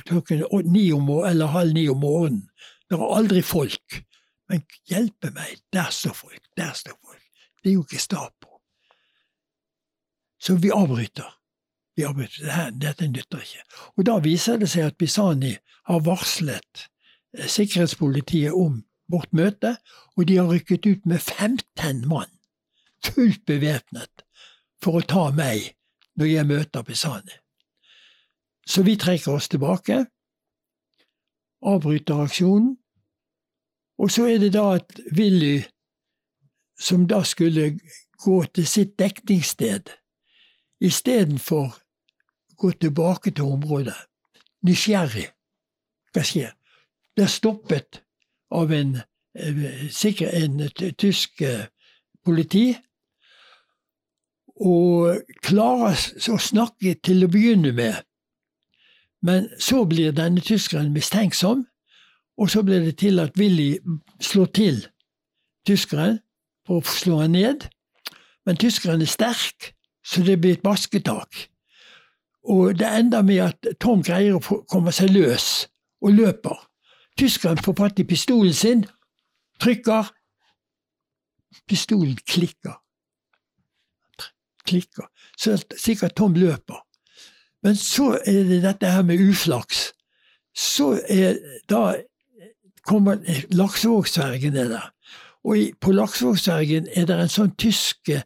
klokken 0.05 0.45
om, 0.51 1.09
eller 1.25 1.45
halv 1.45 1.73
ni 1.73 1.87
om 1.89 1.99
morgenen. 1.99 2.49
Det 2.89 2.97
er 2.97 3.15
aldri 3.15 3.41
folk. 3.41 4.03
Men 4.49 4.63
hjelpe 4.89 5.31
meg, 5.33 5.59
der 5.73 5.89
står 5.93 6.15
folk, 6.17 6.41
der 6.57 6.73
står 6.73 6.97
folk. 7.05 7.25
Det 7.63 7.71
er 7.71 7.77
jo 7.77 7.85
Gestapo. 7.89 8.61
Så 10.41 10.55
vi 10.55 10.71
avbryter. 10.73 11.29
Vi 11.95 12.05
avbryter. 12.07 12.45
Dette, 12.45 12.69
dette 12.81 13.07
nytter 13.07 13.43
ikke. 13.43 13.65
Og 13.97 14.05
da 14.07 14.17
viser 14.23 14.57
det 14.57 14.69
seg 14.71 14.89
at 14.89 14.97
Pisani 14.97 15.55
har 15.89 16.05
varslet 16.05 16.85
eh, 17.37 17.45
sikkerhetspolitiet 17.45 18.55
om 18.55 18.81
vårt 19.09 19.33
møte, 19.33 19.75
og 20.17 20.27
de 20.29 20.37
har 20.37 20.49
rykket 20.49 20.85
ut 20.85 21.05
med 21.09 21.19
15 21.19 22.05
mann, 22.09 22.31
fullt 23.05 23.45
bevæpnet, 23.49 24.25
for 24.81 24.99
å 24.99 25.05
ta 25.05 25.29
meg 25.35 25.73
når 26.19 26.25
jeg 26.25 26.47
møter 26.47 26.83
Pisani. 26.83 27.37
Så 28.67 28.83
vi 28.83 28.97
trekker 28.99 29.31
oss 29.33 29.47
tilbake, 29.49 30.03
avbryter 31.65 32.23
aksjonen, 32.25 32.75
og 33.99 34.11
så 34.11 34.27
er 34.31 34.37
det 34.43 34.53
da 34.53 34.65
at 34.77 34.99
Willy, 35.15 35.63
som 36.79 37.07
da 37.07 37.23
skulle 37.27 37.79
gå 38.23 38.37
til 38.55 38.67
sitt 38.67 38.93
dekningssted, 38.99 39.89
istedenfor 40.79 41.73
gå 42.59 42.71
tilbake 42.71 43.31
til 43.31 43.43
området, 43.55 43.97
nysgjerrig, 44.67 45.27
hva 46.13 46.23
skjer? 46.23 46.53
Er 47.19 47.27
stoppet 47.27 47.99
av 48.55 48.71
en, 48.71 48.93
en, 49.35 49.65
sikkert 49.91 50.35
en 50.39 50.61
tysk 50.95 51.41
eh, 51.43 51.65
politi, 52.23 52.71
og 54.59 55.21
klarer 55.45 55.95
å 56.29 56.37
snakke 56.39 56.97
til 57.03 57.23
å 57.23 57.31
begynne 57.31 57.71
med. 57.75 58.01
Men 59.23 59.49
så 59.59 59.83
blir 59.87 60.15
denne 60.15 60.43
tyskeren 60.43 60.93
mistenksom, 60.95 61.65
og 62.39 62.49
så 62.51 62.63
blir 62.63 62.83
det 62.83 62.97
til 63.01 63.19
at 63.19 63.35
Willy 63.39 63.77
slår 64.23 64.51
til 64.55 64.79
tyskeren 65.67 66.19
for 66.67 66.79
å 66.79 66.87
slå 66.87 67.21
han 67.23 67.35
ned. 67.35 67.67
Men 68.47 68.59
tyskeren 68.59 69.03
er 69.03 69.11
sterk, 69.11 69.73
så 70.03 70.23
det 70.23 70.39
blir 70.41 70.55
et 70.57 70.63
basketak. 70.63 71.49
Og 72.49 72.79
det 72.79 72.87
ender 72.87 73.21
med 73.27 73.43
at 73.43 73.67
Tom 73.83 74.03
greier 74.03 74.39
å 74.39 74.61
komme 74.71 74.93
seg 74.95 75.11
løs, 75.11 75.67
og 76.01 76.15
løper. 76.15 76.55
Tyskeren 77.19 77.59
får 77.59 77.75
fatt 77.75 77.99
i 77.99 78.07
pistolen 78.07 78.55
sin, 78.55 78.85
trykker. 79.59 80.07
Pistolen 81.67 82.15
klikker. 82.23 82.79
Klikker. 84.67 85.07
Så 85.37 85.57
sikkert 85.77 86.15
Tom 86.15 86.33
løper. 86.33 86.83
Men 87.63 87.75
så 87.75 88.17
er 88.25 88.43
det 88.47 88.63
dette 88.63 88.91
her 88.91 89.03
med 89.03 89.19
uflaks. 89.29 89.91
Så 90.55 90.99
er 91.09 91.37
da 91.69 91.95
kommer 92.87 93.19
Laksevågsvergen 93.51 94.53
ned 94.53 94.69
der. 94.69 94.91
Og 95.43 95.57
på 95.81 95.91
Laksevågsvergen 95.91 96.87
er 96.95 97.05
det 97.07 97.17
en 97.19 97.31
sånn 97.31 97.51
tysk 97.59 98.09
eh, 98.11 98.23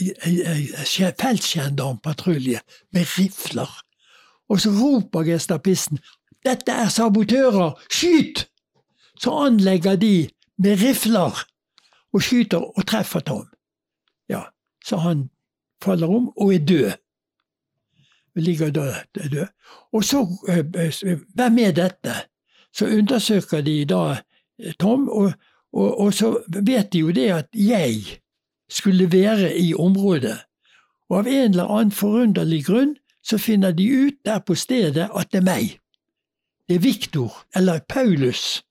eh, 0.00 0.76
feltgendarmpatrulje 1.20 2.60
med 2.94 3.16
rifler. 3.18 3.70
Og 4.48 4.60
så 4.60 4.70
roper 4.70 5.26
gestapisten 5.28 5.98
'Dette 6.44 6.72
er 6.72 6.88
sabotører! 6.88 7.72
Skyt!' 7.90 8.46
Så 9.20 9.32
anlegger 9.46 9.96
de 9.96 10.28
med 10.58 10.82
rifler 10.82 11.44
og 12.12 12.22
skyter 12.22 12.60
og 12.60 12.86
treffer 12.86 13.20
Tom. 13.20 13.46
Ja, 14.28 14.42
så 14.84 14.96
han 14.96 15.30
faller 15.84 16.10
om 16.10 16.30
og 16.36 16.54
er 16.54 16.64
død. 16.64 16.92
Ligger 18.36 18.70
død. 18.74 18.94
død. 19.14 19.46
Og 19.92 20.04
så 20.04 20.24
eh, 20.48 21.18
Hvem 21.34 21.58
er 21.58 21.76
dette? 21.76 22.14
så 22.74 22.86
undersøker 22.86 23.60
de 23.60 23.84
da 23.84 24.16
eh, 24.58 24.72
Tom, 24.80 25.08
og, 25.08 25.32
og, 25.72 26.00
og, 26.00 26.14
så 26.14 26.42
vet 26.46 26.92
de 26.92 26.98
jo 26.98 27.10
det 27.10 27.30
at 27.30 27.48
jeg 27.54 28.20
skulle 28.70 29.12
være 29.12 29.58
i 29.58 29.74
området. 29.74 30.38
Og 31.10 31.18
av 31.18 31.26
en 31.26 31.50
eller 31.50 31.70
annen 31.70 31.92
forunderlig 31.92 32.64
grunn 32.66 32.96
så 33.24 33.38
finner 33.38 33.72
de 33.72 33.88
ut 33.88 34.18
der 34.24 34.38
på 34.38 34.54
stedet 34.54 35.08
at 35.14 35.32
det 35.32 35.42
er 35.42 35.48
meg. 35.48 35.78
Det 36.68 36.76
er 36.76 36.80
Viktor, 36.80 37.44
eller 37.56 37.80
Paulus, 37.88 38.62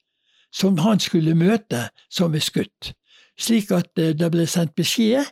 som 0.54 0.78
han 0.78 1.00
skulle 1.00 1.36
møte, 1.36 1.90
som 2.10 2.36
er 2.36 2.42
skutt. 2.42 2.94
Slik 3.40 3.72
at 3.72 3.98
eh, 3.98 4.14
det 4.18 4.32
ble 4.32 4.48
sendt 4.48 4.76
beskjed 4.76 5.30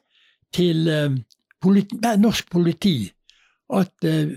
til 0.53 0.87
eh, 0.87 1.17
politi, 1.61 1.97
norsk 2.17 2.49
politi 2.51 2.95
at 3.71 4.05
uh, 4.05 4.31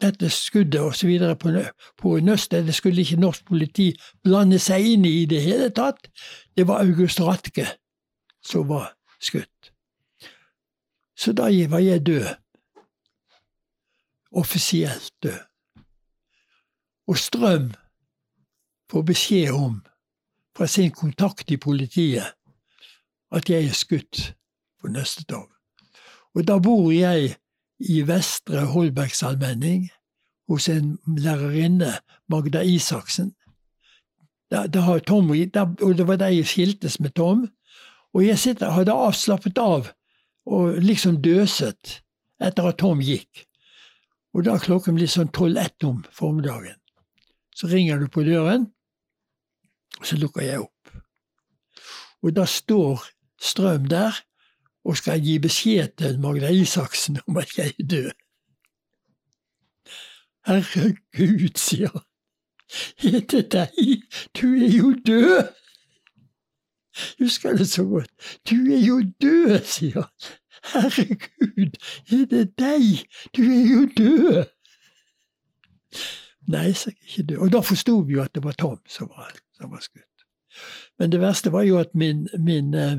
dette 0.00 0.30
skuddet 0.30 0.80
osv. 0.80 1.18
på, 1.40 1.52
på 1.98 2.18
Nøstet, 2.20 2.66
det 2.66 2.74
skulle 2.74 3.00
ikke 3.00 3.20
norsk 3.20 3.44
politi 3.48 3.92
blande 4.22 4.58
seg 4.58 4.84
inn 4.94 5.06
i 5.08 5.22
i 5.22 5.26
det 5.30 5.40
hele 5.42 5.70
tatt. 5.70 6.10
Det 6.56 6.68
var 6.68 6.84
August 6.84 7.20
Ratke 7.20 7.66
som 8.44 8.68
var 8.68 8.92
skutt. 9.20 9.72
Så 11.16 11.32
da 11.32 11.48
var 11.70 11.78
jeg 11.78 12.06
død. 12.06 12.26
Offisielt 14.32 15.12
død. 15.22 15.40
Og 17.06 17.18
Strøm 17.18 17.72
får 18.90 19.02
beskjed 19.02 19.50
om 19.52 19.82
fra 20.56 20.66
sin 20.66 20.90
kontakt 20.90 21.50
i 21.50 21.56
politiet 21.56 22.34
at 23.30 23.50
jeg 23.50 23.66
er 23.66 23.72
skutt 23.72 24.34
på 24.80 24.88
Nøstetov. 24.88 25.53
Og 26.34 26.46
da 26.48 26.58
bor 26.58 26.90
jeg 26.92 27.34
i 27.78 28.00
Vestre 28.06 28.66
Holbergsallmenning 28.72 29.88
hos 30.48 30.68
en 30.68 30.98
lærerinne, 31.06 31.92
Magda 32.28 32.62
Isaksen. 32.62 33.32
Da, 34.50 34.66
da 34.66 34.98
Tom, 34.98 35.32
da, 35.54 35.66
og 35.82 35.98
Det 35.98 36.06
var 36.06 36.16
da 36.16 36.30
jeg 36.30 36.46
skiltes 36.46 37.00
med 37.00 37.10
Tom. 37.10 37.48
Og 38.14 38.26
jeg 38.26 38.38
sitter, 38.38 38.70
hadde 38.70 38.92
avslappet 38.92 39.58
av 39.58 39.90
og 40.46 40.76
liksom 40.78 41.22
døset 41.24 42.00
etter 42.42 42.68
at 42.68 42.78
Tom 42.78 43.00
gikk. 43.02 43.46
Og 44.34 44.44
da 44.44 44.58
klokken 44.58 44.98
blir 44.98 45.10
sånn 45.10 45.32
tolv-ett 45.34 45.86
om 45.86 46.02
formiddagen. 46.12 46.76
Så 47.54 47.70
ringer 47.70 48.02
du 48.02 48.08
på 48.10 48.24
døren, 48.26 48.66
og 50.00 50.06
så 50.06 50.18
lukker 50.18 50.42
jeg 50.42 50.64
opp. 50.64 50.94
Og 52.22 52.34
da 52.34 52.46
står 52.48 53.04
Strøm 53.44 53.88
der 53.90 54.16
og 54.84 54.96
skal 54.96 55.20
gi 55.20 55.38
beskjed 55.38 55.96
til 55.98 56.20
Magda 56.20 56.50
Isaksen 56.52 57.18
om 57.28 57.36
at 57.36 57.58
jeg 57.58 57.72
er 57.78 57.86
død. 57.90 58.10
Herregud, 60.46 61.56
sier 61.56 61.88
han, 61.88 62.04
er 63.12 63.20
det 63.20 63.44
deg? 63.52 64.02
Du 64.36 64.46
er 64.52 64.72
jo 64.76 64.94
død! 65.06 65.52
Husker 67.18 67.56
det 67.56 67.68
så 67.68 67.84
godt. 67.84 68.10
Du 68.50 68.54
er 68.54 68.82
jo 68.86 69.00
død, 69.20 69.64
sier 69.64 70.02
han. 70.02 70.34
Herregud, 70.72 71.78
er 72.12 72.26
det 72.30 72.58
deg? 72.58 73.06
Du 73.36 73.42
er 73.42 73.64
jo 73.72 73.88
død! 73.96 74.44
Nei, 76.48 76.72
så 76.72 76.90
er 76.90 76.94
jeg 77.00 77.08
ikke 77.08 77.26
død. 77.32 77.38
Og 77.38 77.52
da 77.52 77.64
forsto 77.64 77.98
vi 78.04 78.18
jo 78.18 78.22
at 78.22 78.34
det 78.34 78.44
var 78.44 78.52
Tom 78.52 78.80
som 78.88 79.08
var, 79.16 79.32
som 79.56 79.72
var 79.72 79.80
skutt. 79.80 80.26
Men 80.98 81.12
det 81.12 81.20
verste 81.20 81.52
var 81.52 81.64
jo 81.64 81.78
at 81.80 81.94
min, 81.94 82.28
min 82.38 82.74
Eh, 82.74 82.98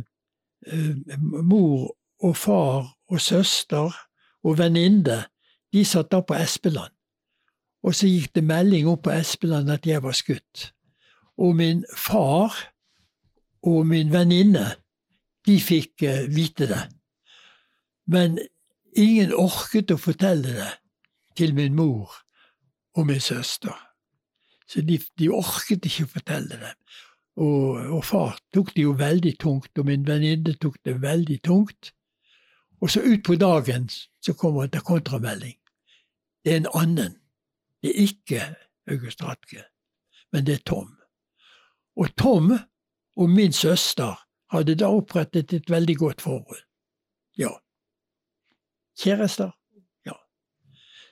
mor 1.19 1.95
og 2.23 2.37
far 2.37 2.95
og 3.07 3.21
søster 3.21 3.93
og 4.43 4.57
venninne, 4.57 5.25
de 5.73 5.85
satt 5.85 6.11
da 6.11 6.21
på 6.21 6.37
Espeland. 6.37 6.93
Og 7.85 7.95
så 7.95 8.09
gikk 8.09 8.33
det 8.35 8.45
melding 8.45 8.87
opp 8.89 9.05
på 9.05 9.13
Espeland 9.13 9.69
at 9.69 9.85
jeg 9.85 10.01
var 10.03 10.15
skutt. 10.17 10.71
Og 11.37 11.55
min 11.55 11.83
far 11.97 12.55
og 13.65 13.85
min 13.87 14.11
venninne, 14.13 14.65
de 15.45 15.59
fikk 15.61 16.05
uh, 16.05 16.25
vite 16.33 16.69
det. 16.69 16.81
Men 18.09 18.39
ingen 18.97 19.33
orket 19.33 19.93
å 19.93 19.99
fortelle 20.01 20.55
det 20.55 20.71
til 21.37 21.53
min 21.57 21.75
mor 21.77 22.13
og 22.95 23.05
min 23.09 23.21
søster. 23.21 23.75
Så 24.65 24.81
de, 24.81 24.97
de 25.19 25.29
orket 25.29 25.85
ikke 25.85 26.07
å 26.07 26.13
fortelle 26.15 26.57
det. 26.61 26.73
Og, 27.35 27.75
og, 27.91 28.05
far 28.05 28.37
tok 28.53 28.71
det 28.75 28.85
jo 28.85 28.93
veldig 28.95 29.33
tungt, 29.39 29.77
og 29.77 29.85
min 29.85 30.07
venninne 30.07 30.55
tok 30.55 30.77
det 30.85 31.01
veldig 31.01 31.41
tungt. 31.43 31.91
Og 32.81 32.91
så 32.91 33.01
ut 33.03 33.23
på 33.23 33.35
dagen 33.35 33.89
så 34.23 34.33
kommer 34.33 34.67
det 34.67 34.83
kontramelding. 34.87 35.57
Det 36.43 36.53
er 36.53 36.57
en 36.57 36.71
annen. 36.73 37.17
Det 37.83 37.91
er 37.91 38.01
ikke 38.07 38.55
August 38.87 39.23
Ratke, 39.23 39.65
men 40.31 40.45
det 40.45 40.53
er 40.53 40.63
Tom. 40.65 40.95
Og 41.95 42.15
Tom 42.17 42.51
og 43.15 43.29
min 43.29 43.53
søster 43.53 44.15
hadde 44.51 44.75
da 44.75 44.91
opprettet 44.91 45.53
et 45.53 45.69
veldig 45.69 45.97
godt 45.97 46.21
forhold. 46.21 46.61
Ja. 47.37 47.51
Kjærester? 48.99 49.51
Ja. 50.05 50.15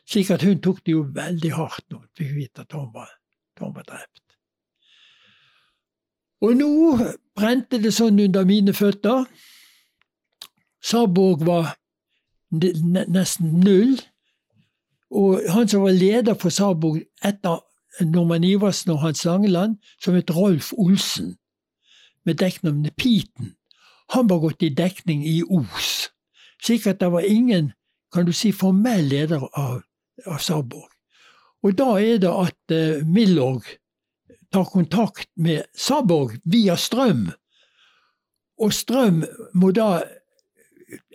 Slik 0.08 0.32
at 0.32 0.44
hun 0.44 0.62
tok 0.62 0.86
det 0.86 0.92
jo 0.92 1.08
veldig 1.16 1.52
hardt 1.54 1.90
når 1.90 2.00
hun 2.00 2.12
fikk 2.18 2.36
vite 2.36 2.62
at 2.62 2.70
Tom 2.70 2.94
var, 2.94 3.10
Tom 3.60 3.76
var 3.76 3.88
drept. 3.88 4.33
Og 6.44 6.58
nå 6.60 6.70
brente 7.38 7.80
det 7.80 7.94
sånn 7.96 8.20
under 8.20 8.46
mine 8.48 8.74
føtter. 8.76 9.24
Saborg 10.84 11.46
var 11.48 11.76
nesten 12.52 13.60
null. 13.64 13.96
Og 15.14 15.46
han 15.54 15.70
som 15.70 15.86
var 15.86 15.96
leder 15.96 16.36
for 16.40 16.54
Saborg 16.54 17.04
etter 17.24 17.62
Norman 18.02 18.44
Iversen 18.44 18.96
og 18.96 19.04
Hans 19.04 19.24
Langeland, 19.26 19.78
som 20.02 20.18
het 20.18 20.34
Rolf 20.34 20.74
Olsen, 20.74 21.36
med 22.26 22.40
dekknavnet 22.42 22.96
Piten, 22.98 23.54
han 24.14 24.30
var 24.30 24.40
gått 24.40 24.64
i 24.64 24.72
dekning 24.74 25.24
i 25.28 25.42
Os. 25.44 26.10
Slik 26.64 26.88
at 26.88 27.02
det 27.02 27.12
var 27.12 27.28
ingen 27.28 27.72
kan 28.14 28.26
du 28.26 28.34
si, 28.36 28.52
formell 28.54 29.08
leder 29.10 29.42
av, 29.58 29.82
av 30.26 30.42
Saborg. 30.42 30.90
Og 31.64 31.78
da 31.78 31.96
er 31.98 32.20
det 32.22 32.30
at 32.30 32.74
eh, 32.76 33.06
Milorg 33.08 33.66
tar 34.54 34.70
kontakt 34.70 35.30
med 35.36 35.66
Saborg 35.76 36.38
via 36.44 36.78
Strøm. 36.78 37.32
Og 38.62 38.74
Strøm 38.74 39.24
må 39.58 39.72
da 39.74 40.04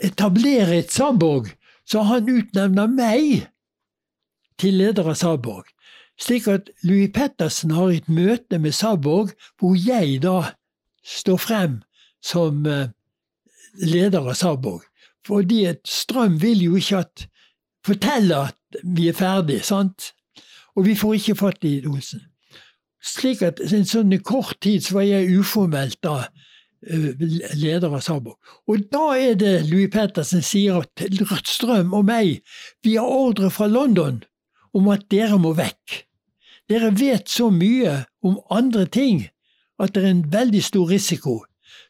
etablere 0.03 0.81
et 0.83 0.93
Saborg, 0.93 1.53
så 1.87 2.03
han 2.09 2.29
utnevner 2.29 2.91
meg 2.91 3.49
til 4.59 4.81
leder 4.83 5.09
av 5.13 5.19
Saborg. 5.21 5.69
Slik 6.19 6.49
at 6.51 6.71
Louis 6.83 7.13
Pettersen 7.15 7.71
har 7.77 7.95
et 7.95 8.09
møte 8.11 8.59
med 8.59 8.75
Saborg, 8.75 9.31
hvor 9.59 9.79
jeg 9.79 10.19
da 10.25 10.51
står 11.07 11.39
frem 11.39 11.77
som 12.25 12.67
uh, 12.67 12.91
leder 13.79 14.27
av 14.27 14.35
Saborg. 14.35 14.83
Fordi 15.27 15.63
Strøm 15.87 16.41
vil 16.43 16.65
jo 16.67 16.79
ikke 16.81 17.05
at 17.05 17.29
fortelle 17.87 18.49
at 18.51 18.83
vi 18.83 19.09
er 19.09 19.17
ferdig, 19.17 19.63
sant? 19.65 20.13
Og 20.75 20.89
vi 20.91 20.99
får 20.99 21.21
ikke 21.21 21.39
fatt 21.39 21.65
i 21.67 21.79
Olsen. 21.87 22.27
Slik 23.05 23.43
at 23.47 23.61
en 23.63 23.87
sånn 23.87 24.15
kort 24.27 24.59
tid 24.65 24.83
så 24.85 24.99
var 24.99 25.07
jeg 25.07 25.31
uformelt 25.39 26.01
da 26.03 26.17
eh, 26.83 27.15
leder 27.55 27.93
av 27.93 28.03
Sabo. 28.03 28.37
Og 28.67 28.89
da 28.91 29.13
er 29.19 29.39
det 29.39 29.55
Louis 29.69 29.91
Pettersen 29.93 30.43
sier 30.43 30.87
til 30.99 31.23
Rødstrøm 31.23 31.95
og 31.95 32.09
meg 32.09 32.41
vi 32.85 32.97
har 32.99 33.07
ordre 33.07 33.53
fra 33.55 33.71
London 33.71 34.23
om 34.75 34.91
at 34.93 35.07
dere 35.11 35.39
må 35.39 35.55
vekk. 35.59 36.03
Dere 36.69 36.91
vet 36.99 37.31
så 37.33 37.49
mye 37.55 38.03
om 38.27 38.41
andre 38.51 38.85
ting 38.87 39.29
at 39.79 39.95
det 39.95 40.05
er 40.05 40.11
en 40.11 40.27
veldig 40.33 40.63
stor 40.65 40.91
risiko. 40.91 41.41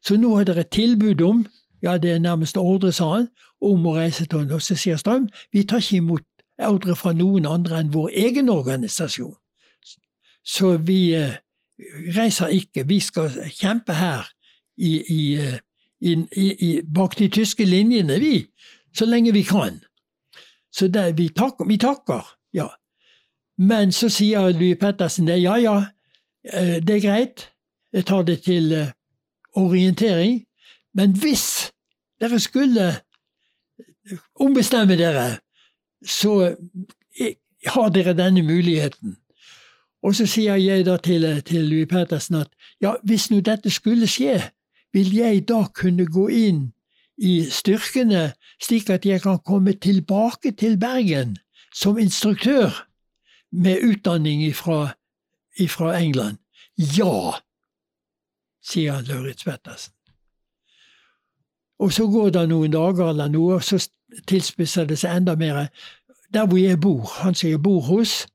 Så 0.04 0.20
nå 0.20 0.36
har 0.36 0.46
dere 0.46 0.68
tilbud 0.68 1.24
om, 1.24 1.46
ja 1.82 1.96
det 1.98 2.12
er 2.12 2.22
nærmest 2.22 2.60
ordre, 2.60 2.92
sa 2.92 3.14
han, 3.16 3.28
om 3.64 3.86
å 3.88 3.96
reise 3.96 4.26
til 4.26 4.42
London. 4.42 4.60
Og 4.60 4.62
så 4.62 4.76
sier 4.78 5.00
Strøm 5.00 5.28
vi 5.52 5.64
tar 5.64 5.82
ikke 5.82 6.02
imot 6.02 6.26
ordre 6.68 6.94
fra 6.98 7.14
noen 7.16 7.46
andre 7.46 7.80
enn 7.80 7.92
vår 7.94 8.12
egen 8.28 8.50
organisasjon. 8.52 9.34
Så 10.48 10.76
vi 10.76 11.14
eh, 11.14 11.34
reiser 12.16 12.46
ikke. 12.48 12.86
Vi 12.88 13.00
skal 13.00 13.30
kjempe 13.52 13.92
her 13.92 14.28
i, 14.76 14.92
i, 15.12 15.34
eh, 15.36 15.58
i, 16.00 16.80
bak 16.94 17.18
de 17.18 17.28
tyske 17.28 17.64
linjene, 17.64 18.18
vi, 18.20 18.46
så 18.96 19.06
lenge 19.06 19.32
vi 19.32 19.42
kan. 19.42 19.80
Så 20.72 20.88
det, 20.88 21.18
vi, 21.18 21.28
takker, 21.28 21.68
vi 21.68 21.78
takker, 21.78 22.24
ja. 22.52 22.68
Men 23.58 23.92
så 23.92 24.08
sier 24.08 24.52
Louis 24.54 24.78
Pettersen 24.78 25.26
det, 25.26 25.40
ja 25.42 25.56
ja, 25.58 25.76
eh, 26.52 26.78
det 26.80 26.96
er 26.96 27.04
greit, 27.04 27.48
jeg 27.92 28.06
tar 28.06 28.22
det 28.22 28.42
til 28.42 28.72
orientering, 29.56 30.44
men 30.94 31.12
hvis 31.16 31.72
dere 32.20 32.40
skulle 32.40 32.92
ombestemme 34.40 34.96
dere, 34.96 35.38
så 36.06 36.54
har 37.66 37.88
dere 37.90 38.14
denne 38.16 38.42
muligheten. 38.42 39.16
Og 40.02 40.14
så 40.14 40.26
sier 40.26 40.54
jeg 40.60 40.86
da 40.86 40.96
til, 40.96 41.26
til 41.42 41.64
Louis 41.66 41.88
Pettersen 41.90 42.40
at 42.42 42.50
ja, 42.80 42.94
hvis 43.02 43.30
nå 43.30 43.40
dette 43.40 43.70
skulle 43.70 44.06
skje, 44.06 44.40
vil 44.92 45.14
jeg 45.14 45.48
da 45.48 45.64
kunne 45.74 46.06
gå 46.06 46.28
inn 46.28 46.68
i 47.18 47.42
styrkene 47.50 48.32
slik 48.62 48.90
at 48.90 49.06
jeg 49.06 49.22
kan 49.22 49.40
komme 49.44 49.74
tilbake 49.74 50.52
til 50.52 50.78
Bergen 50.78 51.36
som 51.74 51.98
instruktør 51.98 52.86
med 53.52 53.82
utdanning 53.82 54.44
ifra, 54.46 54.94
ifra 55.58 55.98
England? 55.98 56.38
Ja, 56.78 57.34
sier 58.62 59.02
Lauritz 59.02 59.44
Pettersen. 59.44 59.92
Og 61.78 61.92
så 61.92 62.06
går 62.06 62.30
det 62.30 62.48
noen 62.48 62.72
dager 62.74 63.10
eller 63.10 63.28
noe, 63.30 63.58
og 63.58 63.64
så 63.64 63.78
tilspisser 64.26 64.86
det 64.86 64.98
seg 64.98 65.20
enda 65.20 65.36
mer. 65.38 65.68
Der 66.34 66.46
hvor 66.46 66.58
jeg 66.58 66.80
bor, 66.80 67.06
han 67.22 67.34
som 67.34 67.50
jeg 67.50 67.62
bor 67.62 67.80
hos, 67.86 68.26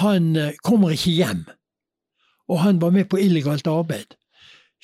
han 0.00 0.36
eh, 0.36 0.54
kommer 0.64 0.94
ikke 0.94 1.10
hjem. 1.10 1.44
Og 2.48 2.60
han 2.60 2.80
var 2.80 2.90
med 2.90 3.08
på 3.08 3.20
illegalt 3.20 3.66
arbeid. 3.66 4.16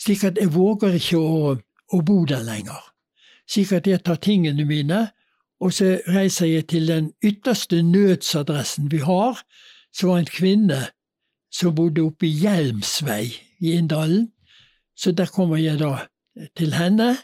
Slik 0.00 0.24
at 0.24 0.38
jeg 0.40 0.52
våger 0.54 0.96
ikke 0.96 1.18
å, 1.18 1.56
å 1.92 2.02
bo 2.06 2.22
der 2.24 2.44
lenger. 2.46 2.80
Slik 3.50 3.72
at 3.76 3.88
jeg 3.90 4.04
tar 4.06 4.20
tingene 4.22 4.64
mine, 4.64 5.08
og 5.60 5.74
så 5.76 5.98
reiser 6.08 6.48
jeg 6.48 6.68
til 6.72 6.88
den 6.88 7.10
ytterste 7.22 7.82
nødsadressen 7.84 8.88
vi 8.92 9.02
har, 9.04 9.42
som 9.92 10.12
var 10.12 10.22
en 10.22 10.30
kvinne 10.30 10.80
som 11.52 11.74
bodde 11.74 12.04
oppe 12.06 12.28
i 12.28 12.36
Hjelmsvei 12.44 13.26
i 13.60 13.74
Inndalen. 13.74 14.30
Så 14.96 15.12
der 15.12 15.28
kommer 15.28 15.60
jeg 15.60 15.80
da 15.82 16.06
til 16.56 16.72
henne 16.78 17.16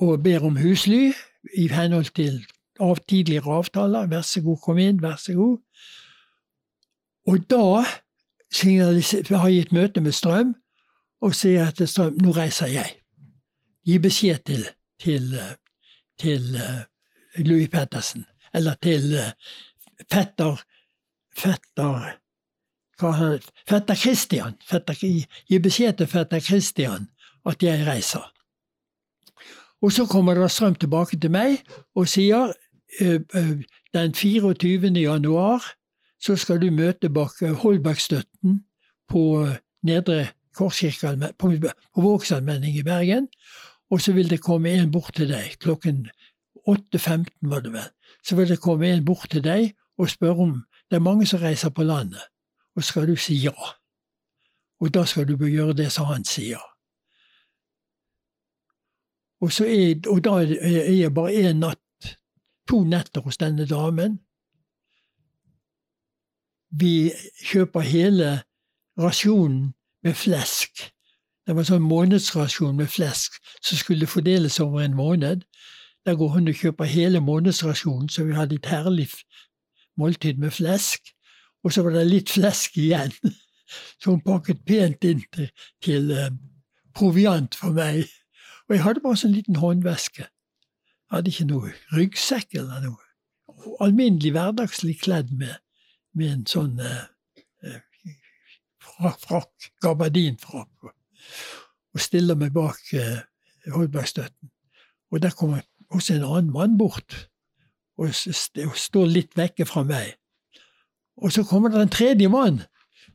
og 0.00 0.22
ber 0.22 0.44
om 0.46 0.60
husly 0.60 1.10
i 1.56 1.66
henhold 1.72 2.12
til 2.14 2.42
av 2.80 3.00
tidligere 3.08 3.58
avtaler. 3.60 4.08
Vær 4.08 4.22
så 4.24 4.42
god, 4.44 4.60
kom 4.62 4.78
inn, 4.78 5.02
vær 5.02 5.18
så 5.20 5.34
god. 5.36 5.58
Og 7.26 7.50
da 7.50 7.82
har 7.82 9.48
jeg 9.48 9.58
et 9.58 9.72
møte 9.72 10.00
med 10.00 10.12
Strøm 10.12 10.54
og 11.20 11.34
sier 11.36 11.70
til 11.76 11.88
Strøm 11.88 12.16
nå 12.22 12.32
reiser 12.36 12.70
jeg. 12.72 12.96
Gi 13.86 13.98
beskjed 13.98 14.44
til, 14.46 14.64
til, 15.00 15.36
til 16.20 16.56
uh, 16.56 16.80
Louis 17.44 17.68
Pettersen, 17.68 18.24
eller 18.54 18.74
til 18.82 19.14
uh, 19.14 19.30
fetter 20.12 20.64
Fetter 21.36 22.16
Fetter 23.68 23.94
Christian. 23.94 24.56
Fetter, 24.66 24.94
gi 25.48 25.58
beskjed 25.58 25.96
til 25.96 26.06
fetter 26.06 26.40
Christian 26.40 27.08
at 27.46 27.62
jeg 27.62 27.86
reiser. 27.86 28.26
Og 29.80 29.92
så 29.92 30.04
kommer 30.06 30.34
da 30.34 30.48
strøm 30.48 30.74
tilbake 30.74 31.16
til 31.16 31.32
meg 31.32 31.62
og 31.96 32.08
sier 32.08 32.52
den 33.94 34.14
24. 34.14 34.90
januar 35.00 35.64
så 36.20 36.36
skal 36.36 36.60
du 36.60 36.70
møte 36.70 37.08
bak 37.08 37.40
Holbergstøtten 37.62 38.60
på 39.08 39.22
Nedre 39.82 40.26
Korskirke 40.56 41.32
på, 41.38 41.52
på 41.94 42.02
Vågsallmenning 42.04 42.76
i 42.76 42.84
Bergen. 42.84 43.28
Og 43.90 44.00
så 44.00 44.12
vil 44.12 44.30
det 44.30 44.42
komme 44.42 44.70
en 44.70 44.90
bort 44.92 45.14
til 45.16 45.30
deg 45.32 45.56
klokken 45.58 46.04
8.15 46.68 47.24
var 47.50 47.60
det 47.60 47.72
vel. 47.72 47.88
Så 48.22 48.36
vil 48.36 48.48
det 48.48 48.60
komme 48.60 48.90
en 48.92 49.04
bort 49.04 49.30
til 49.30 49.44
deg 49.44 49.72
og 49.98 50.10
spørre 50.10 50.44
om 50.44 50.52
det 50.90 50.96
er 50.96 51.06
mange 51.06 51.26
som 51.26 51.40
reiser 51.40 51.70
på 51.70 51.82
landet. 51.82 52.22
Og 52.76 52.84
skal 52.84 53.08
du 53.08 53.16
si 53.16 53.34
ja. 53.34 53.54
Og 54.80 54.94
da 54.94 55.04
skal 55.04 55.26
du 55.28 55.36
gjøre 55.46 55.76
det 55.76 55.90
som 55.92 56.06
han 56.06 56.24
sier. 56.24 56.60
Og, 59.40 59.50
er, 59.64 59.96
og 60.08 60.24
da 60.24 60.30
er 60.44 60.92
jeg 60.92 61.14
bare 61.14 61.32
én 61.32 61.60
natt, 61.64 62.16
to 62.68 62.82
netter 62.84 63.20
hos 63.24 63.40
denne 63.40 63.66
damen. 63.66 64.18
Vi 66.70 67.10
kjøper 67.44 67.80
hele 67.80 68.42
rasjonen 68.98 69.72
med 70.02 70.14
flesk. 70.14 70.90
Det 71.46 71.54
var 71.56 71.64
en 71.64 71.70
sånn 71.72 71.86
månedsrasjon 71.88 72.76
med 72.78 72.90
flesk 72.92 73.38
som 73.58 73.78
skulle 73.80 74.06
fordeles 74.06 74.60
over 74.62 74.84
en 74.84 74.94
måned. 74.94 75.42
Der 76.06 76.16
går 76.16 76.28
hun 76.36 76.48
og 76.48 76.54
kjøper 76.54 76.84
hele 76.84 77.20
månedsrasjonen, 77.20 78.08
så 78.08 78.24
vi 78.24 78.36
hadde 78.36 78.54
et 78.60 78.70
herlig 78.70 79.08
måltid 79.98 80.38
med 80.38 80.54
flesk. 80.54 81.10
Og 81.64 81.72
så 81.72 81.82
var 81.82 81.96
det 81.96 82.06
litt 82.08 82.30
flesk 82.30 82.78
igjen, 82.78 83.12
så 84.00 84.14
hun 84.14 84.22
pakket 84.24 84.64
pent 84.64 85.04
inn 85.04 85.24
til, 85.34 85.50
til 85.84 86.12
uh, 86.14 86.30
proviant 86.96 87.54
for 87.54 87.76
meg. 87.76 88.06
Og 88.68 88.76
jeg 88.76 88.84
hadde 88.84 89.02
bare 89.04 89.18
sånn 89.20 89.34
liten 89.34 89.58
håndveske. 89.60 90.24
Jeg 90.24 91.16
hadde 91.16 91.32
ikke 91.34 91.48
noe 91.50 91.72
ryggsekk 91.96 92.54
eller 92.62 92.86
noe. 92.86 93.02
Alminnelig 93.82 94.32
hverdagslig 94.32 95.00
kledd 95.02 95.34
med, 95.36 95.58
med 96.18 96.32
en 96.32 96.46
sånn 96.48 96.80
eh, 96.80 97.02
eh 97.64 97.80
frakk, 98.90 99.70
gabardinfrakk, 99.82 100.90
og, 100.90 100.94
stiller 102.00 102.38
meg 102.38 102.52
bak 102.54 102.80
eh, 102.94 103.20
Holbergstøtten. 103.74 104.50
Og 105.10 105.22
der 105.22 105.34
kommer 105.36 105.62
også 105.90 106.14
en 106.14 106.24
annen 106.24 106.52
mann 106.54 106.78
bort 106.78 107.28
og, 107.98 108.08
og 108.10 108.76
står 108.78 109.06
litt 109.10 109.36
vekke 109.36 109.66
fra 109.68 109.82
meg. 109.84 110.14
Og 111.20 111.32
så 111.34 111.44
kommer 111.44 111.72
det 111.72 111.82
en 111.82 111.92
tredje 111.92 112.28
mann 112.32 112.62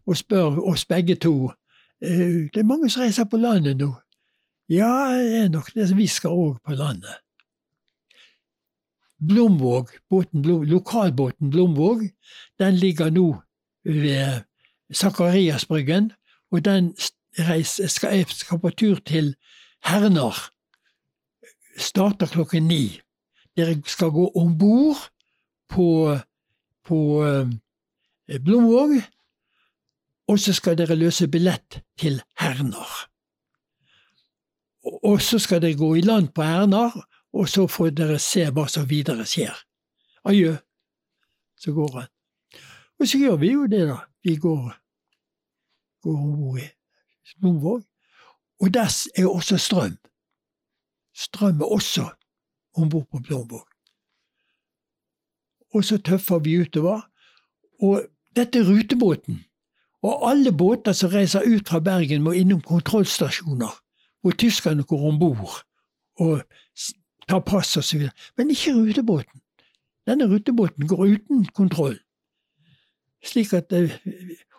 og 0.05 0.17
spør 0.17 0.59
oss 0.61 0.85
begge 0.85 1.15
to. 1.15 1.51
Eh, 2.01 2.51
det 2.53 2.61
er 2.61 2.67
mange 2.67 2.89
som 2.89 3.05
reiser 3.05 3.29
på 3.29 3.41
landet 3.41 3.79
nå. 3.81 3.93
Ja, 4.69 5.13
det 5.13 5.39
er 5.43 5.49
nok 5.53 5.71
det. 5.73 5.89
Vi 5.97 6.07
skal 6.09 6.33
òg 6.33 6.59
på 6.65 6.77
landet. 6.77 7.24
Blomvåg, 9.19 9.89
båten, 10.09 10.41
lokalbåten 10.43 11.49
Blomvåg, 11.49 12.09
den 12.59 12.75
ligger 12.75 13.09
nå 13.09 13.41
ved 13.83 14.43
Sakariasbryggen, 14.91 16.11
og 16.51 16.65
den 16.65 16.95
reiser, 17.39 17.87
skal, 17.87 18.25
skal 18.29 18.59
på 18.59 18.69
tur 18.69 18.99
til 19.05 19.35
Hernar 19.85 20.55
starter 21.77 22.27
klokken 22.27 22.67
ni. 22.67 23.01
Dere 23.57 23.79
skal 23.87 24.11
gå 24.11 24.27
om 24.35 24.57
bord 24.57 24.99
på, 25.71 26.17
på 26.85 26.99
eh, 27.25 28.39
Blomvåg, 28.41 28.97
og 30.27 30.39
så 30.39 30.53
skal 30.53 30.77
dere 30.77 30.97
løse 30.97 31.27
billett 31.31 31.79
til 31.99 32.21
Hernar. 32.39 33.05
Og 35.03 35.21
så 35.21 35.39
skal 35.39 35.61
dere 35.63 35.77
gå 35.77 35.95
i 35.95 36.05
land 36.05 36.31
på 36.35 36.43
Hernar, 36.43 36.95
og 37.35 37.49
så 37.51 37.67
får 37.67 37.91
dere 37.97 38.19
se 38.21 38.45
hva 38.55 38.63
som 38.71 38.87
videre 38.87 39.25
skjer. 39.27 39.55
Adjø. 40.23 40.55
Så 41.59 41.73
går 41.75 41.91
han. 41.99 42.07
Og 42.99 43.07
så 43.07 43.19
gjør 43.19 43.35
vi 43.41 43.51
jo 43.51 43.65
det, 43.67 43.83
da. 43.89 43.97
Vi 44.23 44.35
går, 44.39 44.71
går 46.03 46.15
om 46.15 46.35
bord 46.39 46.59
i 46.63 46.69
Blomvåg. 47.39 47.83
Og 48.63 48.73
der 48.73 48.87
er 49.17 49.27
også 49.27 49.57
strøm. 49.57 49.97
Strøm 51.15 51.61
er 51.61 51.71
også 51.75 52.09
om 52.75 52.89
bord 52.89 53.07
på 53.11 53.19
Blomvåg. 53.19 53.67
Og 55.75 55.83
så 55.83 55.97
tøffer 55.97 56.39
vi 56.39 56.61
utover. 56.61 57.01
Og 57.83 58.07
dette 58.35 58.59
er 58.59 58.69
rutebåten. 58.69 59.43
Og 60.03 60.29
alle 60.29 60.51
båter 60.51 60.93
som 60.93 61.11
reiser 61.11 61.43
ut 61.43 61.67
fra 61.67 61.79
Bergen, 61.79 62.23
må 62.23 62.31
innom 62.31 62.61
kontrollstasjoner, 62.61 63.73
hvor 64.21 64.31
tyskerne 64.31 64.83
går 64.83 65.07
om 65.09 65.19
bord 65.19 65.63
og 66.15 66.43
tar 67.27 67.43
pass 67.45 67.77
osv. 67.77 68.07
Men 68.37 68.49
ikke 68.53 68.73
rutebåten. 68.73 69.41
Denne 70.07 70.27
rutebåten 70.29 70.87
går 70.87 71.05
uten 71.05 71.45
kontroll. 71.45 71.97
Slik 73.25 73.53
at 73.53 73.73
eh, 73.73 73.91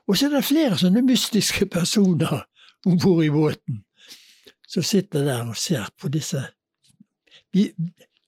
Og 0.07 0.17
så 0.17 0.27
er 0.27 0.37
det 0.37 0.45
flere 0.47 0.79
sånne 0.79 1.03
mystiske 1.03 1.67
personer 1.67 2.45
om 2.87 2.99
bord 2.99 3.25
i 3.25 3.31
båten 3.31 3.83
som 4.69 4.83
sitter 4.83 5.25
der 5.25 5.49
og 5.49 5.57
ser 5.57 5.89
på 6.01 6.09
disse 6.09 6.43
vi, 7.55 7.73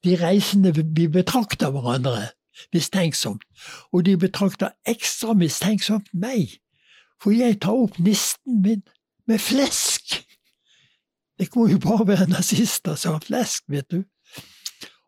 De 0.05 0.15
reisende 0.17 0.71
vi 0.75 1.09
betrakter 1.09 1.71
hverandre 1.71 2.29
mistenksomt, 2.73 3.43
og 3.93 4.05
de 4.07 4.17
betrakter 4.17 4.71
ekstra 4.87 5.35
mistenksomt 5.35 6.07
meg, 6.13 6.55
for 7.23 7.35
jeg 7.35 7.61
tar 7.63 7.75
opp 7.75 7.99
nisten 7.99 8.63
min 8.63 8.83
med 9.27 9.39
flesk. 9.39 10.15
Det 11.39 11.49
må 11.57 11.67
jo 11.69 11.79
bare 11.79 12.07
være 12.07 12.31
nazister 12.31 12.95
som 12.95 13.19
har 13.19 13.27
flesk, 13.27 13.65
vet 13.69 13.91
du. 13.91 14.03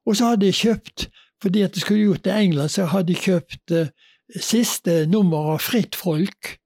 Og 0.07 0.17
så 0.17 0.33
hadde 0.33 0.47
jeg 0.47 0.55
kjøpt, 0.55 1.09
fordi 1.43 1.63
at 1.63 1.77
jeg 1.77 1.81
skulle 1.85 2.05
gjort 2.05 2.25
det 2.25 2.33
i 2.35 2.45
England, 2.45 2.69
så 2.69 2.85
hadde 2.85 3.13
jeg 3.13 3.23
kjøpt 3.23 3.75
uh, 3.77 3.87
siste 4.41 5.07
nummer 5.07 5.55
av 5.55 5.63
Fritt 5.65 5.97
Folk 5.99 6.57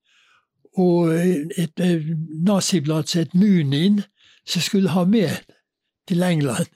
og 0.74 1.14
et 1.14 1.80
et 1.80 2.16
naziblad 2.46 3.06
som 3.06 3.18
het 3.22 3.34
Munin, 3.34 4.02
som 4.46 4.62
skulle 4.62 4.90
ha 4.90 5.04
med 5.04 5.30
til 6.08 6.22
England. 6.22 6.66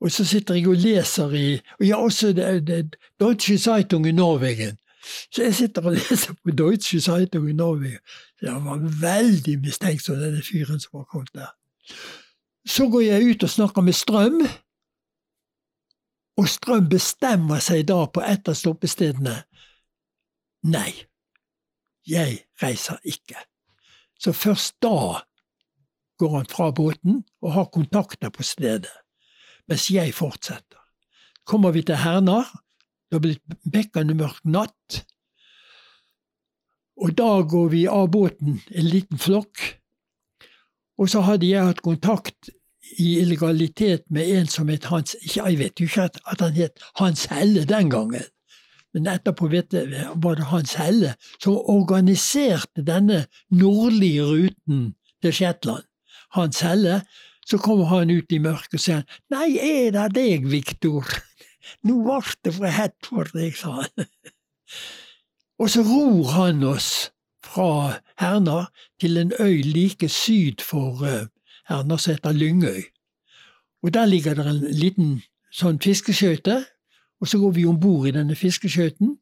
Og 0.00 0.10
så 0.10 0.24
sitter 0.24 0.54
jeg 0.54 0.68
og 0.68 0.76
leser 0.76 1.34
i 1.34 1.48
og 1.78 1.86
jeg 1.86 1.94
har 1.94 2.02
også 2.02 2.32
det, 2.32 2.66
det, 2.66 2.96
Deutsche 3.20 3.58
Zeitung 3.58 4.06
i 4.06 4.12
Norwegen. 4.12 4.78
Så 5.34 5.42
jeg 5.42 5.54
sitter 5.54 5.82
og 5.82 5.92
leser 5.98 6.34
på 6.44 6.50
Deutsche 6.50 7.00
Zeitung 7.00 7.48
i 7.50 7.52
Norwegen. 7.52 7.98
Så 8.38 8.46
jeg 8.46 8.64
var 8.64 8.82
veldig 9.00 9.58
mistenksom, 9.60 10.18
denne 10.18 10.42
fyren 10.42 10.80
som 10.80 10.98
var 10.98 11.04
kommet 11.04 11.30
der. 11.34 11.52
Så 12.66 12.88
går 12.88 13.00
jeg 13.00 13.30
ut 13.30 13.42
og 13.42 13.50
snakker 13.50 13.82
med 13.82 13.92
Strøm, 13.92 14.42
og 16.40 16.48
Strøm 16.48 16.88
bestemmer 16.88 17.60
seg 17.60 17.86
da 17.90 18.06
på 18.08 18.22
et 18.24 18.48
av 18.48 18.56
stoppestedene. 18.56 19.34
Nei, 20.72 20.92
jeg 22.08 22.38
reiser 22.62 23.00
ikke. 23.04 23.36
Så 24.18 24.32
først 24.32 24.78
da 24.82 25.22
går 26.22 26.36
han 26.36 26.50
fra 26.50 26.70
båten 26.70 27.22
og 27.42 27.54
har 27.56 27.70
kontakter 27.74 28.30
på 28.30 28.46
stedet, 28.46 28.92
mens 29.68 29.90
jeg 29.90 30.14
fortsetter. 30.14 30.78
Kommer 31.44 31.74
vi 31.74 31.82
til 31.82 31.98
Hernar, 31.98 32.46
det 33.10 33.18
har 33.18 33.24
blitt 33.24 33.56
bekkende 33.66 34.14
mørk 34.16 34.38
natt, 34.46 35.02
og 37.02 37.14
da 37.18 37.42
går 37.42 37.68
vi 37.72 37.86
av 37.90 38.10
båten, 38.14 38.60
en 38.70 38.88
liten 38.88 39.18
flokk, 39.18 39.58
og 41.00 41.10
så 41.10 41.24
hadde 41.26 41.48
jeg 41.48 41.66
hatt 41.66 41.82
kontakt 41.82 42.52
i 42.98 43.18
illegalitet 43.20 44.04
med 44.10 44.28
en 44.36 44.46
som 44.46 44.68
het 44.68 44.84
Hans 44.90 45.16
Jeg 45.36 45.58
vet 45.58 45.80
jo 45.80 45.88
ikke 45.88 46.08
at, 46.10 46.40
han 46.40 46.56
het 46.56 46.82
Hans 47.00 47.24
Helle 47.30 47.64
den 47.68 47.90
gangen, 47.90 48.24
men 48.94 49.08
etterpå 49.08 49.48
var 49.48 50.34
det 50.36 50.48
Hans 50.50 50.74
Helle 50.74 51.14
som 51.38 51.56
organiserte 51.56 52.84
denne 52.84 53.26
nordlige 53.50 54.24
ruten 54.28 54.94
til 55.22 55.32
Shetland. 55.32 55.84
Hans 56.32 56.60
Helle, 56.60 57.02
så 57.46 57.58
kommer 57.58 57.84
han 57.84 58.10
ut 58.10 58.32
i 58.32 58.38
mørket 58.38 58.78
og 58.78 58.84
sier 58.84 59.02
Nei, 59.32 59.56
er 59.58 59.90
det 59.96 60.10
deg, 60.16 60.46
Viktor? 60.50 61.08
Nå 61.86 62.02
ble 62.04 62.20
det 62.44 62.54
for 62.56 62.74
hett 62.74 63.08
for 63.08 63.28
deg, 63.34 63.56
sa 63.56 63.82
han. 63.82 64.06
Og 65.62 65.70
så 65.70 65.82
ror 65.86 66.30
han 66.34 66.64
oss 66.66 67.12
fra 67.46 67.98
Herna 68.18 68.66
til 69.00 69.18
en 69.20 69.32
øy 69.40 69.62
like 69.62 70.08
syd 70.08 70.62
for 70.64 71.04
som 71.98 72.12
heter 72.12 72.32
Lyngøy. 72.32 72.82
Og 73.82 73.94
der 73.94 74.06
ligger 74.06 74.34
det 74.34 74.46
en 74.46 74.60
liten 74.70 75.22
sånn 75.52 75.80
fiskeskøyte, 75.82 76.62
og 77.20 77.28
så 77.28 77.38
går 77.38 77.52
vi 77.56 77.64
om 77.66 77.80
bord 77.80 78.08
i 78.08 78.14
denne 78.14 78.36
fiskeskøyten. 78.38 79.16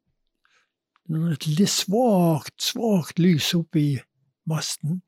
Det 1.09 1.19
er 1.19 1.33
et 1.35 1.47
litt 1.59 1.73
svakt, 1.73 2.57
svakt 2.63 3.19
lys 3.19 3.51
oppe 3.57 3.81
i 3.81 3.91
masten. 4.49 5.01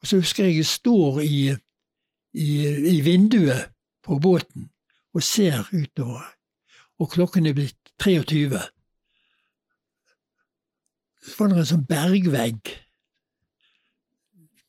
Og 0.00 0.10
så 0.10 0.20
husker 0.20 0.46
jeg 0.46 0.60
jeg 0.60 0.70
står 0.70 1.20
i, 1.24 1.40
i, 2.34 2.50
i 2.94 3.00
vinduet 3.02 3.70
på 4.04 4.18
båten 4.22 4.68
og 5.14 5.24
ser 5.24 5.66
utover, 5.72 6.26
og 6.98 7.10
klokken 7.10 7.46
er 7.48 7.56
blitt 7.56 7.92
23. 8.02 8.60
Så 11.24 11.34
var 11.38 11.50
det 11.50 11.58
en 11.62 11.70
sånn 11.72 11.88
bergvegg. 11.88 12.70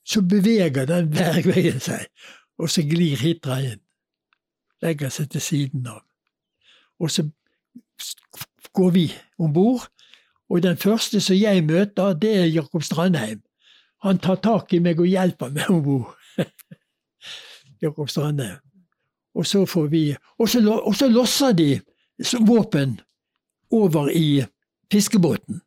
Så 0.09 0.21
beveger 0.25 0.87
den 0.89 1.11
bergveien 1.13 1.79
seg, 1.83 2.07
og 2.57 2.69
så 2.73 2.81
glir 2.81 3.19
Hitra 3.19 3.59
inn. 3.61 3.81
Legger 4.81 5.11
seg 5.13 5.29
til 5.29 5.43
siden 5.43 5.87
av. 5.87 6.01
Og 6.99 7.11
så 7.11 7.27
går 8.73 8.91
vi 8.95 9.05
om 9.37 9.53
bord, 9.53 9.85
og 10.49 10.63
den 10.63 10.77
første 10.77 11.21
som 11.21 11.37
jeg 11.37 11.63
møter, 11.63 12.13
det 12.13 12.31
er 12.41 12.49
Jakob 12.49 12.83
Strandheim. 12.83 13.43
Han 14.01 14.17
tar 14.17 14.39
tak 14.41 14.73
i 14.73 14.79
meg 14.79 14.99
og 14.99 15.07
hjelper 15.11 15.51
meg 15.53 15.69
om 15.69 15.83
bord. 15.83 16.15
Jakob 17.83 18.09
Strandheim. 18.09 18.57
Og 19.35 19.45
så 19.45 19.65
får 19.65 19.87
vi 19.87 20.15
Og 20.39 20.49
så, 20.49 20.59
og 20.69 20.95
så 20.95 21.07
losser 21.07 21.51
de 21.51 21.79
våpen 22.47 22.99
over 23.71 24.09
i 24.09 24.43
fiskebåten. 24.91 25.61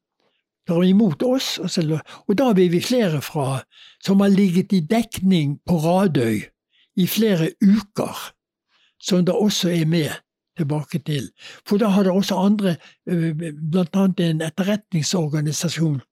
Tar 0.68 0.84
imot 0.86 1.22
oss, 1.26 1.56
og, 1.58 2.34
da 2.38 2.52
vil 2.54 2.70
vi 2.72 2.80
flere 2.80 3.18
fra 3.22 3.62
som 4.02 4.20
har 4.22 4.30
ligget 4.30 4.72
i 4.72 4.80
dekning 4.80 5.58
på 5.66 5.78
Radøy 5.82 6.42
i 6.96 7.06
flere 7.06 7.50
uker, 7.62 8.14
som 9.02 9.24
det 9.26 9.34
også 9.34 9.72
er 9.74 9.86
med 9.86 10.10
tilbake 10.56 10.98
til. 10.98 11.30
For 11.66 11.80
da 11.82 11.90
har 11.94 12.06
det 12.06 12.12
også 12.12 12.38
andre, 12.38 12.76
blant 13.06 13.96
annet 13.96 14.20
en 14.20 14.42
etterretningsorganisasjon 14.46 16.02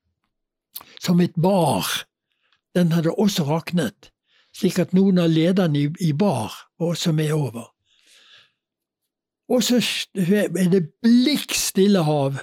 som 1.01 1.21
et 1.21 1.37
bar, 1.37 1.87
den 2.75 2.93
hadde 2.93 3.15
også 3.15 3.45
raknet, 3.45 4.11
slik 4.57 4.79
at 4.79 4.95
noen 4.97 5.19
av 5.23 5.31
lederne 5.31 5.91
i 6.01 6.13
bar 6.13 6.55
var 6.79 6.95
også 6.95 7.13
med 7.13 7.33
over. 7.33 7.71
Og 9.51 9.65
så 9.67 9.81
er 10.15 10.71
det 10.71 10.85
blikk 11.03 11.55
stille 11.59 12.03
hav, 12.07 12.39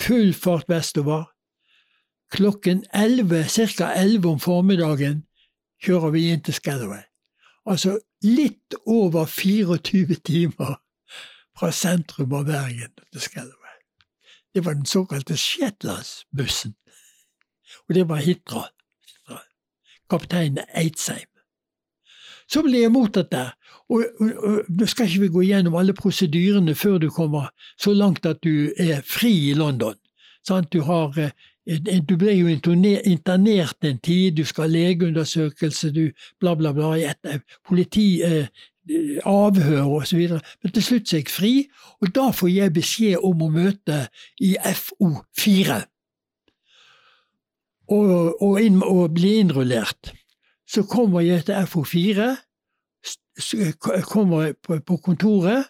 full 0.00 0.32
fart 0.34 0.68
vestover. 0.68 1.24
Klokken 2.30 2.84
11, 2.94 3.44
ca. 3.76 3.92
11 3.94 4.28
om 4.28 4.40
formiddagen 4.40 5.24
kjører 5.82 6.14
vi 6.14 6.26
inn 6.30 6.42
til 6.46 6.54
Scatterway. 6.54 7.02
Altså 7.66 7.98
litt 8.24 8.76
over 8.86 9.26
24 9.26 10.20
timer 10.24 10.76
fra 11.58 11.72
sentrum 11.74 12.32
av 12.36 12.46
Bergen 12.48 12.92
til 13.12 13.20
Scatterway. 13.20 13.78
Det 14.54 14.64
var 14.64 14.78
den 14.78 14.86
såkalte 14.86 15.36
Shetlandsbussen. 15.36 16.76
Og 17.88 17.94
det 17.94 18.08
var 18.08 18.22
Hitra 18.22 18.68
kaptein 20.10 20.58
Eidsheim. 20.74 21.29
Så 22.50 22.64
ble 22.66 22.82
jeg 22.82 22.90
mottatt 22.90 23.30
der, 23.30 23.52
og, 23.90 24.04
nå 24.68 24.86
skal 24.90 25.06
ikke 25.06 25.24
vi 25.24 25.30
gå 25.34 25.44
gjennom 25.48 25.76
alle 25.78 25.94
prosedyrene 25.94 26.74
før 26.78 26.98
du 27.02 27.08
kommer 27.14 27.50
så 27.78 27.94
langt 27.94 28.26
at 28.26 28.42
du 28.42 28.70
er 28.78 29.04
fri 29.06 29.32
i 29.50 29.54
London. 29.58 29.94
Sant? 30.46 30.72
Du, 30.72 30.80
har, 30.86 31.14
eh, 31.18 32.00
du 32.06 32.16
ble 32.18 32.34
jo 32.38 32.50
internert 32.50 33.86
en 33.86 33.98
tid, 33.98 34.38
du 34.38 34.44
skal 34.44 34.66
ha 34.66 34.72
legeundersøkelse, 34.72 35.92
du 35.94 36.10
bla, 36.40 36.54
bla, 36.58 36.72
bla, 36.74 36.94
et 36.98 37.30
eh, 37.30 37.42
politi, 37.66 38.22
eh, 38.22 38.48
avhør 39.28 40.00
osv. 40.00 40.22
Men 40.62 40.74
til 40.74 40.82
slutt 40.82 41.12
er 41.12 41.22
jeg 41.22 41.30
fri, 41.30 41.54
og 42.00 42.14
da 42.14 42.30
får 42.34 42.50
jeg 42.50 42.74
beskjed 42.74 43.26
om 43.26 43.44
å 43.46 43.50
møte 43.52 44.06
i 44.42 44.56
FO4 44.58 45.82
og, 47.90 48.42
og, 48.42 48.56
inn, 48.62 48.80
og 48.86 49.14
bli 49.14 49.36
innrullert. 49.42 50.12
Så 50.70 50.84
kommer 50.86 51.24
jeg 51.26 51.44
til 51.48 51.66
FO4, 51.66 52.28
kommer 54.06 54.52
på, 54.86 54.96
kontoret, 54.96 55.64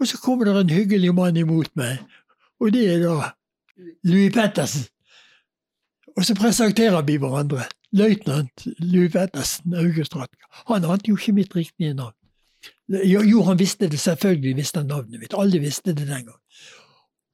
og 0.00 0.06
så 0.06 0.20
kommer 0.22 0.46
det 0.46 0.60
en 0.60 0.76
hyggelig 0.76 1.14
mann 1.14 1.36
imot 1.36 1.72
meg, 1.76 1.98
og 2.60 2.72
det 2.72 2.84
er 2.92 3.02
da 3.02 3.32
Louis 4.06 4.30
Pettersen. 4.34 4.86
Og 6.16 6.24
så 6.26 6.34
presenterer 6.34 7.02
vi 7.06 7.16
hverandre. 7.16 7.66
Løytnant 7.92 8.66
Louis 8.78 9.12
Pettersen 9.12 9.74
Augustrat. 9.74 10.30
Han 10.66 10.84
ante 10.84 11.08
jo 11.08 11.16
ikke 11.16 11.32
mitt 11.32 11.56
riktige 11.56 11.94
navn. 11.94 12.14
Jo, 12.88 13.42
han 13.42 13.58
visste 13.58 13.88
det, 13.88 14.00
selvfølgelig 14.00 14.56
visste 14.56 14.80
han 14.80 14.86
navnet 14.86 15.20
mitt. 15.20 15.34
Alle 15.38 15.60
visste 15.60 15.92
det 15.94 16.08
den 16.08 16.24
gang. 16.26 16.40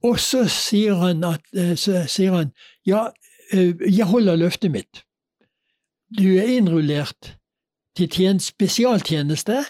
Og 0.04 0.20
så 0.20 0.44
sier 0.52 0.98
han 1.00 1.24
at 1.24 1.40
eh, 1.56 1.72
så 1.80 2.04
sier 2.10 2.34
han, 2.34 2.50
ja, 2.86 3.06
eh, 3.52 3.72
jeg 3.88 4.04
holder 4.10 4.36
løftet 4.36 4.70
mitt. 4.74 5.04
Du 6.10 6.36
er 6.36 6.56
innrullert 6.56 7.36
til 7.96 8.10
tjeneste, 8.10 8.52
spesialtjeneste 8.52 9.64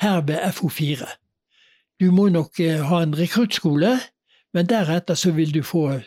her 0.00 0.20
ved 0.26 0.38
FO4. 0.52 1.06
Du 2.00 2.10
må 2.10 2.28
nok 2.28 2.60
eh, 2.60 2.82
ha 2.84 3.02
en 3.02 3.18
rekruttskole, 3.18 3.98
men 4.54 4.68
deretter 4.68 5.14
så 5.14 5.32
vil 5.32 5.54
du 5.54 5.62
få 5.62 6.00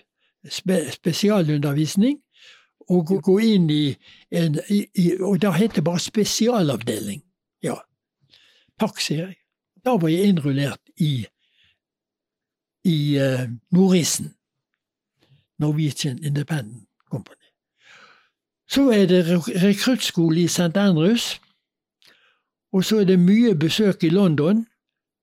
spesialundervisning 0.91 2.19
og 2.89 3.13
gå 3.23 3.37
inn 3.39 3.69
i 3.69 3.95
en 4.31 4.59
i, 4.69 5.15
Og 5.21 5.41
da 5.41 5.51
heter 5.51 5.75
det 5.75 5.83
bare 5.83 5.99
spesialavdeling. 5.99 7.23
Ja. 7.63 7.79
Takk, 8.79 8.99
sier 9.01 9.27
jeg. 9.27 9.37
Da 9.85 9.95
var 9.97 10.09
jeg 10.09 10.29
innrullert 10.29 10.81
i, 10.97 11.25
i 12.85 12.97
uh, 13.17 13.49
Nordisen. 13.71 14.35
Norwegian 15.57 16.19
Independent 16.23 16.87
Company. 17.11 17.44
Så 18.69 18.89
er 18.89 19.05
det 19.05 19.25
rekruttskole 19.63 20.41
i 20.41 20.47
St. 20.47 20.77
Andrews. 20.77 21.41
Og 22.73 22.83
så 22.83 22.99
er 22.99 23.03
det 23.03 23.19
mye 23.19 23.55
besøk 23.55 24.03
i 24.03 24.09
London 24.09 24.65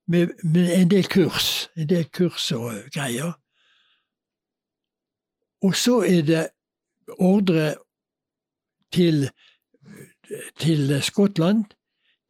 med, 0.07 0.29
med 0.45 0.81
en 0.81 0.91
del 0.91 1.09
kurs. 1.09 1.69
En 1.77 1.89
del 1.89 2.05
kurs 2.11 2.53
og 2.53 2.73
greier. 2.95 3.33
Og 5.63 5.77
så 5.77 6.01
er 6.01 6.23
det 6.23 6.49
ordre 7.19 7.75
til, 8.93 9.31
til 10.59 11.03
Skottland, 11.03 11.65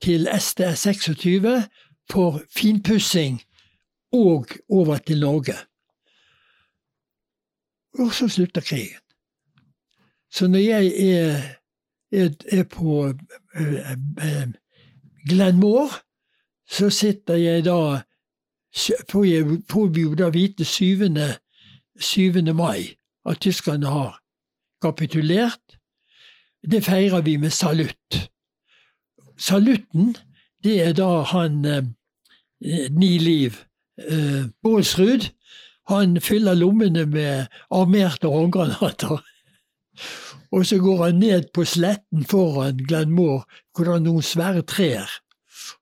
til 0.03 0.29
STS 0.39 0.81
26, 0.81 1.69
for 2.11 2.43
finpussing 2.51 3.43
og 4.13 4.47
over 4.69 4.99
til 4.99 5.21
Norge. 5.21 5.55
Og 7.99 8.13
så 8.13 8.29
slutter 8.29 8.61
krigen. 8.61 9.02
Så 10.33 10.49
når 10.49 10.59
jeg 10.59 10.87
er, 10.87 11.43
er, 12.13 12.31
er 12.53 12.63
på 12.63 13.05
uh, 13.05 13.13
uh, 13.57 14.49
Glenmore, 15.29 15.91
så 16.71 16.91
sitter 16.91 17.35
jeg 17.35 17.65
da 17.65 18.03
Får, 19.11 19.25
jeg, 19.25 19.45
jo 20.01 20.15
da 20.15 20.31
vite 20.33 20.65
7. 20.65 21.05
7. 22.01 22.33
mai 22.55 22.97
at 23.29 23.41
tyskerne 23.41 23.87
har 23.87 24.23
kapitulert. 24.83 25.79
Det 26.71 26.85
feirer 26.85 27.21
vi 27.21 27.37
med 27.37 27.51
salutt. 27.51 28.31
Salutten, 29.39 30.17
det 30.65 30.83
er 30.87 30.93
da 30.93 31.23
han 31.23 31.65
eh, 31.65 31.85
Ni 32.91 33.19
Liv 33.19 33.61
eh, 33.99 34.49
Bålsrud. 34.63 35.29
Han 35.89 36.21
fyller 36.21 36.55
lommene 36.55 37.07
med 37.07 37.47
armerte 37.71 38.29
håndgranater. 38.29 39.21
Og 40.53 40.67
så 40.67 40.79
går 40.79 41.05
han 41.05 41.21
ned 41.21 41.51
på 41.55 41.65
sletten 41.65 42.25
foran 42.29 42.81
Glenmore, 42.89 43.45
hvor 43.73 43.89
det 43.89 43.95
er 43.95 44.05
noen 44.05 44.25
svære 44.25 44.65
trær. 44.69 45.09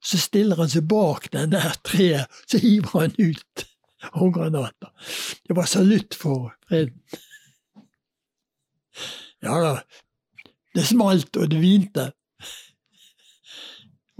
Så 0.02 0.18
stiller 0.20 0.60
han 0.60 0.70
seg 0.70 0.86
bak 0.90 1.30
den 1.32 1.52
der 1.54 1.74
treet, 1.86 2.30
så 2.46 2.60
hiver 2.62 3.06
han 3.06 3.14
ut 3.18 3.66
håndgranater. 4.14 4.92
Det 5.48 5.56
var 5.56 5.68
salutt 5.68 6.14
for 6.14 6.52
freden. 6.68 6.96
Ja 9.42 9.56
da, 9.62 9.74
det 10.76 10.86
smalt 10.86 11.36
og 11.36 11.50
det 11.50 11.60
hvinte. 11.60 12.10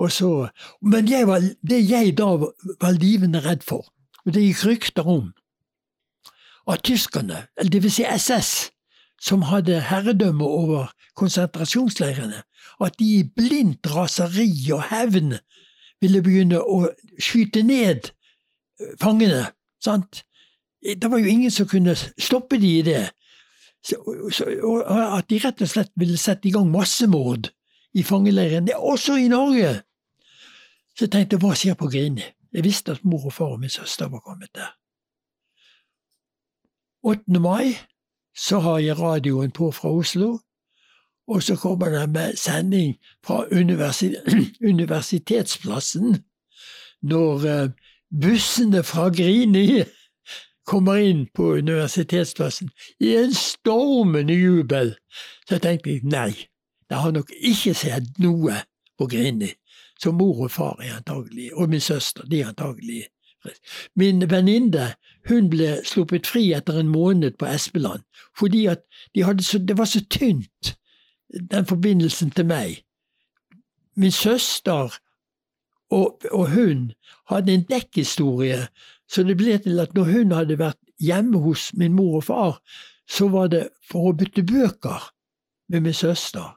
Og 0.00 0.12
så, 0.12 0.48
men 0.80 1.08
jeg 1.10 1.26
var, 1.28 1.44
det 1.60 1.80
jeg 1.90 2.14
da 2.16 2.30
var 2.40 2.96
livende 2.96 3.42
redd 3.44 3.66
for, 3.66 3.84
og 4.24 4.32
det 4.34 4.46
gikk 4.46 4.64
rykter 4.66 5.08
om, 5.08 5.32
at 6.70 6.84
tyskerne, 6.86 7.42
eller 7.58 7.82
vil 7.84 7.92
si 7.92 8.06
SS, 8.08 8.70
som 9.20 9.42
hadde 9.42 9.80
herredømme 9.80 10.44
over 10.44 10.92
konsentrasjonsleirene, 11.16 12.42
at 12.80 12.98
de 12.98 13.08
i 13.18 13.24
blindt 13.36 13.90
raseri 13.94 14.48
og 14.72 14.82
hevn 14.88 15.34
ville 16.00 16.22
begynne 16.24 16.60
å 16.60 16.86
skyte 17.20 17.62
ned 17.62 18.10
eh, 18.10 18.94
fangene. 19.00 19.50
sant? 19.84 20.24
Det 20.80 21.10
var 21.10 21.20
jo 21.20 21.28
ingen 21.28 21.52
som 21.52 21.68
kunne 21.68 21.94
stoppe 21.94 22.56
de 22.60 22.78
i 22.78 22.82
det. 22.82 23.10
Så, 23.84 23.96
at 25.16 25.28
de 25.28 25.38
rett 25.40 25.62
og 25.62 25.68
slett 25.68 25.92
ville 25.96 26.16
sette 26.20 26.48
i 26.48 26.52
gang 26.52 26.68
massemord 26.72 27.50
i 27.96 28.02
fangeleiren, 28.04 28.68
også 28.76 29.16
i 29.20 29.28
Norge. 29.28 29.82
Så 30.96 31.06
jeg 31.06 31.12
tenkte, 31.12 31.40
hva 31.40 31.52
skjer 31.56 31.76
på 31.76 31.88
Grini? 31.92 32.24
Jeg 32.52 32.64
visste 32.64 32.96
at 32.96 33.04
mor 33.04 33.28
og 33.28 33.32
far 33.32 33.54
og 33.54 33.60
min 33.60 33.72
søster 33.72 34.08
var 34.08 34.24
kommet 34.24 34.50
der. 34.54 34.72
8. 37.04 37.40
mai 37.40 37.76
så 38.40 38.58
har 38.64 38.78
jeg 38.78 38.98
radioen 38.98 39.50
på 39.52 39.70
fra 39.70 39.90
Oslo, 39.92 40.38
og 41.28 41.42
så 41.42 41.56
kommer 41.56 41.88
det 41.92 42.10
med 42.10 42.36
sending 42.36 42.96
fra 43.26 43.44
Universitetsplassen 44.72 46.24
når 47.02 47.46
eh, 47.48 47.70
bussene 48.22 48.82
fra 48.82 49.08
Grini 49.08 49.84
kommer 50.70 50.96
inn 51.04 51.26
på 51.34 51.52
Universitetsplassen 51.60 52.70
i 53.00 53.14
en 53.16 53.34
stormende 53.34 54.34
jubel. 54.34 54.94
Så 55.48 55.58
tenkte 55.58 55.90
jeg 55.90 56.04
nei, 56.04 56.32
det 56.90 56.96
har 56.98 57.12
nok 57.14 57.30
ikke 57.36 57.74
sett 57.74 58.18
noe 58.18 58.56
på 58.98 59.06
Grini. 59.06 59.52
Så 60.00 60.12
mor 60.16 60.46
og 60.46 60.50
far 60.50 60.80
er 60.80 60.96
antagelig, 60.96 61.52
og 61.54 61.68
min 61.68 61.80
søster, 61.80 62.24
de 62.24 62.40
er 62.40 62.48
antagelig 62.54 63.06
Min 63.96 64.30
venninne 64.30 64.90
hun 65.28 65.50
ble 65.50 65.80
sluppet 65.84 66.26
fri 66.26 66.52
etter 66.56 66.80
en 66.80 66.88
måned 66.88 67.36
på 67.38 67.46
Espeland, 67.46 68.02
fordi 68.38 68.66
at 68.66 68.84
de 69.14 69.24
så, 69.42 69.58
det 69.58 69.78
var 69.78 69.84
så 69.84 70.00
tynt, 70.10 70.76
den 71.50 71.66
forbindelsen 71.66 72.30
til 72.30 72.46
meg. 72.46 72.84
Min 73.96 74.12
søster 74.12 74.96
og, 75.90 76.20
og 76.30 76.50
hun 76.50 76.92
hadde 77.28 77.54
en 77.54 77.66
dekkhistorie, 77.70 78.66
så 79.10 79.22
det 79.22 79.36
ble 79.36 79.58
til 79.58 79.80
at 79.80 79.94
når 79.94 80.04
hun 80.12 80.32
hadde 80.32 80.58
vært 80.58 80.78
hjemme 81.00 81.38
hos 81.38 81.70
min 81.74 81.92
mor 81.92 82.20
og 82.20 82.24
far, 82.24 82.60
så 83.10 83.28
var 83.28 83.50
det 83.50 83.68
for 83.90 84.10
å 84.10 84.16
bytte 84.16 84.46
bøker 84.46 85.10
med 85.68 85.80
min 85.80 85.94
søster. 85.94 86.56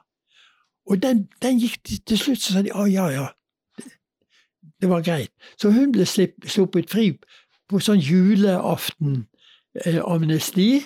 Og 0.86 1.02
den, 1.02 1.28
den 1.42 1.58
gikk 1.58 1.80
til 2.06 2.18
slutt, 2.18 2.42
så 2.42 2.52
sa 2.54 2.62
de 2.62 2.72
å 2.74 2.86
ja, 2.86 3.08
ja, 3.10 3.28
det 4.80 4.90
var 4.90 5.02
greit. 5.02 5.32
Så 5.56 5.70
hun 5.74 5.92
ble 5.94 6.06
sluppet 6.06 6.90
fri 6.92 7.08
på 7.70 7.78
sånn 7.80 8.00
julaften-amnesti. 8.02 10.70
Eh, 10.76 10.84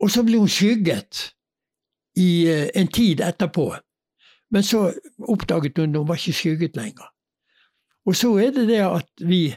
og 0.00 0.10
så 0.10 0.22
ble 0.26 0.38
hun 0.40 0.48
skygget 0.50 1.34
i 2.18 2.48
eh, 2.48 2.68
en 2.74 2.88
tid 2.88 3.20
etterpå. 3.24 3.74
Men 4.50 4.62
så 4.66 4.92
oppdaget 5.30 5.78
hun 5.78 5.94
at 5.94 6.00
hun 6.00 6.08
var 6.08 6.18
ikke 6.18 6.40
skygget 6.40 6.76
lenger. 6.76 7.06
Og 8.08 8.16
så 8.16 8.38
er 8.42 8.50
det 8.56 8.68
det 8.68 8.82
at 8.82 9.10
vi 9.22 9.54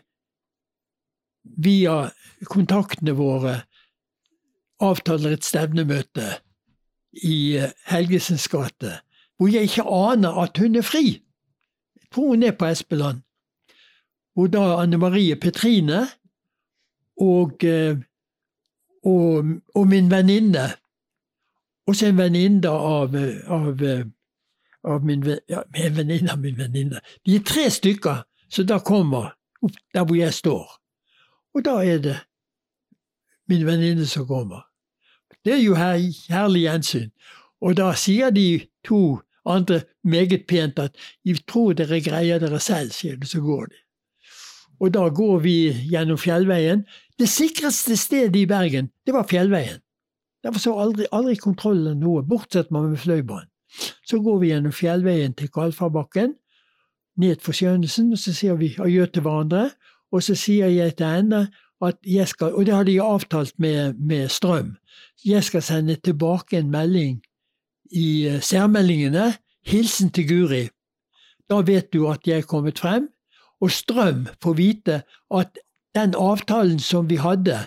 via 1.44 2.12
kontaktene 2.50 3.16
våre 3.18 3.64
avtaler 4.84 5.36
et 5.36 5.48
stevnemøte 5.48 6.28
i 7.24 7.58
eh, 7.58 7.74
Helgesens 7.90 8.48
gate, 8.52 9.00
hvor 9.38 9.52
jeg 9.52 9.70
ikke 9.70 9.88
aner 9.88 10.42
at 10.44 10.58
hun 10.58 10.76
er 10.76 10.86
fri 10.86 11.06
Jeg 11.98 12.10
tror 12.12 12.36
hun 12.36 12.44
er 12.44 12.52
på 12.52 12.70
Espeland. 12.70 13.23
Hvor 14.34 14.48
da 14.48 14.82
Anne 14.82 14.98
Marie 14.98 15.36
Petrine 15.36 16.08
og, 17.22 17.64
eh, 17.64 17.98
og, 19.04 19.46
og 19.76 19.88
min 19.88 20.10
venninne 20.12 20.72
og 21.88 21.96
så 21.96 22.08
en 22.08 22.18
venninne 22.18 22.70
av, 22.70 23.16
av, 23.52 23.82
av 24.88 25.06
min, 25.06 25.26
ja, 25.52 25.64
venninne 25.74 26.32
av 26.32 26.40
min 26.40 26.56
venninne. 26.58 27.02
De 27.26 27.36
er 27.36 27.44
tre 27.48 27.68
stykker 27.72 28.24
som 28.48 28.68
da 28.70 28.80
kommer 28.80 29.34
opp 29.64 29.76
der 29.96 30.06
hvor 30.08 30.20
jeg 30.20 30.36
står. 30.36 30.78
Og 31.54 31.66
da 31.68 31.80
er 31.84 32.00
det 32.04 32.16
min 33.52 33.66
venninne 33.68 34.08
som 34.08 34.28
kommer. 34.28 34.64
Det 35.44 35.58
er 35.58 35.64
jo 35.64 35.76
her, 35.76 36.00
herlig 36.32 36.64
gjensyn. 36.64 37.12
Og 37.64 37.76
da 37.80 37.92
sier 38.00 38.32
de 38.32 38.64
to 38.88 39.20
andre 39.46 39.82
meget 40.04 40.48
pent 40.48 40.80
at 40.80 40.96
'jeg 41.26 41.46
tror 41.48 41.74
dere 41.74 42.00
greier 42.02 42.40
dere 42.40 42.60
selv', 42.60 42.92
sier 42.92 43.16
det, 43.16 43.28
så 43.28 43.42
går 43.42 43.66
de. 43.66 43.76
Og 44.80 44.94
da 44.94 45.08
går 45.10 45.40
vi 45.44 45.56
gjennom 45.92 46.18
fjellveien. 46.18 46.86
Det 47.20 47.30
sikreste 47.30 47.98
stedet 47.98 48.36
i 48.36 48.46
Bergen, 48.50 48.90
det 49.06 49.14
var 49.14 49.28
fjellveien. 49.30 49.82
Derfor 50.44 50.60
så 50.60 50.74
aldri, 50.80 51.06
aldri 51.12 51.36
kontrollen 51.40 52.02
noe, 52.04 52.24
bortsett 52.28 52.72
fra 52.72 52.82
med 52.84 53.00
Fløibanen. 53.00 53.50
Så 54.06 54.20
går 54.22 54.40
vi 54.42 54.50
gjennom 54.52 54.74
fjellveien 54.76 55.34
til 55.34 55.50
Kalfabakken, 55.50 56.36
ned 57.18 57.42
for 57.42 57.56
skjønnelsen, 57.56 58.12
og 58.12 58.20
så 58.20 58.34
sier 58.36 58.58
vi 58.60 58.74
adjø 58.82 59.06
til 59.06 59.26
hverandre. 59.26 59.70
Og 60.14 60.22
så 60.26 60.36
sier 60.38 60.70
jeg 60.70 60.98
til 60.98 61.10
henne 61.10 61.48
at 61.82 61.98
jeg 62.06 62.28
skal, 62.28 62.54
og 62.54 62.66
det 62.66 62.76
hadde 62.76 62.94
jeg 62.94 63.06
avtalt 63.06 63.54
med, 63.60 63.98
med 63.98 64.30
Strøm, 64.30 64.76
jeg 65.26 65.44
skal 65.44 65.62
sende 65.62 65.96
tilbake 65.96 66.58
en 66.58 66.72
melding 66.72 67.22
i 67.92 68.28
eh, 68.28 68.42
særmeldingene. 68.42 69.34
Hilsen 69.66 70.10
til 70.12 70.28
Guri. 70.28 70.68
Da 71.50 71.62
vet 71.64 71.94
du 71.94 72.10
at 72.12 72.28
jeg 72.28 72.38
er 72.38 72.48
kommet 72.48 72.80
frem. 72.80 73.08
Og 73.64 73.72
Strøm 73.72 74.26
får 74.44 74.58
vite 74.60 74.98
at 75.32 75.60
den 75.96 76.18
avtalen 76.20 76.82
som 76.84 77.08
vi 77.10 77.22
hadde 77.22 77.62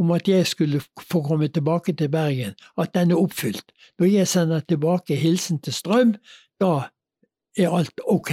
om 0.00 0.10
at 0.16 0.28
jeg 0.28 0.46
skulle 0.48 0.80
få 0.80 1.20
komme 1.22 1.48
tilbake 1.48 1.92
til 1.92 2.08
Bergen, 2.08 2.54
at 2.78 2.94
den 2.94 3.10
er 3.10 3.20
oppfylt. 3.20 3.72
Når 3.98 4.06
jeg 4.06 4.28
sender 4.28 4.60
tilbake 4.60 5.16
hilsen 5.16 5.60
til 5.60 5.72
Strøm, 5.72 6.14
da 6.60 6.88
er 7.58 7.68
alt 7.70 8.00
ok. 8.08 8.32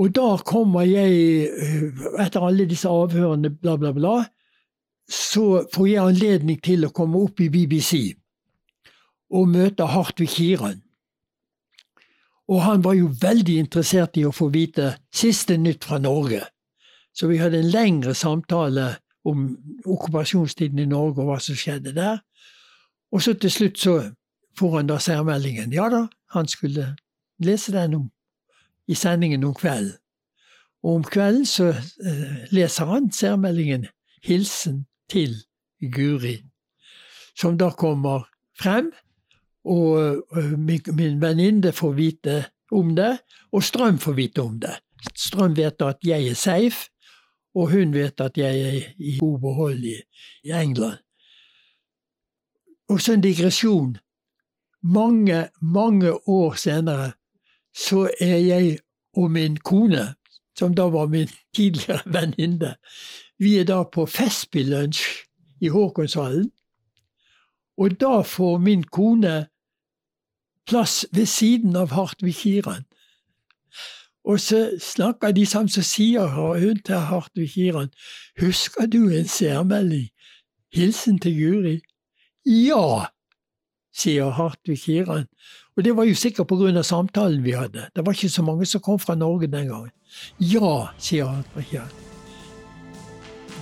Og 0.00 0.14
da 0.16 0.36
kommer 0.46 0.86
jeg, 0.88 1.12
eh, 1.44 2.22
etter 2.24 2.46
alle 2.46 2.64
disse 2.68 2.88
avhørene, 2.88 3.50
bla, 3.50 3.76
bla, 3.76 3.92
bla, 3.92 4.24
så 5.10 5.66
får 5.74 5.86
jeg 5.86 6.06
anledning 6.06 6.62
til 6.62 6.86
å 6.86 6.94
komme 6.94 7.18
opp 7.18 7.40
i 7.40 7.50
BBC 7.50 8.14
og 9.30 9.48
møte 9.48 9.86
Hartvig 9.86 10.28
Kiran. 10.28 10.80
Og 12.50 12.62
han 12.64 12.82
var 12.84 12.96
jo 12.98 13.12
veldig 13.22 13.58
interessert 13.62 14.16
i 14.18 14.24
å 14.26 14.34
få 14.34 14.48
vite 14.50 14.96
siste 15.14 15.56
nytt 15.56 15.86
fra 15.86 16.00
Norge. 16.02 16.42
Så 17.14 17.28
vi 17.30 17.38
hadde 17.38 17.60
en 17.60 17.70
lengre 17.70 18.14
samtale 18.14 18.96
om 19.24 19.52
okkupasjonstiden 19.84 20.78
i 20.82 20.88
Norge 20.90 21.22
og 21.22 21.30
hva 21.30 21.38
som 21.42 21.58
skjedde 21.58 21.94
der. 21.94 22.18
Og 23.14 23.22
så 23.22 23.34
til 23.38 23.52
slutt 23.52 23.78
så 23.78 23.94
får 24.58 24.76
han 24.76 24.90
da 24.90 24.98
særmeldingen. 24.98 25.72
Ja 25.74 25.88
da, 25.92 26.06
han 26.34 26.48
skulle 26.48 26.94
lese 27.38 27.72
den 27.74 27.94
om, 27.94 28.06
i 28.88 28.94
sendingen 28.98 29.44
om 29.44 29.54
kvelden. 29.54 29.96
Og 30.82 30.94
om 30.94 31.04
kvelden 31.04 31.46
så 31.46 31.74
uh, 31.74 32.36
leser 32.50 32.88
han 32.88 33.12
særmeldingen 33.12 33.86
'Hilsen 34.24 34.86
til 35.08 35.34
Guri', 35.80 36.44
som 37.36 37.58
da 37.58 37.70
kommer 37.70 38.28
frem. 38.60 38.92
Og 39.64 40.22
min 40.96 41.20
venninne 41.20 41.72
får 41.72 41.92
vite 41.92 42.44
om 42.72 42.94
det, 42.96 43.18
og 43.52 43.64
Strøm 43.64 43.98
får 43.98 44.12
vite 44.12 44.42
om 44.42 44.60
det. 44.60 44.76
Strøm 45.16 45.56
vet 45.56 45.82
at 45.82 45.98
jeg 46.04 46.28
er 46.28 46.34
safe, 46.34 46.88
og 47.54 47.70
hun 47.70 47.94
vet 47.94 48.20
at 48.20 48.38
jeg 48.38 48.60
er 48.60 48.92
i 48.98 49.18
god 49.18 49.38
behold 49.40 49.84
i, 49.84 49.96
i 50.44 50.50
England. 50.50 50.98
Og 52.88 53.00
så 53.00 53.12
en 53.12 53.20
digresjon. 53.20 53.96
Mange, 54.82 55.48
mange 55.62 56.28
år 56.28 56.54
senere 56.54 57.12
så 57.76 58.08
er 58.20 58.36
jeg 58.36 58.78
og 59.16 59.30
min 59.30 59.56
kone, 59.56 60.14
som 60.58 60.74
da 60.74 60.82
var 60.82 61.06
min 61.06 61.28
tidligere 61.56 62.00
venninne, 62.06 62.74
vi 63.38 63.56
er 63.58 63.64
da 63.64 63.82
på 63.84 64.06
Festspillunsj 64.06 65.04
i 65.60 65.68
Håkonshallen. 65.68 66.50
Og 67.80 68.00
da 68.00 68.20
får 68.22 68.58
min 68.58 68.82
kone 68.84 69.46
plass 70.70 71.06
ved 71.12 71.26
siden 71.26 71.76
av 71.76 71.90
Hartvig 71.90 72.34
Kiran. 72.34 72.84
Og 74.24 74.40
så 74.40 74.70
snakker 74.80 75.32
de 75.32 75.46
sammen, 75.46 75.68
så 75.68 75.82
sier 75.82 76.26
hun 76.30 76.82
til 76.86 77.06
Hartvig 77.10 77.50
Kiran, 77.50 77.90
husker 78.40 78.86
du 78.86 79.08
en 79.08 79.28
særmelding, 79.28 80.10
hilsen 80.74 81.18
til 81.18 81.34
Guri? 81.40 81.80
Ja, 82.46 83.10
sier 83.96 84.30
Hartvig 84.30 84.78
Kiran. 84.84 85.26
Og 85.76 85.84
det 85.84 85.96
var 85.96 86.04
jo 86.04 86.14
sikkert 86.14 86.46
på 86.46 86.60
grunn 86.60 86.78
av 86.78 86.86
samtalen 86.86 87.42
vi 87.44 87.56
hadde. 87.56 87.88
Det 87.96 88.06
var 88.06 88.14
ikke 88.14 88.30
så 88.30 88.42
mange 88.46 88.66
som 88.66 88.84
kom 88.84 88.98
fra 88.98 89.14
Norge 89.14 89.50
den 89.50 89.68
gangen. 89.72 89.90
Ja, 90.38 90.90
sier 90.98 91.32
Hartvig 91.34 91.66
Kiran. 91.72 91.94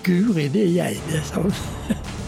Guri, 0.05 0.49
det 0.53 0.67
er 0.69 0.73
jeg, 0.77 1.03
det, 1.09 1.25
sa 1.25 1.43
hun. 1.43 1.55